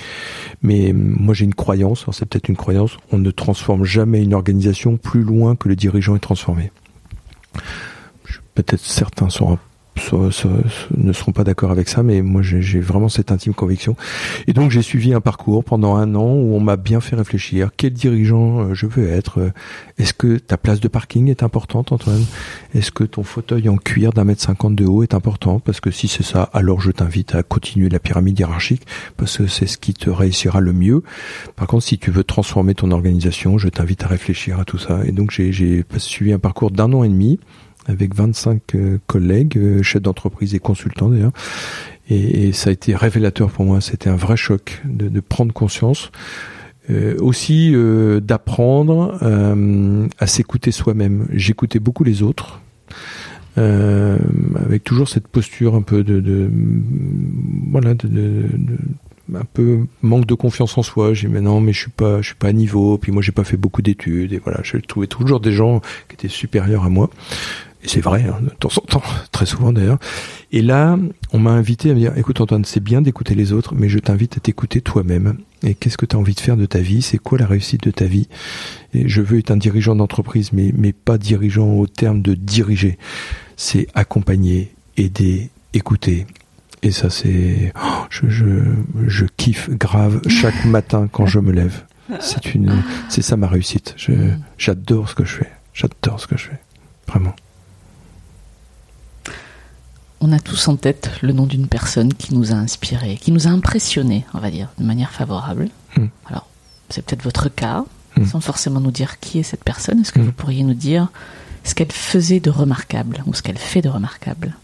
mais 0.63 0.93
moi 0.93 1.35
j'ai 1.35 1.45
une 1.45 1.55
croyance, 1.55 2.07
c'est 2.13 2.27
peut-être 2.27 2.49
une 2.49 2.57
croyance, 2.57 2.99
on 3.11 3.19
ne 3.19 3.33
transforme 3.33 3.83
jamais 3.83 4.23
une 4.23 4.35
organisation 4.35 4.97
plus 4.97 5.25
loin 5.25 5.57
que 5.57 5.69
le 5.69 5.75
dirigeant 5.75 6.15
est 6.15 6.21
transformé. 6.21 6.71
Peut-être 8.55 8.79
certains 8.79 9.29
seront 9.99 10.31
ne 10.97 11.13
seront 11.13 11.33
pas 11.33 11.45
d'accord 11.45 11.71
avec 11.71 11.89
ça, 11.89 12.03
mais 12.03 12.23
moi 12.23 12.43
j'ai 12.43 12.81
vraiment 12.81 13.09
cette 13.09 13.33
intime 13.33 13.55
conviction. 13.55 13.97
Et 14.47 14.53
donc 14.53 14.71
j'ai 14.71 14.83
suivi 14.83 15.15
un 15.15 15.21
parcours 15.21 15.65
pendant 15.65 15.97
un 15.97 16.15
an 16.15 16.33
où 16.33 16.55
on 16.55 16.61
m'a 16.61 16.77
bien 16.77 17.01
fait 17.01 17.17
réfléchir. 17.17 17.71
Quel 17.77 17.93
dirigeant 17.93 18.61
euh, 18.61 18.75
je 18.75 18.87
veux 18.87 19.09
être 19.09 19.53
Est-ce 19.99 20.15
que 20.15 20.39
ta 20.39 20.57
place 20.57 20.81
de 20.81 20.89
parking 20.89 21.29
est 21.29 21.43
importante, 21.43 21.93
Antoine? 21.93 22.25
Est-ce 22.75 22.91
que 22.91 23.05
ton 23.05 23.23
fauteuil 23.23 23.69
en 23.69 23.77
cuir 23.77 24.13
d'un 24.13 24.25
mètre 24.25 24.43
cinquante 24.43 24.77
de 24.77 24.85
haut 24.85 25.03
est 25.03 25.15
important? 25.15 25.61
Parce 25.61 25.81
que 25.81 25.91
si 25.91 26.09
c'est 26.09 26.23
ça, 26.23 26.45
alors 26.53 26.81
je 26.81 26.91
t'invite 26.91 27.35
à 27.35 27.43
continuer 27.43 27.89
la 27.89 27.99
pyramide 27.99 28.39
hiérarchique 28.39 28.83
parce 29.17 29.39
que 29.39 29.47
c'est 29.47 29.67
ce 29.67 29.79
qui 29.79 29.95
te 29.95 30.11
réussira 30.11 30.61
le 30.61 30.73
mieux. 30.73 31.03
Par 31.57 31.67
contre, 31.67 31.85
si 31.85 31.99
tu 31.99 32.11
veux 32.11 32.25
transformer 32.25 32.75
ton 32.75 32.91
organisation, 32.91 33.59
je 33.59 33.69
t'invite 33.69 34.03
à 34.05 34.09
réfléchir 34.09 34.61
à 34.61 34.65
tout 34.65 34.79
ça. 34.79 35.01
Et 35.05 35.13
donc 35.13 35.31
j'ai 35.31 35.85
suivi 35.99 36.33
un 36.33 36.39
parcours 36.39 36.71
d'un 36.71 36.93
an 36.93 37.05
et 37.05 37.09
demi 37.09 37.39
avec 37.87 38.15
25 38.15 38.75
euh, 38.75 38.99
collègues, 39.07 39.59
euh, 39.59 39.83
chefs 39.83 40.03
d'entreprise 40.03 40.55
et 40.55 40.59
consultants 40.59 41.09
d'ailleurs. 41.09 41.33
Et, 42.09 42.53
ça 42.53 42.71
a 42.71 42.73
été 42.73 42.97
révélateur 42.97 43.51
pour 43.51 43.65
moi. 43.65 43.81
C'était 43.81 44.11
un 44.11 44.17
vrai 44.17 44.37
choc 44.37 44.83
de, 44.85 45.21
prendre 45.21 45.53
conscience. 45.53 46.11
Euh, 46.91 47.17
aussi 47.21 47.73
d'apprendre 48.21 49.17
à 50.19 50.27
s'écouter 50.27 50.73
soi-même. 50.73 51.29
J'écoutais 51.31 51.79
beaucoup 51.79 52.03
les 52.03 52.25
autres, 52.25 52.61
avec 53.57 54.83
toujours 54.83 55.09
cette 55.09 55.29
posture 55.29 55.77
un 55.77 55.83
peu 55.83 56.03
de, 56.03 56.51
voilà, 57.71 57.95
de, 57.95 58.49
un 59.35 59.45
peu 59.45 59.81
manque 60.03 60.27
de 60.27 60.35
confiance 60.35 60.77
en 60.79 60.83
soi. 60.83 61.15
J'ai 61.15 61.29
mais 61.29 61.41
non, 61.41 61.61
mais 61.61 61.73
je 61.73 61.81
suis 61.81 61.91
pas, 61.91 62.21
je 62.21 62.29
suis 62.29 62.35
pas 62.35 62.49
à 62.49 62.53
niveau. 62.53 62.99
Puis 62.99 63.13
moi, 63.13 63.23
j'ai 63.23 63.33
pas 63.33 63.45
fait 63.45 63.57
beaucoup 63.57 63.83
d'études. 63.83 64.33
Et 64.33 64.39
voilà, 64.39 64.61
je 64.63 64.77
trouvais 64.79 65.07
toujours 65.07 65.41
des 65.41 65.53
gens 65.53 65.81
qui 66.09 66.15
étaient 66.15 66.29
supérieurs 66.29 66.85
à 66.85 66.89
moi. 66.89 67.11
Et 67.83 67.89
c'est 67.89 68.01
vrai, 68.01 68.25
hein, 68.25 68.39
de 68.43 68.51
temps 68.51 68.69
en 68.77 68.87
temps, 68.87 69.03
très 69.33 69.47
souvent 69.47 69.73
d'ailleurs. 69.73 69.99
Et 70.53 70.63
là, 70.63 70.99
on 71.33 71.39
m'a 71.39 71.51
invité 71.51 71.91
à 71.91 71.95
me 71.95 71.99
dire, 71.99 72.17
écoute 72.19 72.41
Antoine, 72.41 72.65
c'est 72.65 72.83
bien 72.83 73.01
d'écouter 73.01 73.35
les 73.35 73.53
autres, 73.53 73.75
mais 73.75 73.89
je 73.89 73.99
t'invite 73.99 74.37
à 74.37 74.41
t'écouter 74.41 74.81
toi-même. 74.81 75.39
Et 75.63 75.75
qu'est-ce 75.75 75.97
que 75.97 76.07
tu 76.07 76.17
as 76.17 76.19
envie 76.19 76.35
de 76.35 76.41
faire 76.41 76.57
de 76.57 76.67
ta 76.67 76.81
vie? 76.81 77.03
C'est 77.03 77.19
quoi 77.19 77.39
la 77.39 77.47
réussite 77.47 77.85
de 77.85 77.91
ta 77.91 78.07
vie? 78.07 78.29
Et 78.93 79.09
je 79.09 79.23
veux 79.23 79.39
être 79.39 79.51
un 79.51 79.57
dirigeant 79.57 79.95
d'entreprise, 79.97 80.53
mais, 80.53 80.73
mais 80.77 80.93
pas 80.93 81.19
dirigeant 81.19 81.73
au 81.75 81.87
terme 81.87 82.23
de 82.23 82.35
diriger. 82.35 82.99
C'est 83.57 83.87
accompagner, 83.95 84.75
aider, 84.97 85.51
écouter. 85.73 86.27
Et 86.83 86.91
ça, 86.91 87.11
c'est... 87.11 87.73
Oh, 87.77 88.05
je, 88.11 88.29
je, 88.29 88.45
je 89.07 89.27
kiffe 89.37 89.71
grave 89.71 90.21
chaque 90.29 90.65
matin 90.65 91.09
quand 91.11 91.27
je 91.27 91.39
me 91.39 91.53
lève. 91.53 91.85
C'est 92.19 92.55
une, 92.55 92.83
c'est 93.09 93.23
ça 93.23 93.37
ma 93.37 93.47
réussite. 93.47 93.95
j'adore 94.59 95.09
ce 95.09 95.15
que 95.15 95.25
je 95.25 95.37
fais. 95.37 95.51
J'adore 95.73 96.19
ce 96.19 96.27
que 96.27 96.37
je 96.37 96.49
fais. 96.49 96.59
Vraiment 97.07 97.35
on 100.21 100.33
a 100.33 100.39
tous 100.39 100.69
en 100.69 100.77
tête 100.77 101.11
le 101.23 101.33
nom 101.33 101.47
d'une 101.47 101.67
personne 101.67 102.13
qui 102.13 102.35
nous 102.35 102.53
a 102.53 102.55
inspiré, 102.55 103.17
qui 103.17 103.33
nous 103.33 103.47
a 103.47 103.51
impressionné, 103.51 104.27
on 104.35 104.39
va 104.39 104.51
dire, 104.51 104.69
de 104.79 104.85
manière 104.85 105.11
favorable. 105.11 105.69
Hmm. 105.97 106.07
Alors, 106.27 106.47
c'est 106.91 107.05
peut-être 107.05 107.23
votre 107.23 107.49
cas, 107.49 107.85
hmm. 108.17 108.27
sans 108.27 108.41
forcément 108.41 108.81
nous 108.81 108.91
dire 108.91 109.19
qui 109.19 109.39
est 109.39 109.43
cette 109.43 109.65
personne. 109.65 110.01
Est-ce 110.01 110.13
que 110.13 110.21
hmm. 110.21 110.25
vous 110.25 110.33
pourriez 110.33 110.63
nous 110.63 110.75
dire 110.75 111.09
ce 111.65 111.75
qu'elle 111.75 111.93
faisait 111.93 112.41
de 112.41 112.51
remarquable 112.51 113.23
ou 113.27 113.35
ce 113.35 113.43
qu'elle 113.43 113.59
fait 113.59 113.83
de 113.83 113.89
remarquable? 113.89 114.57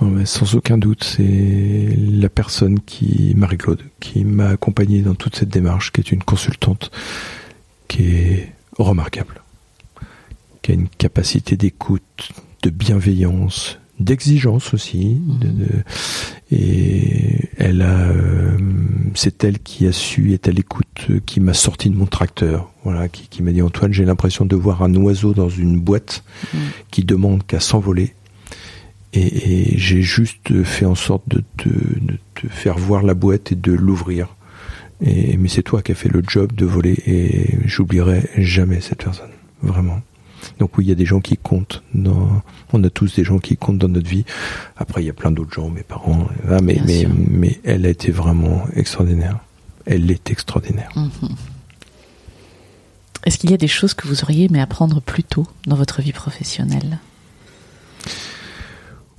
Oh, 0.00 0.06
Sans 0.24 0.56
aucun 0.56 0.78
doute, 0.78 1.04
c'est 1.04 1.96
la 1.96 2.28
personne 2.28 2.80
qui, 2.80 3.34
Marie-Claude, 3.36 3.82
qui 4.00 4.24
m'a 4.24 4.48
accompagné 4.48 5.02
dans 5.02 5.14
toute 5.14 5.36
cette 5.36 5.48
démarche, 5.50 5.92
qui 5.92 6.00
est 6.00 6.10
une 6.10 6.24
consultante 6.24 6.90
qui 7.86 8.16
est 8.16 8.52
remarquable, 8.78 9.42
qui 10.62 10.72
a 10.72 10.74
une 10.74 10.88
capacité 10.88 11.56
d'écoute, 11.56 12.30
de 12.62 12.70
bienveillance, 12.70 13.78
d'exigence 14.02 14.74
aussi. 14.74 15.20
De, 15.40 15.48
de, 15.48 15.68
et 16.50 17.48
elle 17.56 17.82
a, 17.82 18.08
euh, 18.10 18.58
c'est 19.14 19.44
elle 19.44 19.58
qui 19.58 19.86
a 19.86 19.92
su, 19.92 20.32
est 20.32 20.48
à 20.48 20.52
l'écoute, 20.52 21.08
qui 21.26 21.40
m'a 21.40 21.54
sorti 21.54 21.90
de 21.90 21.96
mon 21.96 22.06
tracteur. 22.06 22.70
Voilà, 22.84 23.08
qui, 23.08 23.28
qui 23.28 23.42
m'a 23.42 23.52
dit 23.52 23.62
Antoine, 23.62 23.92
j'ai 23.92 24.04
l'impression 24.04 24.44
de 24.44 24.56
voir 24.56 24.82
un 24.82 24.94
oiseau 24.96 25.34
dans 25.34 25.48
une 25.48 25.80
boîte 25.80 26.24
mm. 26.52 26.58
qui 26.90 27.04
demande 27.04 27.46
qu'à 27.46 27.60
s'envoler. 27.60 28.14
Et, 29.14 29.72
et 29.72 29.78
j'ai 29.78 30.02
juste 30.02 30.62
fait 30.64 30.86
en 30.86 30.94
sorte 30.94 31.24
de 31.28 31.42
te, 31.56 31.68
de 31.68 32.18
te 32.34 32.48
faire 32.48 32.78
voir 32.78 33.02
la 33.02 33.14
boîte 33.14 33.52
et 33.52 33.54
de 33.54 33.72
l'ouvrir. 33.72 34.34
Et, 35.04 35.36
mais 35.36 35.48
c'est 35.48 35.62
toi 35.62 35.82
qui 35.82 35.92
as 35.92 35.94
fait 35.94 36.08
le 36.08 36.22
job 36.26 36.52
de 36.52 36.64
voler 36.64 36.98
et 37.06 37.58
j'oublierai 37.66 38.28
jamais 38.36 38.80
cette 38.80 39.04
personne. 39.04 39.30
Vraiment. 39.62 40.00
Donc 40.58 40.76
oui, 40.78 40.84
il 40.84 40.88
y 40.88 40.92
a 40.92 40.96
des 40.96 41.06
gens 41.06 41.20
qui 41.20 41.36
comptent. 41.36 41.82
Dans, 41.94 42.42
on 42.72 42.82
a 42.84 42.90
tous 42.90 43.16
des 43.16 43.24
gens 43.24 43.38
qui 43.38 43.56
comptent 43.56 43.78
dans 43.78 43.88
notre 43.88 44.08
vie. 44.08 44.24
Après, 44.76 45.02
il 45.02 45.06
y 45.06 45.10
a 45.10 45.14
plein 45.14 45.30
d'autres 45.30 45.52
gens, 45.52 45.68
mes 45.68 45.82
parents. 45.82 46.26
mais, 46.62 46.80
mais, 46.84 47.06
mais 47.28 47.60
elle 47.64 47.86
a 47.86 47.88
été 47.88 48.10
vraiment 48.10 48.64
extraordinaire. 48.74 49.38
Elle 49.86 50.10
est 50.10 50.30
extraordinaire. 50.30 50.90
Mhm. 50.96 51.30
Est-ce 53.24 53.38
qu'il 53.38 53.50
y 53.50 53.54
a 53.54 53.58
des 53.58 53.68
choses 53.68 53.94
que 53.94 54.08
vous 54.08 54.22
auriez 54.22 54.46
aimé 54.46 54.60
apprendre 54.60 55.00
plus 55.00 55.22
tôt 55.22 55.46
dans 55.66 55.76
votre 55.76 56.02
vie 56.02 56.12
professionnelle? 56.12 56.98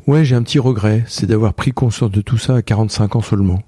Ouais, 0.07 0.25
j'ai 0.25 0.36
un 0.36 0.43
petit 0.43 0.59
regret, 0.59 1.05
c'est 1.07 1.25
d'avoir 1.25 1.53
pris 1.53 1.71
conscience 1.71 2.12
de 2.12 2.19
tout 2.19 2.38
ça 2.38 2.57
à 2.57 2.62
45 2.62 3.15
ans 3.15 3.21
seulement. 3.21 3.63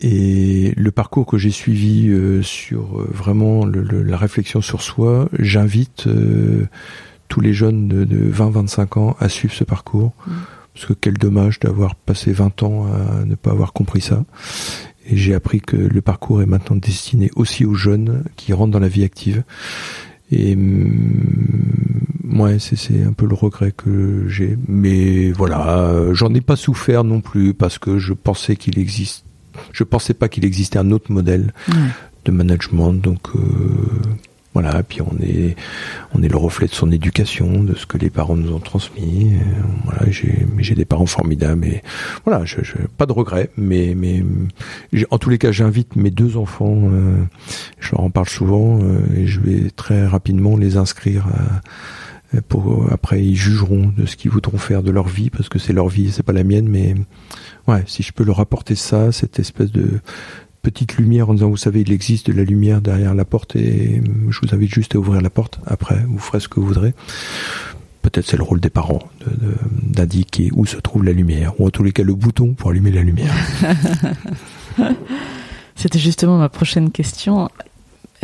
Et 0.00 0.74
le 0.76 0.90
parcours 0.90 1.26
que 1.26 1.38
j'ai 1.38 1.50
suivi 1.50 2.08
euh, 2.08 2.42
sur 2.42 3.00
euh, 3.00 3.08
vraiment 3.12 3.64
le, 3.64 3.82
la 4.02 4.16
réflexion 4.16 4.60
sur 4.60 4.82
soi, 4.82 5.28
j'invite 5.38 6.06
euh, 6.06 6.66
tous 7.28 7.40
les 7.40 7.52
jeunes 7.52 7.88
de, 7.88 8.04
de 8.04 8.30
20-25 8.30 8.98
ans 8.98 9.16
à 9.20 9.28
suivre 9.28 9.54
ce 9.54 9.64
parcours. 9.64 10.12
Mm. 10.26 10.32
Parce 10.74 10.86
que 10.86 10.92
quel 10.92 11.14
dommage 11.14 11.58
d'avoir 11.60 11.94
passé 11.94 12.32
20 12.32 12.62
ans 12.62 12.86
à 12.92 13.24
ne 13.24 13.34
pas 13.34 13.50
avoir 13.50 13.72
compris 13.72 14.02
ça. 14.02 14.24
Et 15.06 15.16
j'ai 15.16 15.34
appris 15.34 15.62
que 15.62 15.76
le 15.76 16.02
parcours 16.02 16.42
est 16.42 16.46
maintenant 16.46 16.76
destiné 16.76 17.30
aussi 17.34 17.64
aux 17.64 17.74
jeunes 17.74 18.24
qui 18.36 18.52
rentrent 18.52 18.72
dans 18.72 18.78
la 18.78 18.88
vie 18.88 19.04
active. 19.04 19.42
Et 20.30 20.54
mm, 20.54 22.38
ouais, 22.38 22.58
c'est 22.58 23.02
un 23.02 23.14
peu 23.14 23.26
le 23.26 23.34
regret 23.34 23.72
que 23.72 24.28
j'ai. 24.28 24.58
Mais 24.68 25.32
voilà, 25.32 26.12
j'en 26.12 26.34
ai 26.34 26.42
pas 26.42 26.56
souffert 26.56 27.04
non 27.04 27.22
plus 27.22 27.54
parce 27.54 27.78
que 27.78 27.96
je 27.96 28.12
pensais 28.12 28.56
qu'il 28.56 28.78
existe 28.78 29.24
je 29.72 29.84
pensais 29.84 30.14
pas 30.14 30.28
qu'il 30.28 30.44
existait 30.44 30.78
un 30.78 30.90
autre 30.90 31.12
modèle 31.12 31.52
de 32.24 32.32
management. 32.32 32.92
Donc 32.92 33.28
euh, 33.34 33.40
Voilà, 34.56 34.82
puis 34.82 35.02
on 35.02 35.14
est, 35.22 35.54
on 36.14 36.22
est 36.22 36.28
le 36.28 36.36
reflet 36.38 36.66
de 36.66 36.72
son 36.72 36.90
éducation, 36.90 37.62
de 37.62 37.74
ce 37.74 37.84
que 37.84 37.98
les 37.98 38.08
parents 38.08 38.36
nous 38.36 38.54
ont 38.54 38.58
transmis. 38.58 39.32
Voilà, 39.84 40.10
j'ai, 40.10 40.46
j'ai 40.58 40.74
des 40.74 40.86
parents 40.86 41.04
formidables 41.04 41.66
et 41.66 41.82
voilà, 42.24 42.46
je, 42.46 42.62
je 42.62 42.72
pas 42.96 43.04
de 43.04 43.12
regrets, 43.12 43.50
mais, 43.58 43.94
mais 43.94 44.24
en 45.10 45.18
tous 45.18 45.28
les 45.28 45.36
cas, 45.36 45.52
j'invite 45.52 45.94
mes 45.96 46.10
deux 46.10 46.38
enfants, 46.38 46.88
euh, 46.90 47.22
je 47.80 47.92
leur 47.92 48.00
en 48.00 48.08
parle 48.08 48.30
souvent 48.30 48.78
euh, 48.80 49.00
et 49.14 49.26
je 49.26 49.40
vais 49.40 49.68
très 49.76 50.06
rapidement 50.06 50.56
les 50.56 50.78
inscrire. 50.78 51.26
Pour 52.48 52.86
après, 52.92 53.24
ils 53.24 53.36
jugeront 53.36 53.92
de 53.96 54.06
ce 54.06 54.16
qu'ils 54.16 54.30
voudront 54.30 54.58
faire 54.58 54.82
de 54.82 54.90
leur 54.90 55.08
vie 55.08 55.30
parce 55.30 55.48
que 55.48 55.58
c'est 55.58 55.72
leur 55.72 55.88
vie, 55.88 56.10
c'est 56.10 56.22
pas 56.22 56.32
la 56.32 56.44
mienne, 56.44 56.68
mais 56.68 56.94
ouais, 57.68 57.82
si 57.86 58.02
je 58.02 58.12
peux 58.12 58.24
leur 58.24 58.40
apporter 58.40 58.74
ça, 58.74 59.12
cette 59.12 59.38
espèce 59.38 59.70
de 59.72 60.00
petite 60.62 60.96
lumière 60.96 61.30
en 61.30 61.34
disant 61.34 61.48
vous 61.48 61.56
savez 61.56 61.82
il 61.82 61.92
existe 61.92 62.28
de 62.28 62.32
la 62.32 62.42
lumière 62.42 62.80
derrière 62.80 63.14
la 63.14 63.24
porte 63.24 63.54
et 63.54 64.02
je 64.30 64.40
vous 64.40 64.52
invite 64.52 64.74
juste 64.74 64.96
à 64.96 64.98
ouvrir 64.98 65.20
la 65.20 65.30
porte. 65.30 65.60
Après 65.66 66.02
vous 66.08 66.18
ferez 66.18 66.40
ce 66.40 66.48
que 66.48 66.58
vous 66.58 66.66
voudrez. 66.66 66.92
Peut-être 68.02 68.26
c'est 68.26 68.36
le 68.36 68.42
rôle 68.42 68.60
des 68.60 68.70
parents 68.70 69.02
d'indiquer 69.82 70.50
où 70.54 70.66
se 70.66 70.76
trouve 70.76 71.04
la 71.04 71.12
lumière 71.12 71.60
ou 71.60 71.66
en 71.66 71.70
tous 71.70 71.84
les 71.84 71.92
cas 71.92 72.02
le 72.02 72.14
bouton 72.14 72.54
pour 72.54 72.70
allumer 72.70 72.90
la 72.90 73.02
lumière. 73.02 73.32
C'était 75.76 75.98
justement 75.98 76.38
ma 76.38 76.48
prochaine 76.48 76.90
question 76.90 77.48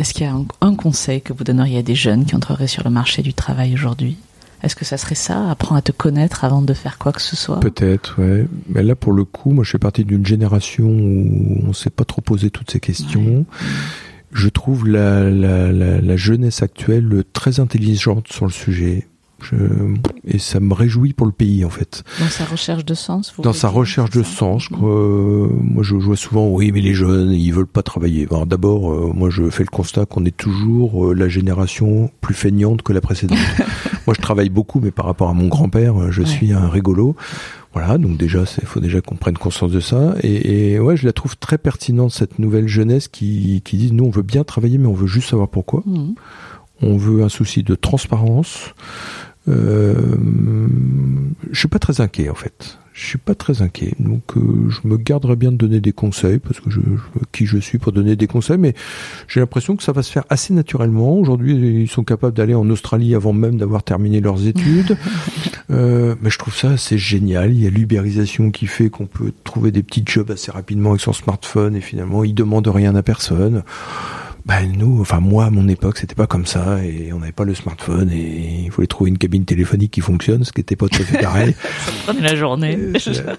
est-ce 0.03 0.13
qu'il 0.13 0.25
y 0.25 0.29
a 0.29 0.35
un 0.59 0.75
conseil 0.75 1.21
que 1.21 1.31
vous 1.31 1.45
donneriez 1.45 1.77
à 1.77 1.81
des 1.81 1.95
jeunes 1.95 2.25
qui 2.25 2.35
entreraient 2.35 2.67
sur 2.67 2.83
le 2.83 2.89
marché 2.89 3.21
du 3.21 3.33
travail 3.33 3.73
aujourd'hui? 3.73 4.17
Est-ce 4.61 4.75
que 4.75 4.83
ça 4.83 4.97
serait 4.97 5.15
ça 5.15 5.49
Apprends 5.49 5.75
à 5.75 5.81
te 5.81 5.93
connaître 5.93 6.43
avant 6.43 6.61
de 6.61 6.73
faire 6.73 6.97
quoi 6.97 7.13
que 7.13 7.21
ce 7.21 7.37
soit? 7.37 7.61
Peut-être, 7.61 8.21
ouais. 8.21 8.45
Mais 8.67 8.83
là, 8.83 8.97
pour 8.97 9.13
le 9.13 9.23
coup, 9.23 9.51
moi, 9.51 9.63
je 9.63 9.71
fais 9.71 9.79
partie 9.79 10.03
d'une 10.03 10.25
génération 10.25 10.89
où 10.89 11.61
on 11.63 11.67
ne 11.69 11.73
s'est 11.73 11.89
pas 11.89 12.03
trop 12.03 12.19
posé 12.19 12.49
toutes 12.49 12.69
ces 12.69 12.81
questions. 12.81 13.45
Je 14.33 14.49
trouve 14.49 14.89
la, 14.89 15.29
la, 15.29 15.71
la, 15.71 16.01
la, 16.01 16.17
jeunesse 16.17 16.63
actuelle 16.63 17.23
très 17.31 17.61
intelligente 17.61 18.27
sur 18.27 18.45
le 18.45 18.51
sujet. 18.51 19.07
Je, 19.43 19.55
et 20.25 20.39
ça 20.39 20.59
me 20.59 20.73
réjouit 20.73 21.13
pour 21.13 21.25
le 21.25 21.31
pays 21.31 21.65
en 21.65 21.69
fait. 21.69 22.03
Dans 22.19 22.27
sa 22.27 22.45
recherche 22.45 22.85
de 22.85 22.93
sens. 22.93 23.33
Dans 23.39 23.53
sa 23.53 23.67
recherche 23.67 24.09
de 24.11 24.23
sens, 24.23 24.67
euh, 24.81 25.47
moi 25.61 25.83
je 25.83 25.95
vois 25.95 26.15
souvent 26.15 26.47
oui 26.47 26.71
mais 26.71 26.81
les 26.81 26.93
jeunes 26.93 27.31
ils 27.31 27.51
veulent 27.51 27.67
pas 27.67 27.83
travailler. 27.83 28.27
D'abord 28.47 28.91
euh, 28.91 29.11
moi 29.13 29.29
je 29.29 29.49
fais 29.49 29.63
le 29.63 29.69
constat 29.69 30.05
qu'on 30.05 30.25
est 30.25 30.35
toujours 30.35 31.07
euh, 31.07 31.13
la 31.13 31.27
génération 31.27 32.09
plus 32.21 32.35
feignante 32.35 32.81
que 32.81 32.93
la 32.93 33.01
précédente. 33.01 33.37
moi 34.07 34.15
je 34.15 34.21
travaille 34.21 34.49
beaucoup 34.49 34.79
mais 34.79 34.91
par 34.91 35.05
rapport 35.05 35.29
à 35.29 35.33
mon 35.33 35.47
grand-père 35.47 36.01
euh, 36.01 36.11
je 36.11 36.21
ouais. 36.21 36.27
suis 36.27 36.53
un 36.53 36.69
rigolo. 36.69 37.15
Voilà, 37.73 37.97
donc 37.97 38.17
déjà, 38.17 38.43
il 38.61 38.67
faut 38.67 38.79
déjà 38.79 39.01
qu'on 39.01 39.15
prenne 39.15 39.35
conscience 39.35 39.71
de 39.71 39.79
ça. 39.79 40.13
Et, 40.21 40.73
et, 40.73 40.79
ouais, 40.79 40.95
je 40.95 41.07
la 41.07 41.11
trouve 41.11 41.35
très 41.37 41.57
pertinente 41.57 42.11
cette 42.11 42.37
nouvelle 42.37 42.67
jeunesse 42.67 43.07
qui, 43.07 43.63
qui 43.65 43.77
dit 43.77 43.91
nous 43.91 44.03
on 44.05 44.11
veut 44.11 44.21
bien 44.21 44.43
travailler, 44.43 44.77
mais 44.77 44.85
on 44.85 44.93
veut 44.93 45.07
juste 45.07 45.29
savoir 45.31 45.49
pourquoi. 45.49 45.81
Mmh. 45.87 46.13
On 46.81 46.97
veut 46.97 47.23
un 47.23 47.29
souci 47.29 47.63
de 47.63 47.75
transparence. 47.75 48.73
Euh, 49.49 49.93
je 51.51 51.59
suis 51.59 51.67
pas 51.67 51.79
très 51.79 52.01
inquiet 52.01 52.29
en 52.29 52.35
fait. 52.35 52.77
Je 52.93 53.07
suis 53.07 53.17
pas 53.17 53.33
très 53.33 53.63
inquiet. 53.63 53.93
Donc 53.99 54.37
euh, 54.37 54.69
je 54.69 54.87
me 54.87 54.97
garderai 54.97 55.35
bien 55.35 55.51
de 55.51 55.57
donner 55.57 55.79
des 55.79 55.93
conseils 55.93 56.37
parce 56.37 56.59
que 56.59 56.69
je, 56.69 56.79
je 56.79 57.25
qui 57.31 57.47
je 57.47 57.57
suis 57.57 57.79
pour 57.79 57.91
donner 57.91 58.15
des 58.15 58.27
conseils, 58.27 58.59
mais 58.59 58.75
j'ai 59.27 59.39
l'impression 59.39 59.75
que 59.75 59.81
ça 59.81 59.91
va 59.91 60.03
se 60.03 60.11
faire 60.11 60.25
assez 60.29 60.53
naturellement. 60.53 61.17
Aujourd'hui, 61.17 61.81
ils 61.81 61.89
sont 61.89 62.03
capables 62.03 62.35
d'aller 62.35 62.53
en 62.53 62.69
Australie 62.69 63.15
avant 63.15 63.33
même 63.33 63.57
d'avoir 63.57 63.83
terminé 63.83 64.21
leurs 64.21 64.47
études. 64.47 64.95
euh, 65.71 66.15
mais 66.21 66.29
je 66.29 66.37
trouve 66.37 66.55
ça 66.55 66.69
assez 66.69 66.99
génial. 66.99 67.51
Il 67.51 67.63
y 67.63 67.67
a 67.67 67.71
l'ubérisation 67.71 68.51
qui 68.51 68.67
fait 68.67 68.91
qu'on 68.91 69.07
peut 69.07 69.33
trouver 69.43 69.71
des 69.71 69.81
petits 69.81 70.03
jobs 70.05 70.29
assez 70.29 70.51
rapidement 70.51 70.91
avec 70.91 71.01
son 71.01 71.13
smartphone 71.13 71.75
et 71.75 71.81
finalement 71.81 72.23
ils 72.23 72.35
demandent 72.35 72.67
rien 72.67 72.95
à 72.95 73.01
personne 73.01 73.63
ben 74.45 74.69
nous, 74.77 74.99
enfin 74.99 75.21
moi 75.21 75.45
à 75.45 75.49
mon 75.49 75.69
époque, 75.69 75.97
c'était 75.97 76.15
pas 76.15 76.27
comme 76.27 76.45
ça 76.45 76.83
et 76.83 77.13
on 77.13 77.19
n'avait 77.19 77.31
pas 77.31 77.45
le 77.45 77.55
smartphone 77.55 78.09
et 78.11 78.65
il 78.65 78.71
fallait 78.71 78.87
trouver 78.87 79.09
une 79.09 79.17
cabine 79.17 79.45
téléphonique 79.45 79.91
qui 79.91 80.01
fonctionne, 80.01 80.43
ce 80.43 80.51
qui 80.51 80.59
n'était 80.59 80.75
pas 80.75 80.87
tout 80.89 81.01
à 81.01 81.05
fait 81.05 81.21
pareil. 81.21 81.55
ça 81.63 81.91
prenait 82.07 82.21
la 82.27 82.35
journée. 82.35 82.77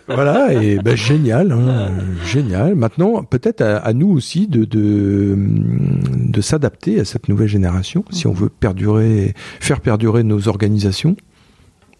voilà 0.08 0.54
et 0.54 0.78
ben 0.78 0.96
génial, 0.96 1.52
hein, 1.52 1.90
génial. 2.24 2.74
Maintenant, 2.74 3.22
peut-être 3.22 3.60
à, 3.60 3.76
à, 3.76 3.92
nous 3.92 4.08
aussi 4.08 4.48
de 4.48 4.64
de, 4.64 5.36
de 5.36 6.40
s'adapter 6.40 6.98
à 7.00 7.04
cette 7.04 7.28
nouvelle 7.28 7.48
génération 7.48 8.04
si 8.10 8.26
on 8.26 8.32
veut 8.32 8.48
perdurer, 8.48 9.34
faire 9.60 9.80
perdurer 9.80 10.22
nos 10.22 10.48
organisations. 10.48 11.16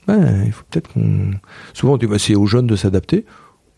Ben, 0.06 0.44
il 0.46 0.52
faut 0.52 0.64
peut-être 0.70 0.90
qu'on. 0.94 1.32
Souvent 1.74 1.94
on 1.94 1.96
dit 1.98 2.06
ben, 2.06 2.18
c'est 2.18 2.36
aux 2.36 2.46
jeunes 2.46 2.66
de 2.66 2.76
s'adapter. 2.76 3.26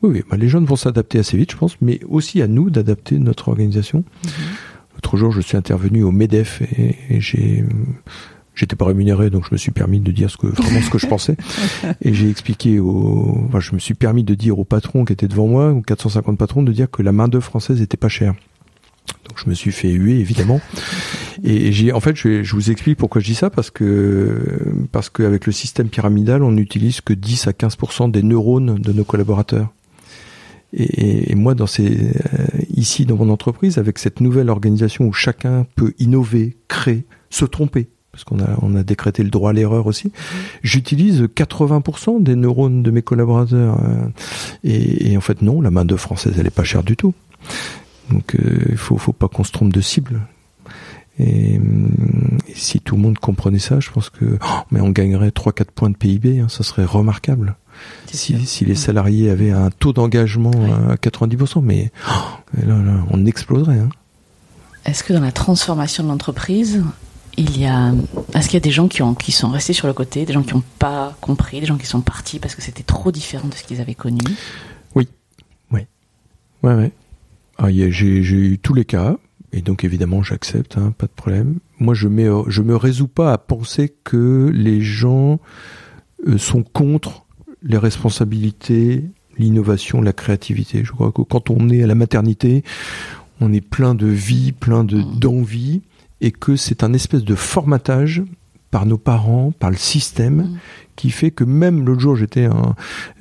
Oui, 0.02 0.10
oui 0.14 0.22
ben, 0.30 0.36
les 0.36 0.48
jeunes 0.48 0.66
vont 0.66 0.76
s'adapter 0.76 1.18
assez 1.18 1.36
vite, 1.36 1.50
je 1.50 1.56
pense, 1.56 1.76
mais 1.80 1.98
aussi 2.08 2.42
à 2.42 2.46
nous 2.46 2.70
d'adapter 2.70 3.18
notre 3.18 3.48
organisation. 3.48 3.98
Mm 3.98 4.28
-hmm. 4.28 4.65
L'autre 4.96 5.16
jour, 5.16 5.30
je 5.30 5.40
suis 5.40 5.56
intervenu 5.56 6.02
au 6.02 6.10
MEDEF 6.10 6.62
et, 6.62 6.96
et 7.10 7.20
j'ai 7.20 7.64
j'étais 8.56 8.74
pas 8.74 8.86
rémunéré 8.86 9.30
donc 9.30 9.44
je 9.44 9.50
me 9.52 9.58
suis 9.58 9.70
permis 9.70 10.00
de 10.00 10.10
dire 10.10 10.30
ce 10.30 10.36
que 10.36 10.48
vraiment 10.48 10.80
ce 10.80 10.90
que 10.90 10.98
je 10.98 11.06
pensais. 11.06 11.36
Et 12.02 12.12
j'ai 12.14 12.28
expliqué 12.28 12.80
au 12.80 13.44
enfin, 13.46 13.60
je 13.60 13.74
me 13.74 13.78
suis 13.78 13.94
permis 13.94 14.24
de 14.24 14.34
dire 14.34 14.58
au 14.58 14.64
patron 14.64 15.04
qui 15.04 15.12
était 15.12 15.28
devant 15.28 15.46
moi 15.46 15.70
aux 15.70 15.82
450 15.82 16.38
patrons 16.38 16.62
de 16.62 16.72
dire 16.72 16.90
que 16.90 17.02
la 17.02 17.12
main 17.12 17.28
d'œuvre 17.28 17.44
française 17.44 17.80
était 17.80 17.96
pas 17.96 18.08
chère. 18.08 18.34
Donc 19.28 19.38
je 19.44 19.48
me 19.48 19.54
suis 19.54 19.70
fait 19.70 19.90
huer 19.90 20.18
évidemment. 20.18 20.60
Et 21.44 21.70
j'ai 21.70 21.92
en 21.92 22.00
fait 22.00 22.16
je, 22.16 22.42
je, 22.42 22.54
vous 22.54 22.70
explique 22.70 22.96
pourquoi 22.96 23.20
je 23.20 23.26
dis 23.26 23.34
ça 23.34 23.50
parce 23.50 23.70
que 23.70 24.86
parce 24.90 25.10
qu'avec 25.10 25.46
le 25.46 25.52
système 25.52 25.88
pyramidal 25.88 26.42
on 26.42 26.50
n'utilise 26.50 27.02
que 27.02 27.12
10 27.12 27.46
à 27.46 27.50
15% 27.50 28.10
des 28.10 28.22
neurones 28.22 28.76
de 28.76 28.92
nos 28.92 29.04
collaborateurs 29.04 29.70
et, 30.72 31.32
et, 31.32 31.34
moi, 31.34 31.54
dans 31.54 31.66
ces, 31.66 31.86
euh, 31.88 32.46
ici 32.74 33.06
dans 33.06 33.16
mon 33.16 33.30
entreprise, 33.30 33.78
avec 33.78 33.98
cette 33.98 34.20
nouvelle 34.20 34.50
organisation 34.50 35.06
où 35.06 35.12
chacun 35.12 35.66
peut 35.76 35.94
innover, 35.98 36.56
créer, 36.68 37.04
se 37.30 37.44
tromper, 37.44 37.88
parce 38.12 38.24
qu'on 38.24 38.40
a, 38.40 38.58
on 38.62 38.74
a 38.74 38.82
décrété 38.82 39.22
le 39.22 39.30
droit 39.30 39.50
à 39.50 39.52
l'erreur 39.52 39.86
aussi, 39.86 40.12
j'utilise 40.62 41.22
80% 41.22 42.22
des 42.22 42.34
neurones 42.34 42.82
de 42.82 42.90
mes 42.90 43.02
collaborateurs. 43.02 43.78
Euh, 43.84 44.08
et, 44.64 45.12
et, 45.12 45.16
en 45.16 45.20
fait, 45.20 45.42
non, 45.42 45.60
la 45.60 45.70
main 45.70 45.84
d'œuvre 45.84 46.00
française, 46.00 46.34
elle 46.38 46.46
est 46.46 46.50
pas 46.50 46.64
chère 46.64 46.82
du 46.82 46.96
tout. 46.96 47.14
Donc, 48.10 48.34
euh, 48.34 48.64
il 48.68 48.76
faut, 48.76 48.96
faut 48.98 49.12
pas 49.12 49.28
qu'on 49.28 49.44
se 49.44 49.52
trompe 49.52 49.72
de 49.72 49.80
cible. 49.80 50.20
Et, 51.18 51.54
et, 51.54 52.54
si 52.54 52.80
tout 52.80 52.96
le 52.96 53.02
monde 53.02 53.18
comprenait 53.18 53.58
ça, 53.58 53.80
je 53.80 53.90
pense 53.90 54.10
que 54.10 54.38
oh, 54.42 54.46
mais 54.70 54.80
on 54.80 54.90
gagnerait 54.90 55.28
3-4 55.28 55.64
points 55.74 55.90
de 55.90 55.96
PIB, 55.96 56.40
hein, 56.40 56.48
ça 56.48 56.62
serait 56.62 56.84
remarquable. 56.84 57.56
Si, 58.06 58.46
si, 58.46 58.64
les 58.64 58.74
salariés 58.74 59.30
avaient 59.30 59.50
un 59.50 59.70
taux 59.70 59.92
d'engagement 59.92 60.52
oui. 60.54 60.70
à 60.70 60.94
90%, 60.94 61.60
mais 61.62 61.90
oh, 62.08 62.12
là, 62.66 62.76
là, 62.76 63.04
on 63.10 63.26
exploserait. 63.26 63.78
Hein. 63.78 63.90
Est-ce 64.86 65.02
que 65.02 65.12
dans 65.12 65.20
la 65.20 65.32
transformation 65.32 66.04
de 66.04 66.08
l'entreprise, 66.08 66.82
il 67.36 67.58
y 67.58 67.66
a, 67.66 67.92
est-ce 68.34 68.46
qu'il 68.46 68.54
y 68.54 68.56
a 68.56 68.60
des 68.60 68.70
gens 68.70 68.88
qui, 68.88 69.02
ont, 69.02 69.14
qui 69.14 69.32
sont 69.32 69.48
restés 69.48 69.72
sur 69.72 69.86
le 69.86 69.92
côté, 69.92 70.24
des 70.24 70.32
gens 70.32 70.42
qui 70.42 70.54
n'ont 70.54 70.62
pas 70.78 71.16
compris, 71.20 71.60
des 71.60 71.66
gens 71.66 71.76
qui 71.76 71.86
sont 71.86 72.00
partis 72.00 72.38
parce 72.38 72.54
que 72.54 72.62
c'était 72.62 72.82
trop 72.82 73.12
différent 73.12 73.48
de 73.48 73.54
ce 73.54 73.64
qu'ils 73.64 73.80
avaient 73.80 73.94
connu? 73.94 74.20
Oui, 74.94 75.08
oui, 75.70 75.86
ouais, 76.62 76.74
ouais. 76.74 76.92
Ah, 77.58 77.68
j'ai 77.70 78.06
eu 78.06 78.58
tous 78.58 78.74
les 78.74 78.84
cas, 78.84 79.16
et 79.52 79.60
donc 79.62 79.84
évidemment 79.84 80.22
j'accepte, 80.22 80.78
hein, 80.78 80.94
pas 80.96 81.06
de 81.06 81.12
problème. 81.12 81.58
Moi 81.78 81.94
je 81.94 82.08
mets, 82.08 82.28
je 82.46 82.62
me 82.62 82.76
résous 82.76 83.08
pas 83.08 83.32
à 83.32 83.38
penser 83.38 83.94
que 84.04 84.50
les 84.52 84.80
gens 84.80 85.40
euh, 86.26 86.38
sont 86.38 86.62
contre 86.62 87.25
les 87.66 87.78
responsabilités, 87.78 89.04
l'innovation, 89.38 90.00
la 90.00 90.12
créativité. 90.12 90.84
Je 90.84 90.92
crois 90.92 91.12
que 91.12 91.22
quand 91.22 91.50
on 91.50 91.68
est 91.68 91.82
à 91.82 91.86
la 91.86 91.94
maternité, 91.94 92.64
on 93.40 93.52
est 93.52 93.60
plein 93.60 93.94
de 93.94 94.06
vie, 94.06 94.52
plein 94.52 94.84
de 94.84 95.02
d'envie, 95.02 95.82
et 96.20 96.32
que 96.32 96.56
c'est 96.56 96.82
un 96.82 96.92
espèce 96.92 97.24
de 97.24 97.34
formatage 97.34 98.22
par 98.70 98.86
nos 98.86 98.98
parents, 98.98 99.52
par 99.58 99.70
le 99.70 99.76
système, 99.76 100.36
mmh. 100.36 100.58
qui 100.96 101.10
fait 101.10 101.30
que 101.30 101.44
même 101.44 101.84
l'autre 101.84 102.00
jour, 102.00 102.16
j'étais, 102.16 102.48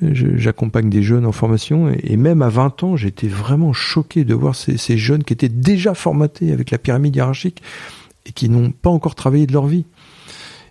j'accompagne 0.00 0.90
des 0.90 1.02
jeunes 1.02 1.26
en 1.26 1.32
formation, 1.32 1.88
et, 1.90 2.00
et 2.04 2.16
même 2.16 2.42
à 2.42 2.48
20 2.48 2.82
ans, 2.82 2.96
j'étais 2.96 3.28
vraiment 3.28 3.72
choqué 3.72 4.24
de 4.24 4.34
voir 4.34 4.54
ces, 4.54 4.76
ces, 4.76 4.96
jeunes 4.96 5.24
qui 5.24 5.32
étaient 5.32 5.48
déjà 5.48 5.94
formatés 5.94 6.52
avec 6.52 6.70
la 6.70 6.78
pyramide 6.78 7.14
hiérarchique 7.14 7.62
et 8.24 8.32
qui 8.32 8.48
n'ont 8.48 8.70
pas 8.70 8.90
encore 8.90 9.14
travaillé 9.14 9.46
de 9.46 9.52
leur 9.52 9.66
vie. 9.66 9.84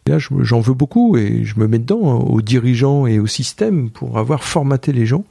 Là, 0.08 0.20
j'en 0.20 0.60
veux 0.60 0.76
beaucoup 0.76 1.18
et 1.18 1.44
je 1.46 1.60
me 1.60 1.68
mets 1.68 1.80
dedans 1.80 2.12
hein, 2.12 2.24
aux 2.28 2.44
dirigeants 2.44 3.08
et 3.08 3.18
au 3.18 3.26
système 3.26 3.90
pour 3.90 4.20
avoir 4.20 4.44
formaté 4.44 4.94
les 4.94 5.08
gens. 5.08 5.26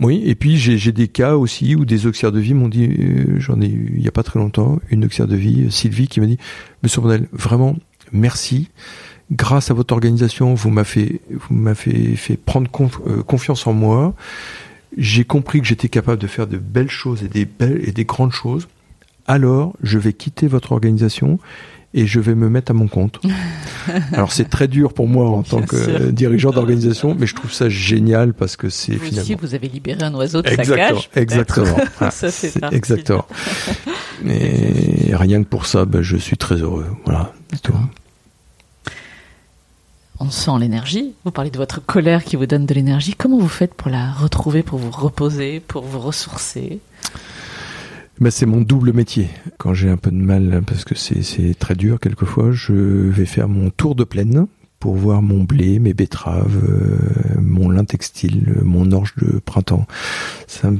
Oui, 0.00 0.22
et 0.24 0.34
puis 0.34 0.56
j'ai 0.56 0.92
des 0.92 1.08
cas 1.08 1.36
aussi 1.36 1.76
où 1.76 1.84
des 1.84 2.06
auxiliaires 2.06 2.32
de 2.32 2.40
vie 2.40 2.54
m'ont 2.54 2.70
dit, 2.70 2.86
euh, 2.86 3.38
j'en 3.38 3.60
ai 3.60 3.66
eu 3.66 3.92
il 3.94 4.00
n'y 4.00 4.08
a 4.08 4.10
pas 4.10 4.22
très 4.22 4.38
longtemps, 4.38 4.80
une 4.90 5.04
auxiliaire 5.04 5.28
de 5.28 5.36
vie, 5.36 5.70
Sylvie, 5.70 6.08
qui 6.08 6.20
m'a 6.20 6.26
dit, 6.26 6.38
Monsieur 6.82 7.02
Bonnel, 7.02 7.28
vraiment, 7.32 7.76
merci. 8.12 8.70
Grâce 9.30 9.70
à 9.70 9.74
votre 9.74 9.92
organisation, 9.92 10.54
vous 10.54 10.70
m'avez 10.70 11.20
m'avez 11.50 12.16
fait 12.16 12.38
prendre 12.38 12.70
euh, 13.06 13.22
confiance 13.22 13.66
en 13.66 13.74
moi. 13.74 14.14
J'ai 14.96 15.24
compris 15.24 15.60
que 15.60 15.66
j'étais 15.66 15.90
capable 15.90 16.20
de 16.20 16.28
faire 16.28 16.46
de 16.46 16.56
belles 16.56 16.90
choses 16.90 17.22
et 17.22 17.28
des 17.28 17.44
belles 17.44 17.86
et 17.86 17.92
des 17.92 18.06
grandes 18.06 18.32
choses. 18.32 18.68
Alors, 19.26 19.74
je 19.82 19.98
vais 19.98 20.14
quitter 20.14 20.46
votre 20.46 20.72
organisation 20.72 21.38
et 21.94 22.06
je 22.06 22.20
vais 22.20 22.34
me 22.34 22.48
mettre 22.48 22.72
à 22.72 22.74
mon 22.74 22.88
compte. 22.88 23.20
Alors 24.12 24.32
c'est 24.32 24.48
très 24.48 24.68
dur 24.68 24.92
pour 24.94 25.08
moi 25.08 25.28
en 25.28 25.40
Bien 25.40 25.50
tant 25.50 25.62
que 25.62 26.10
dirigeant 26.10 26.50
d'organisation, 26.50 27.16
mais 27.18 27.26
je 27.26 27.34
trouve 27.34 27.52
ça 27.52 27.68
génial 27.68 28.32
parce 28.32 28.56
que 28.56 28.68
c'est 28.68 28.94
finalement. 28.94 29.22
Aussi, 29.22 29.34
vous 29.34 29.54
avez 29.54 29.68
libéré 29.68 30.02
un 30.02 30.14
oiseau 30.14 30.42
de 30.42 30.48
exactement, 30.48 30.76
sa 30.76 30.94
cage. 30.94 31.10
Exactement. 31.14 31.76
ça 32.10 32.30
c'est 32.30 32.52
exactement. 32.72 33.26
Et 34.26 35.14
rien 35.14 35.42
que 35.42 35.48
pour 35.48 35.66
ça, 35.66 35.84
ben, 35.84 36.02
je 36.02 36.16
suis 36.16 36.36
très 36.36 36.56
heureux. 36.56 36.86
Voilà. 37.04 37.32
On 40.20 40.30
sent 40.30 40.52
l'énergie. 40.60 41.14
Vous 41.24 41.32
parlez 41.32 41.50
de 41.50 41.56
votre 41.56 41.84
colère 41.84 42.22
qui 42.22 42.36
vous 42.36 42.46
donne 42.46 42.64
de 42.64 42.74
l'énergie. 42.74 43.14
Comment 43.16 43.38
vous 43.38 43.48
faites 43.48 43.74
pour 43.74 43.90
la 43.90 44.12
retrouver, 44.12 44.62
pour 44.62 44.78
vous 44.78 44.92
reposer, 44.92 45.58
pour 45.58 45.82
vous 45.82 45.98
ressourcer? 45.98 46.78
Ben, 48.20 48.30
c'est 48.30 48.46
mon 48.46 48.60
double 48.60 48.92
métier. 48.92 49.28
Quand 49.58 49.74
j'ai 49.74 49.88
un 49.88 49.96
peu 49.96 50.10
de 50.10 50.16
mal, 50.16 50.62
parce 50.66 50.84
que 50.84 50.94
c'est 50.94 51.58
très 51.58 51.74
dur 51.74 51.98
quelquefois, 51.98 52.52
je 52.52 52.72
vais 52.72 53.26
faire 53.26 53.48
mon 53.48 53.70
tour 53.70 53.94
de 53.94 54.04
plaine 54.04 54.46
pour 54.82 54.96
voir 54.96 55.22
mon 55.22 55.44
blé, 55.44 55.78
mes 55.78 55.94
betteraves, 55.94 56.60
euh, 56.68 57.40
mon 57.40 57.70
lin 57.70 57.84
textile, 57.84 58.58
mon 58.62 58.90
orge 58.90 59.14
de 59.16 59.38
printemps. 59.38 59.86
Ça, 60.48 60.72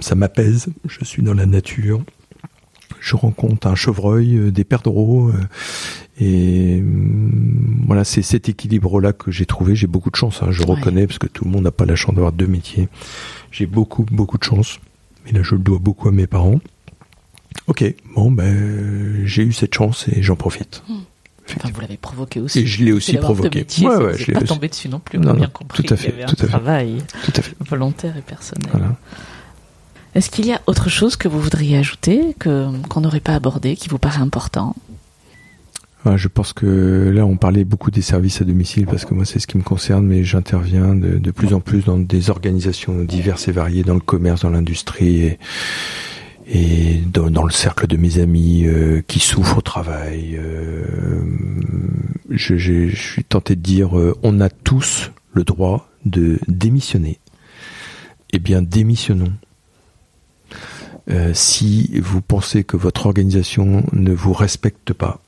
ça 0.00 0.14
m'apaise. 0.14 0.68
Je 0.86 1.04
suis 1.04 1.22
dans 1.22 1.34
la 1.34 1.44
nature. 1.44 2.02
Je 3.00 3.14
rencontre 3.14 3.66
un 3.66 3.74
chevreuil, 3.74 4.36
euh, 4.36 4.50
des 4.50 4.64
perdreaux. 4.64 5.28
Euh, 5.28 5.34
et 6.18 6.82
voilà, 7.86 8.04
c'est 8.04 8.22
cet 8.22 8.48
équilibre-là 8.48 9.12
que 9.12 9.30
j'ai 9.30 9.44
trouvé. 9.44 9.74
J'ai 9.74 9.88
beaucoup 9.88 10.10
de 10.10 10.16
chance, 10.16 10.42
hein, 10.42 10.50
je 10.50 10.62
reconnais, 10.62 11.06
parce 11.06 11.18
que 11.18 11.26
tout 11.26 11.44
le 11.44 11.50
monde 11.50 11.64
n'a 11.64 11.70
pas 11.70 11.84
la 11.84 11.96
chance 11.96 12.14
d'avoir 12.14 12.32
deux 12.32 12.46
métiers. 12.46 12.88
J'ai 13.50 13.66
beaucoup, 13.66 14.06
beaucoup 14.10 14.38
de 14.38 14.44
chance. 14.44 14.78
Mais 15.24 15.32
là, 15.32 15.42
je 15.42 15.54
le 15.54 15.60
dois 15.60 15.78
beaucoup 15.78 16.08
à 16.08 16.12
mes 16.12 16.26
parents. 16.26 16.60
Ok, 17.66 17.84
bon, 18.14 18.30
ben, 18.30 19.24
j'ai 19.24 19.42
eu 19.42 19.52
cette 19.52 19.74
chance 19.74 20.06
et 20.08 20.22
j'en 20.22 20.36
profite. 20.36 20.82
Hmm. 20.88 21.00
Enfin, 21.48 21.70
vous 21.74 21.80
l'avez 21.80 21.96
provoqué 21.96 22.40
aussi. 22.40 22.60
Et 22.60 22.66
je 22.66 22.84
l'ai 22.84 22.92
aussi 22.92 23.16
provoqué. 23.16 23.60
Métier, 23.60 23.86
ouais, 23.86 23.96
ouais, 23.96 24.18
je 24.18 24.32
pas 24.32 24.40
tombé 24.42 24.68
dessus 24.68 24.88
non 24.88 25.00
plus. 25.00 25.18
Non, 25.18 25.34
bien 25.34 25.48
compris. 25.48 25.82
Tout 25.82 25.94
à 25.94 25.96
fait. 25.96 26.10
Il 26.10 26.20
y 26.20 26.22
avait 26.22 26.32
tout 26.32 26.44
un 26.44 26.48
travail 26.48 26.98
tout 27.24 27.32
à 27.36 27.42
fait. 27.42 27.56
volontaire 27.68 28.16
et 28.16 28.22
personnel. 28.22 28.68
Voilà. 28.70 28.96
Est-ce 30.14 30.30
qu'il 30.30 30.46
y 30.46 30.52
a 30.52 30.60
autre 30.66 30.88
chose 30.88 31.16
que 31.16 31.26
vous 31.26 31.40
voudriez 31.40 31.78
ajouter, 31.78 32.36
que 32.38 32.68
qu'on 32.88 33.00
n'aurait 33.00 33.20
pas 33.20 33.34
abordé, 33.34 33.76
qui 33.76 33.88
vous 33.88 33.98
paraît 33.98 34.20
important? 34.20 34.76
Je 36.16 36.28
pense 36.28 36.52
que 36.52 37.10
là, 37.14 37.24
on 37.24 37.36
parlait 37.36 37.64
beaucoup 37.64 37.90
des 37.90 38.02
services 38.02 38.40
à 38.40 38.44
domicile 38.44 38.86
parce 38.86 39.04
que 39.04 39.14
moi, 39.14 39.24
c'est 39.24 39.38
ce 39.38 39.46
qui 39.46 39.56
me 39.56 39.62
concerne, 39.62 40.06
mais 40.06 40.24
j'interviens 40.24 40.94
de, 40.94 41.30
plus 41.30 41.54
en 41.54 41.60
plus 41.60 41.84
dans 41.84 41.98
des 41.98 42.30
organisations 42.30 43.04
diverses 43.04 43.48
et 43.48 43.52
variées, 43.52 43.84
dans 43.84 43.94
le 43.94 44.00
commerce, 44.00 44.42
dans 44.42 44.50
l'industrie 44.50 45.36
et, 46.48 47.02
dans, 47.12 47.44
le 47.44 47.52
cercle 47.52 47.86
de 47.86 47.96
mes 47.96 48.18
amis 48.18 48.64
euh, 48.66 49.02
qui 49.06 49.20
souffrent 49.20 49.58
au 49.58 49.62
travail. 49.62 50.36
Euh, 50.36 51.22
je, 52.30 52.88
suis 52.94 53.24
tenté 53.24 53.54
de 53.54 53.60
dire, 53.60 53.96
euh, 53.96 54.16
on 54.24 54.40
a 54.40 54.48
tous 54.48 55.12
le 55.32 55.44
droit 55.44 55.88
de 56.04 56.40
démissionner. 56.48 57.20
Eh 58.32 58.38
bien, 58.38 58.62
démissionnons. 58.62 59.32
Si 61.34 62.00
vous 62.00 62.22
pensez 62.22 62.64
que 62.64 62.76
votre 62.76 63.06
organisation 63.06 63.84
ne 63.92 64.12
vous 64.12 64.32
respecte 64.32 64.94
pas, 64.94 65.20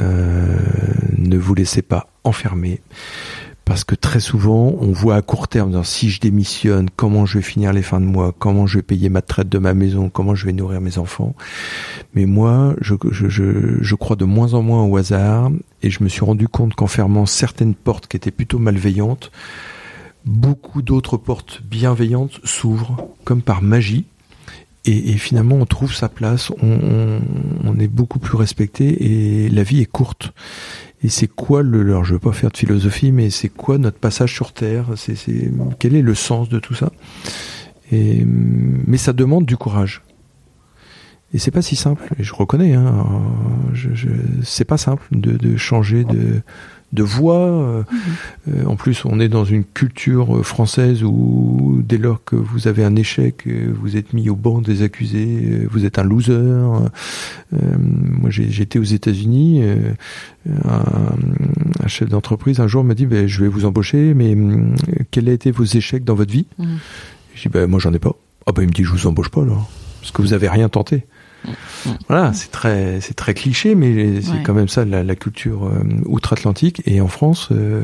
ne 0.00 1.38
vous 1.38 1.54
laissez 1.54 1.82
pas 1.82 2.08
enfermer. 2.24 2.80
Parce 3.66 3.82
que 3.82 3.96
très 3.96 4.20
souvent, 4.20 4.76
on 4.80 4.92
voit 4.92 5.16
à 5.16 5.22
court 5.22 5.48
terme, 5.48 5.82
si 5.82 6.08
je 6.08 6.20
démissionne, 6.20 6.88
comment 6.94 7.26
je 7.26 7.38
vais 7.38 7.42
finir 7.42 7.72
les 7.72 7.82
fins 7.82 8.00
de 8.00 8.06
mois, 8.06 8.32
comment 8.38 8.64
je 8.64 8.78
vais 8.78 8.82
payer 8.82 9.08
ma 9.08 9.22
traite 9.22 9.48
de 9.48 9.58
ma 9.58 9.74
maison, 9.74 10.08
comment 10.08 10.36
je 10.36 10.46
vais 10.46 10.52
nourrir 10.52 10.80
mes 10.80 10.98
enfants. 10.98 11.34
Mais 12.14 12.26
moi, 12.26 12.76
je, 12.80 12.94
je 13.10 13.94
crois 13.96 14.14
de 14.14 14.24
moins 14.24 14.54
en 14.54 14.62
moins 14.62 14.84
au 14.84 14.96
hasard, 14.96 15.50
et 15.82 15.90
je 15.90 16.04
me 16.04 16.08
suis 16.08 16.24
rendu 16.24 16.46
compte 16.46 16.76
qu'en 16.76 16.86
fermant 16.86 17.26
certaines 17.26 17.74
portes 17.74 18.06
qui 18.06 18.16
étaient 18.16 18.30
plutôt 18.30 18.60
malveillantes, 18.60 19.32
beaucoup 20.24 20.80
d'autres 20.80 21.16
portes 21.16 21.60
bienveillantes 21.64 22.38
s'ouvrent 22.44 23.08
comme 23.24 23.42
par 23.42 23.62
magie 23.62 24.04
et, 24.86 25.10
et, 25.10 25.16
finalement, 25.18 25.56
on 25.56 25.66
trouve 25.66 25.92
sa 25.92 26.08
place, 26.08 26.50
on, 26.62 26.70
on, 26.70 27.20
on, 27.64 27.78
est 27.78 27.88
beaucoup 27.88 28.18
plus 28.18 28.36
respecté 28.36 29.44
et 29.44 29.48
la 29.48 29.64
vie 29.64 29.80
est 29.80 29.90
courte. 29.90 30.32
Et 31.02 31.08
c'est 31.08 31.26
quoi 31.26 31.62
le 31.62 31.82
leur 31.82 32.04
Je 32.04 32.14
veux 32.14 32.20
pas 32.20 32.32
faire 32.32 32.50
de 32.50 32.56
philosophie, 32.56 33.12
mais 33.12 33.30
c'est 33.30 33.48
quoi 33.48 33.78
notre 33.78 33.98
passage 33.98 34.32
sur 34.32 34.52
Terre? 34.52 34.90
C'est 34.96 35.16
quel 35.78 35.94
est 35.94 36.02
le 36.02 36.14
sens 36.14 36.48
de 36.48 36.58
tout 36.58 36.74
ça? 36.74 36.92
Et, 37.90 38.24
Mais 38.24 38.96
ça 38.96 39.12
demande 39.12 39.44
du 39.44 39.56
courage. 39.56 40.02
Et 41.34 41.38
c'est 41.38 41.50
pas 41.50 41.62
si 41.62 41.76
simple. 41.76 42.14
Et 42.18 42.22
je 42.22 42.32
reconnais, 42.32 42.74
hein, 42.74 43.04
je, 43.72 44.08
c'est 44.42 44.64
pas 44.64 44.78
simple 44.78 45.04
de, 45.10 45.32
de 45.32 45.56
changer 45.56 46.04
de 46.04 46.42
de 46.92 47.02
voix. 47.02 47.36
Euh, 47.36 47.82
mhm. 48.46 48.68
en 48.68 48.76
plus, 48.76 49.04
on 49.04 49.20
est 49.20 49.28
dans 49.28 49.44
une 49.44 49.64
culture 49.64 50.44
française 50.44 51.02
où 51.02 51.82
dès 51.84 51.98
lors 51.98 52.22
que 52.24 52.36
vous 52.36 52.68
avez 52.68 52.84
un 52.84 52.96
échec, 52.96 53.46
vous 53.46 53.96
êtes 53.96 54.12
mis 54.12 54.28
au 54.28 54.36
banc 54.36 54.60
des 54.60 54.82
accusés, 54.82 55.66
vous 55.70 55.84
êtes 55.84 55.98
un 55.98 56.04
loser. 56.04 56.32
Euh, 56.32 56.80
moi, 57.50 58.30
j'étais 58.30 58.78
aux 58.78 58.84
États-Unis. 58.84 59.62
Un, 60.64 60.84
un, 61.82 61.88
chef 61.88 62.08
d'entreprise 62.08 62.60
un 62.60 62.68
jour 62.68 62.84
m'a 62.84 62.94
dit 62.94 63.06
ben, 63.06 63.26
"Je 63.26 63.42
vais 63.42 63.48
vous 63.48 63.64
embaucher, 63.64 64.14
mais 64.14 64.36
quels 65.10 65.28
ont 65.28 65.32
été 65.32 65.50
vos 65.50 65.64
échecs 65.64 66.04
dans 66.04 66.14
votre 66.14 66.32
vie? 66.32 66.46
Mhm. 66.58 66.78
Je 67.34 67.42
dis 67.42 67.48
ben, 67.48 67.66
"Moi, 67.66 67.80
j'en 67.80 67.92
ai 67.92 67.98
pas." 67.98 68.16
Ah 68.46 68.52
ben, 68.52 68.62
il 68.62 68.68
me 68.68 68.72
dit 68.72 68.84
"Je 68.84 68.90
vous 68.90 69.06
embauche 69.06 69.28
pas 69.28 69.42
alors, 69.42 69.68
parce 70.00 70.12
que 70.12 70.22
vous 70.22 70.32
avez 70.32 70.48
rien 70.48 70.68
tenté." 70.68 71.04
Voilà, 72.08 72.32
c'est 72.32 72.50
très, 72.50 73.00
c'est 73.00 73.14
très 73.14 73.34
cliché, 73.34 73.74
mais 73.74 74.20
c'est 74.20 74.42
quand 74.42 74.54
même 74.54 74.68
ça 74.68 74.84
la, 74.84 75.02
la 75.02 75.16
culture 75.16 75.66
euh, 75.66 75.82
outre-Atlantique. 76.06 76.82
Et 76.86 77.00
en 77.00 77.08
France, 77.08 77.48
euh, 77.52 77.82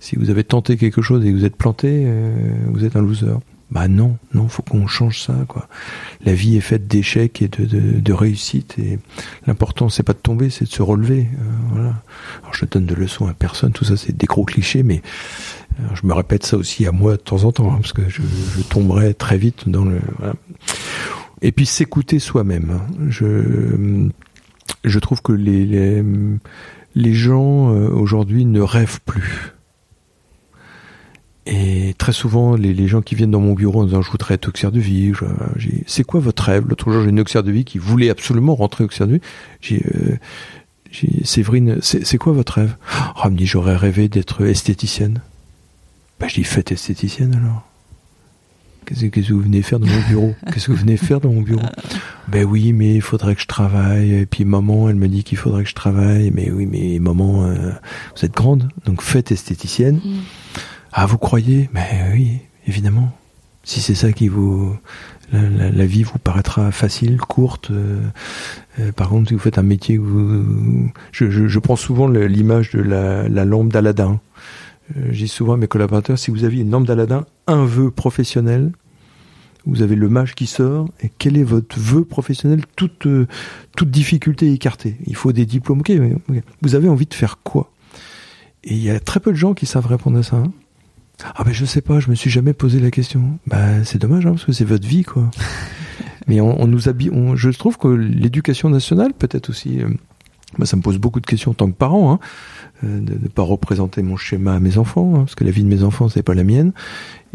si 0.00 0.16
vous 0.16 0.30
avez 0.30 0.44
tenté 0.44 0.76
quelque 0.76 1.02
chose 1.02 1.24
et 1.24 1.30
que 1.30 1.36
vous 1.36 1.44
êtes 1.44 1.56
planté, 1.56 2.04
euh, 2.06 2.32
vous 2.68 2.84
êtes 2.84 2.96
un 2.96 3.02
loser. 3.02 3.34
Bah 3.70 3.88
non, 3.88 4.18
non, 4.34 4.48
faut 4.48 4.62
qu'on 4.62 4.86
change 4.86 5.22
ça, 5.22 5.34
quoi. 5.48 5.66
La 6.26 6.34
vie 6.34 6.58
est 6.58 6.60
faite 6.60 6.86
d'échecs 6.86 7.40
et 7.40 7.48
de, 7.48 7.64
de, 7.64 8.00
de 8.00 8.12
réussites, 8.12 8.78
et 8.78 8.98
l'important 9.46 9.88
c'est 9.88 10.02
pas 10.02 10.12
de 10.12 10.18
tomber, 10.18 10.50
c'est 10.50 10.66
de 10.66 10.70
se 10.70 10.82
relever. 10.82 11.26
voilà. 11.70 11.94
Alors 12.42 12.52
je 12.52 12.66
donne 12.66 12.84
de 12.84 12.94
leçons 12.94 13.26
à 13.28 13.32
personne, 13.32 13.72
tout 13.72 13.86
ça 13.86 13.96
c'est 13.96 14.14
des 14.14 14.26
gros 14.26 14.44
clichés, 14.44 14.82
mais 14.82 15.00
je 15.94 16.06
me 16.06 16.12
répète 16.12 16.44
ça 16.44 16.58
aussi 16.58 16.84
à 16.86 16.92
moi 16.92 17.12
de 17.12 17.22
temps 17.22 17.44
en 17.44 17.52
temps, 17.52 17.72
hein, 17.72 17.78
parce 17.80 17.94
que 17.94 18.06
je, 18.10 18.20
je 18.20 18.62
tomberai 18.62 19.14
très 19.14 19.38
vite 19.38 19.66
dans 19.66 19.86
le. 19.86 20.00
Voilà. 20.18 20.34
Et 21.42 21.52
puis 21.52 21.66
s'écouter 21.66 22.20
soi-même. 22.20 22.80
Je, 23.08 24.98
trouve 25.00 25.20
que 25.22 25.32
les, 25.32 27.14
gens 27.14 27.74
euh, 27.74 27.88
aujourd'hui 27.88 28.44
ne 28.44 28.60
rêvent 28.60 29.00
plus. 29.04 29.52
Et 31.44 31.94
très 31.98 32.12
souvent, 32.12 32.54
les, 32.54 32.72
les, 32.72 32.86
gens 32.86 33.02
qui 33.02 33.16
viennent 33.16 33.32
dans 33.32 33.40
mon 33.40 33.54
bureau 33.54 33.82
en 33.82 33.86
disant 33.86 34.00
je 34.00 34.10
voudrais 34.12 34.34
être 34.34 34.46
auxiliaire 34.46 34.70
de 34.70 34.78
vie, 34.78 35.12
c'est 35.88 36.04
quoi 36.04 36.20
votre 36.20 36.44
rêve? 36.44 36.66
L'autre 36.68 36.92
jour, 36.92 37.02
j'ai 37.02 37.10
une 37.10 37.18
auxiliaire 37.18 37.42
de 37.42 37.50
vie 37.50 37.64
qui 37.64 37.78
voulait 37.78 38.10
absolument 38.10 38.54
rentrer 38.54 38.84
auxiliaire 38.84 39.08
de 39.08 39.14
vie. 39.14 39.20
J'ai 39.60 39.84
euh, 39.96 40.16
Séverine, 41.24 41.78
c'est 41.80 42.18
quoi 42.18 42.32
votre 42.32 42.54
rêve? 42.54 42.76
Oh, 43.24 43.28
me 43.30 43.36
dit 43.36 43.46
j'aurais 43.46 43.76
rêvé 43.76 44.08
d'être 44.08 44.44
esthéticienne. 44.44 45.22
Ben, 46.20 46.28
je 46.28 46.34
dis 46.34 46.44
faites 46.44 46.70
esthéticienne 46.70 47.34
alors. 47.34 47.66
Qu'est-ce 48.92 49.28
que 49.28 49.32
vous 49.32 49.40
venez 49.40 49.62
faire 49.62 49.78
dans 49.78 49.86
mon 49.86 50.08
bureau? 50.08 50.34
Qu'est-ce 50.52 50.66
que 50.66 50.72
vous 50.72 50.78
venez 50.78 50.96
faire 50.96 51.20
dans 51.20 51.32
mon 51.32 51.42
bureau? 51.42 51.62
Ben 52.28 52.44
oui, 52.44 52.72
mais 52.72 52.94
il 52.94 53.00
faudrait 53.02 53.34
que 53.34 53.40
je 53.40 53.46
travaille. 53.46 54.14
Et 54.14 54.26
puis 54.26 54.44
maman, 54.44 54.88
elle 54.88 54.96
me 54.96 55.08
dit 55.08 55.24
qu'il 55.24 55.38
faudrait 55.38 55.62
que 55.62 55.68
je 55.68 55.74
travaille. 55.74 56.30
Mais 56.32 56.50
oui, 56.50 56.66
mais 56.66 56.98
maman, 56.98 57.44
euh, 57.44 57.70
vous 58.16 58.24
êtes 58.24 58.34
grande, 58.34 58.68
donc 58.84 59.02
faites 59.02 59.32
esthéticienne. 59.32 59.96
Mm. 59.96 60.20
Ah, 60.92 61.06
vous 61.06 61.18
croyez? 61.18 61.70
Mais 61.72 62.10
oui, 62.12 62.38
évidemment. 62.66 63.16
Si 63.64 63.80
c'est 63.80 63.94
ça 63.94 64.12
qui 64.12 64.28
vous, 64.28 64.76
la, 65.32 65.70
la, 65.70 65.86
vie 65.86 66.02
vous 66.02 66.18
paraîtra 66.18 66.72
facile, 66.72 67.18
courte. 67.18 67.70
Euh, 67.70 68.00
euh, 68.80 68.92
par 68.92 69.08
contre, 69.08 69.28
si 69.28 69.34
vous 69.34 69.40
faites 69.40 69.58
un 69.58 69.62
métier, 69.62 69.96
vous, 69.96 70.90
je, 71.12 71.30
je, 71.30 71.46
je 71.46 71.58
prends 71.58 71.76
souvent 71.76 72.08
l'image 72.08 72.70
de 72.72 72.82
la, 72.82 73.28
la 73.28 73.44
lampe 73.44 73.72
d'Aladin. 73.72 74.20
J'ai 75.10 75.28
souvent 75.28 75.54
à 75.54 75.56
mes 75.56 75.68
collaborateurs, 75.68 76.18
si 76.18 76.30
vous 76.30 76.44
aviez 76.44 76.62
une 76.62 76.70
lampe 76.70 76.86
d'Aladin, 76.86 77.24
un 77.46 77.64
vœu 77.64 77.90
professionnel, 77.90 78.72
vous 79.66 79.82
avez 79.82 79.94
le 79.94 80.08
mage 80.08 80.34
qui 80.34 80.46
sort, 80.46 80.88
et 81.00 81.10
quel 81.18 81.36
est 81.36 81.44
votre 81.44 81.78
vœu 81.78 82.04
professionnel 82.04 82.62
toute, 82.76 83.06
euh, 83.06 83.26
toute 83.76 83.90
difficulté 83.90 84.52
écartée? 84.52 84.96
Il 85.06 85.16
faut 85.16 85.32
des 85.32 85.46
diplômes. 85.46 85.80
ok, 85.80 85.92
vous 86.62 86.74
avez 86.74 86.88
envie 86.88 87.06
de 87.06 87.14
faire 87.14 87.38
quoi? 87.42 87.70
Et 88.64 88.74
il 88.74 88.82
y 88.82 88.90
a 88.90 88.98
très 89.00 89.20
peu 89.20 89.32
de 89.32 89.36
gens 89.36 89.54
qui 89.54 89.66
savent 89.66 89.86
répondre 89.86 90.18
à 90.18 90.22
ça. 90.22 90.36
Hein. 90.36 90.52
ah 91.22 91.44
ben 91.44 91.52
je 91.52 91.64
sais 91.64 91.80
pas, 91.80 92.00
je 92.00 92.10
me 92.10 92.14
suis 92.14 92.30
jamais 92.30 92.52
posé 92.52 92.80
la 92.80 92.90
question. 92.90 93.38
Bah 93.46 93.84
c'est 93.84 93.98
dommage, 93.98 94.26
hein, 94.26 94.32
parce 94.32 94.44
que 94.44 94.52
c'est 94.52 94.64
votre 94.64 94.86
vie, 94.86 95.04
quoi. 95.04 95.30
Mais 96.28 96.40
on, 96.40 96.60
on 96.60 96.66
nous 96.66 96.88
habille. 96.88 97.10
On, 97.10 97.34
je 97.34 97.50
trouve 97.50 97.78
que 97.78 97.88
l'éducation 97.88 98.70
nationale, 98.70 99.12
peut-être 99.12 99.50
aussi, 99.50 99.80
euh, 99.80 99.88
moi 100.58 100.66
ça 100.66 100.76
me 100.76 100.82
pose 100.82 100.98
beaucoup 100.98 101.20
de 101.20 101.26
questions 101.26 101.50
en 101.52 101.54
tant 101.54 101.68
que 101.68 101.76
parent. 101.76 102.12
Hein, 102.12 102.18
de 102.82 103.14
ne 103.22 103.28
pas 103.28 103.42
représenter 103.42 104.02
mon 104.02 104.16
schéma 104.16 104.54
à 104.54 104.60
mes 104.60 104.78
enfants, 104.78 105.14
hein, 105.14 105.18
parce 105.20 105.34
que 105.34 105.44
la 105.44 105.50
vie 105.50 105.62
de 105.62 105.68
mes 105.68 105.82
enfants, 105.82 106.08
c'est 106.08 106.22
pas 106.22 106.34
la 106.34 106.44
mienne, 106.44 106.72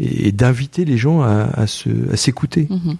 et, 0.00 0.28
et 0.28 0.32
d'inviter 0.32 0.84
les 0.84 0.96
gens 0.98 1.22
à, 1.22 1.48
à, 1.54 1.66
se, 1.66 1.88
à 2.12 2.16
s'écouter. 2.16 2.66
Mm-hmm. 2.70 2.96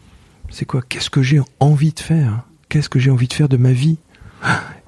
C'est 0.50 0.64
quoi? 0.64 0.82
Qu'est-ce 0.88 1.10
que 1.10 1.22
j'ai 1.22 1.40
envie 1.60 1.92
de 1.92 2.00
faire? 2.00 2.42
Qu'est-ce 2.68 2.88
que 2.88 2.98
j'ai 2.98 3.10
envie 3.10 3.28
de 3.28 3.32
faire 3.34 3.48
de 3.48 3.56
ma 3.56 3.72
vie? 3.72 3.98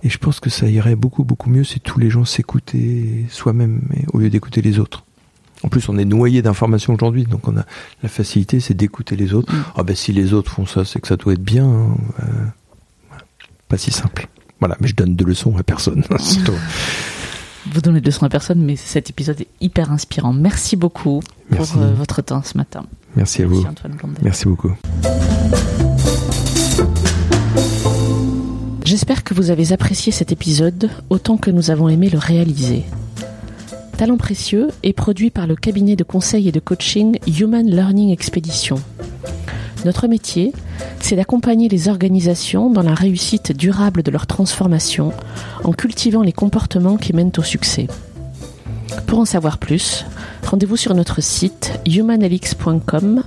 Et 0.02 0.08
je 0.08 0.16
pense 0.18 0.38
que 0.40 0.48
ça 0.48 0.66
irait 0.68 0.96
beaucoup, 0.96 1.24
beaucoup 1.24 1.50
mieux 1.50 1.64
si 1.64 1.80
tous 1.80 1.98
les 1.98 2.08
gens 2.08 2.24
s'écoutaient 2.24 3.24
soi-même 3.28 3.82
au 4.12 4.18
lieu 4.18 4.30
d'écouter 4.30 4.62
les 4.62 4.78
autres. 4.78 5.04
En 5.62 5.68
plus, 5.68 5.88
on 5.90 5.98
est 5.98 6.04
noyé 6.06 6.40
d'informations 6.40 6.94
aujourd'hui, 6.94 7.24
donc 7.24 7.46
on 7.46 7.56
a 7.58 7.66
la 8.02 8.08
facilité, 8.08 8.60
c'est 8.60 8.72
d'écouter 8.74 9.16
les 9.16 9.34
autres. 9.34 9.52
Mm. 9.54 9.64
Ah 9.76 9.82
ben 9.82 9.94
si 9.94 10.12
les 10.12 10.32
autres 10.32 10.50
font 10.52 10.64
ça, 10.64 10.86
c'est 10.86 11.00
que 11.00 11.08
ça 11.08 11.16
doit 11.16 11.34
être 11.34 11.42
bien. 11.42 11.66
hein. 11.68 11.96
Euh, 12.22 12.24
pas 13.68 13.76
si 13.76 13.90
simple. 13.90 14.28
Voilà, 14.60 14.76
mais 14.80 14.88
je 14.88 14.94
donne 14.94 15.16
de 15.16 15.24
leçons 15.24 15.56
à 15.58 15.62
personne. 15.62 16.02
Vous 17.72 17.80
donnez 17.80 18.00
de 18.00 18.06
leçons 18.06 18.24
à 18.24 18.28
personne, 18.28 18.60
mais 18.62 18.76
cet 18.76 19.10
épisode 19.10 19.40
est 19.40 19.48
hyper 19.60 19.92
inspirant. 19.92 20.32
Merci 20.32 20.76
beaucoup 20.76 21.20
Merci. 21.50 21.72
pour 21.72 21.82
euh, 21.82 21.92
votre 21.92 22.22
temps 22.22 22.42
ce 22.42 22.56
matin. 22.56 22.84
Merci 23.16 23.42
à 23.42 23.46
vous. 23.46 23.62
Merci 23.62 23.68
Antoine. 23.68 23.96
Merci 24.22 24.46
beaucoup. 24.46 24.72
J'espère 28.84 29.22
que 29.22 29.34
vous 29.34 29.50
avez 29.50 29.72
apprécié 29.72 30.10
cet 30.10 30.32
épisode 30.32 30.90
autant 31.10 31.36
que 31.36 31.50
nous 31.50 31.70
avons 31.70 31.88
aimé 31.88 32.08
le 32.08 32.18
réaliser. 32.18 32.84
Talent 33.96 34.16
précieux 34.16 34.68
est 34.82 34.94
produit 34.94 35.30
par 35.30 35.46
le 35.46 35.54
cabinet 35.54 35.94
de 35.94 36.04
conseil 36.04 36.48
et 36.48 36.52
de 36.52 36.60
coaching 36.60 37.18
Human 37.26 37.66
Learning 37.68 38.10
Expedition. 38.10 38.76
Notre 39.84 40.08
métier, 40.08 40.52
c'est 41.00 41.16
d'accompagner 41.16 41.68
les 41.68 41.88
organisations 41.88 42.70
dans 42.70 42.82
la 42.82 42.94
réussite 42.94 43.52
durable 43.56 44.02
de 44.02 44.10
leur 44.10 44.26
transformation 44.26 45.12
en 45.64 45.72
cultivant 45.72 46.22
les 46.22 46.32
comportements 46.32 46.96
qui 46.96 47.14
mènent 47.14 47.32
au 47.38 47.42
succès. 47.42 47.86
Pour 49.06 49.20
en 49.20 49.24
savoir 49.24 49.58
plus, 49.58 50.04
rendez-vous 50.46 50.76
sur 50.76 50.94
notre 50.94 51.22
site 51.22 51.80
humanlx.com. 51.86 53.22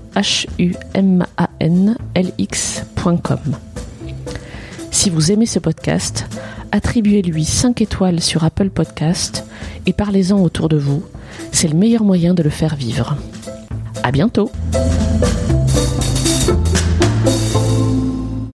Si 4.92 5.10
vous 5.10 5.32
aimez 5.32 5.46
ce 5.46 5.60
podcast, 5.60 6.28
attribuez-lui 6.72 7.46
5 7.46 7.82
étoiles 7.82 8.22
sur 8.22 8.44
Apple 8.44 8.70
Podcast 8.70 9.46
et 9.86 9.94
parlez-en 9.94 10.40
autour 10.40 10.70
de 10.70 10.78
vous. 10.78 11.04
C'est 11.52 11.68
le 11.68 11.76
meilleur 11.76 12.04
moyen 12.04 12.34
de 12.34 12.44
le 12.44 12.50
faire 12.50 12.76
vivre. 12.76 13.18
À 14.04 14.12
bientôt! 14.12 14.52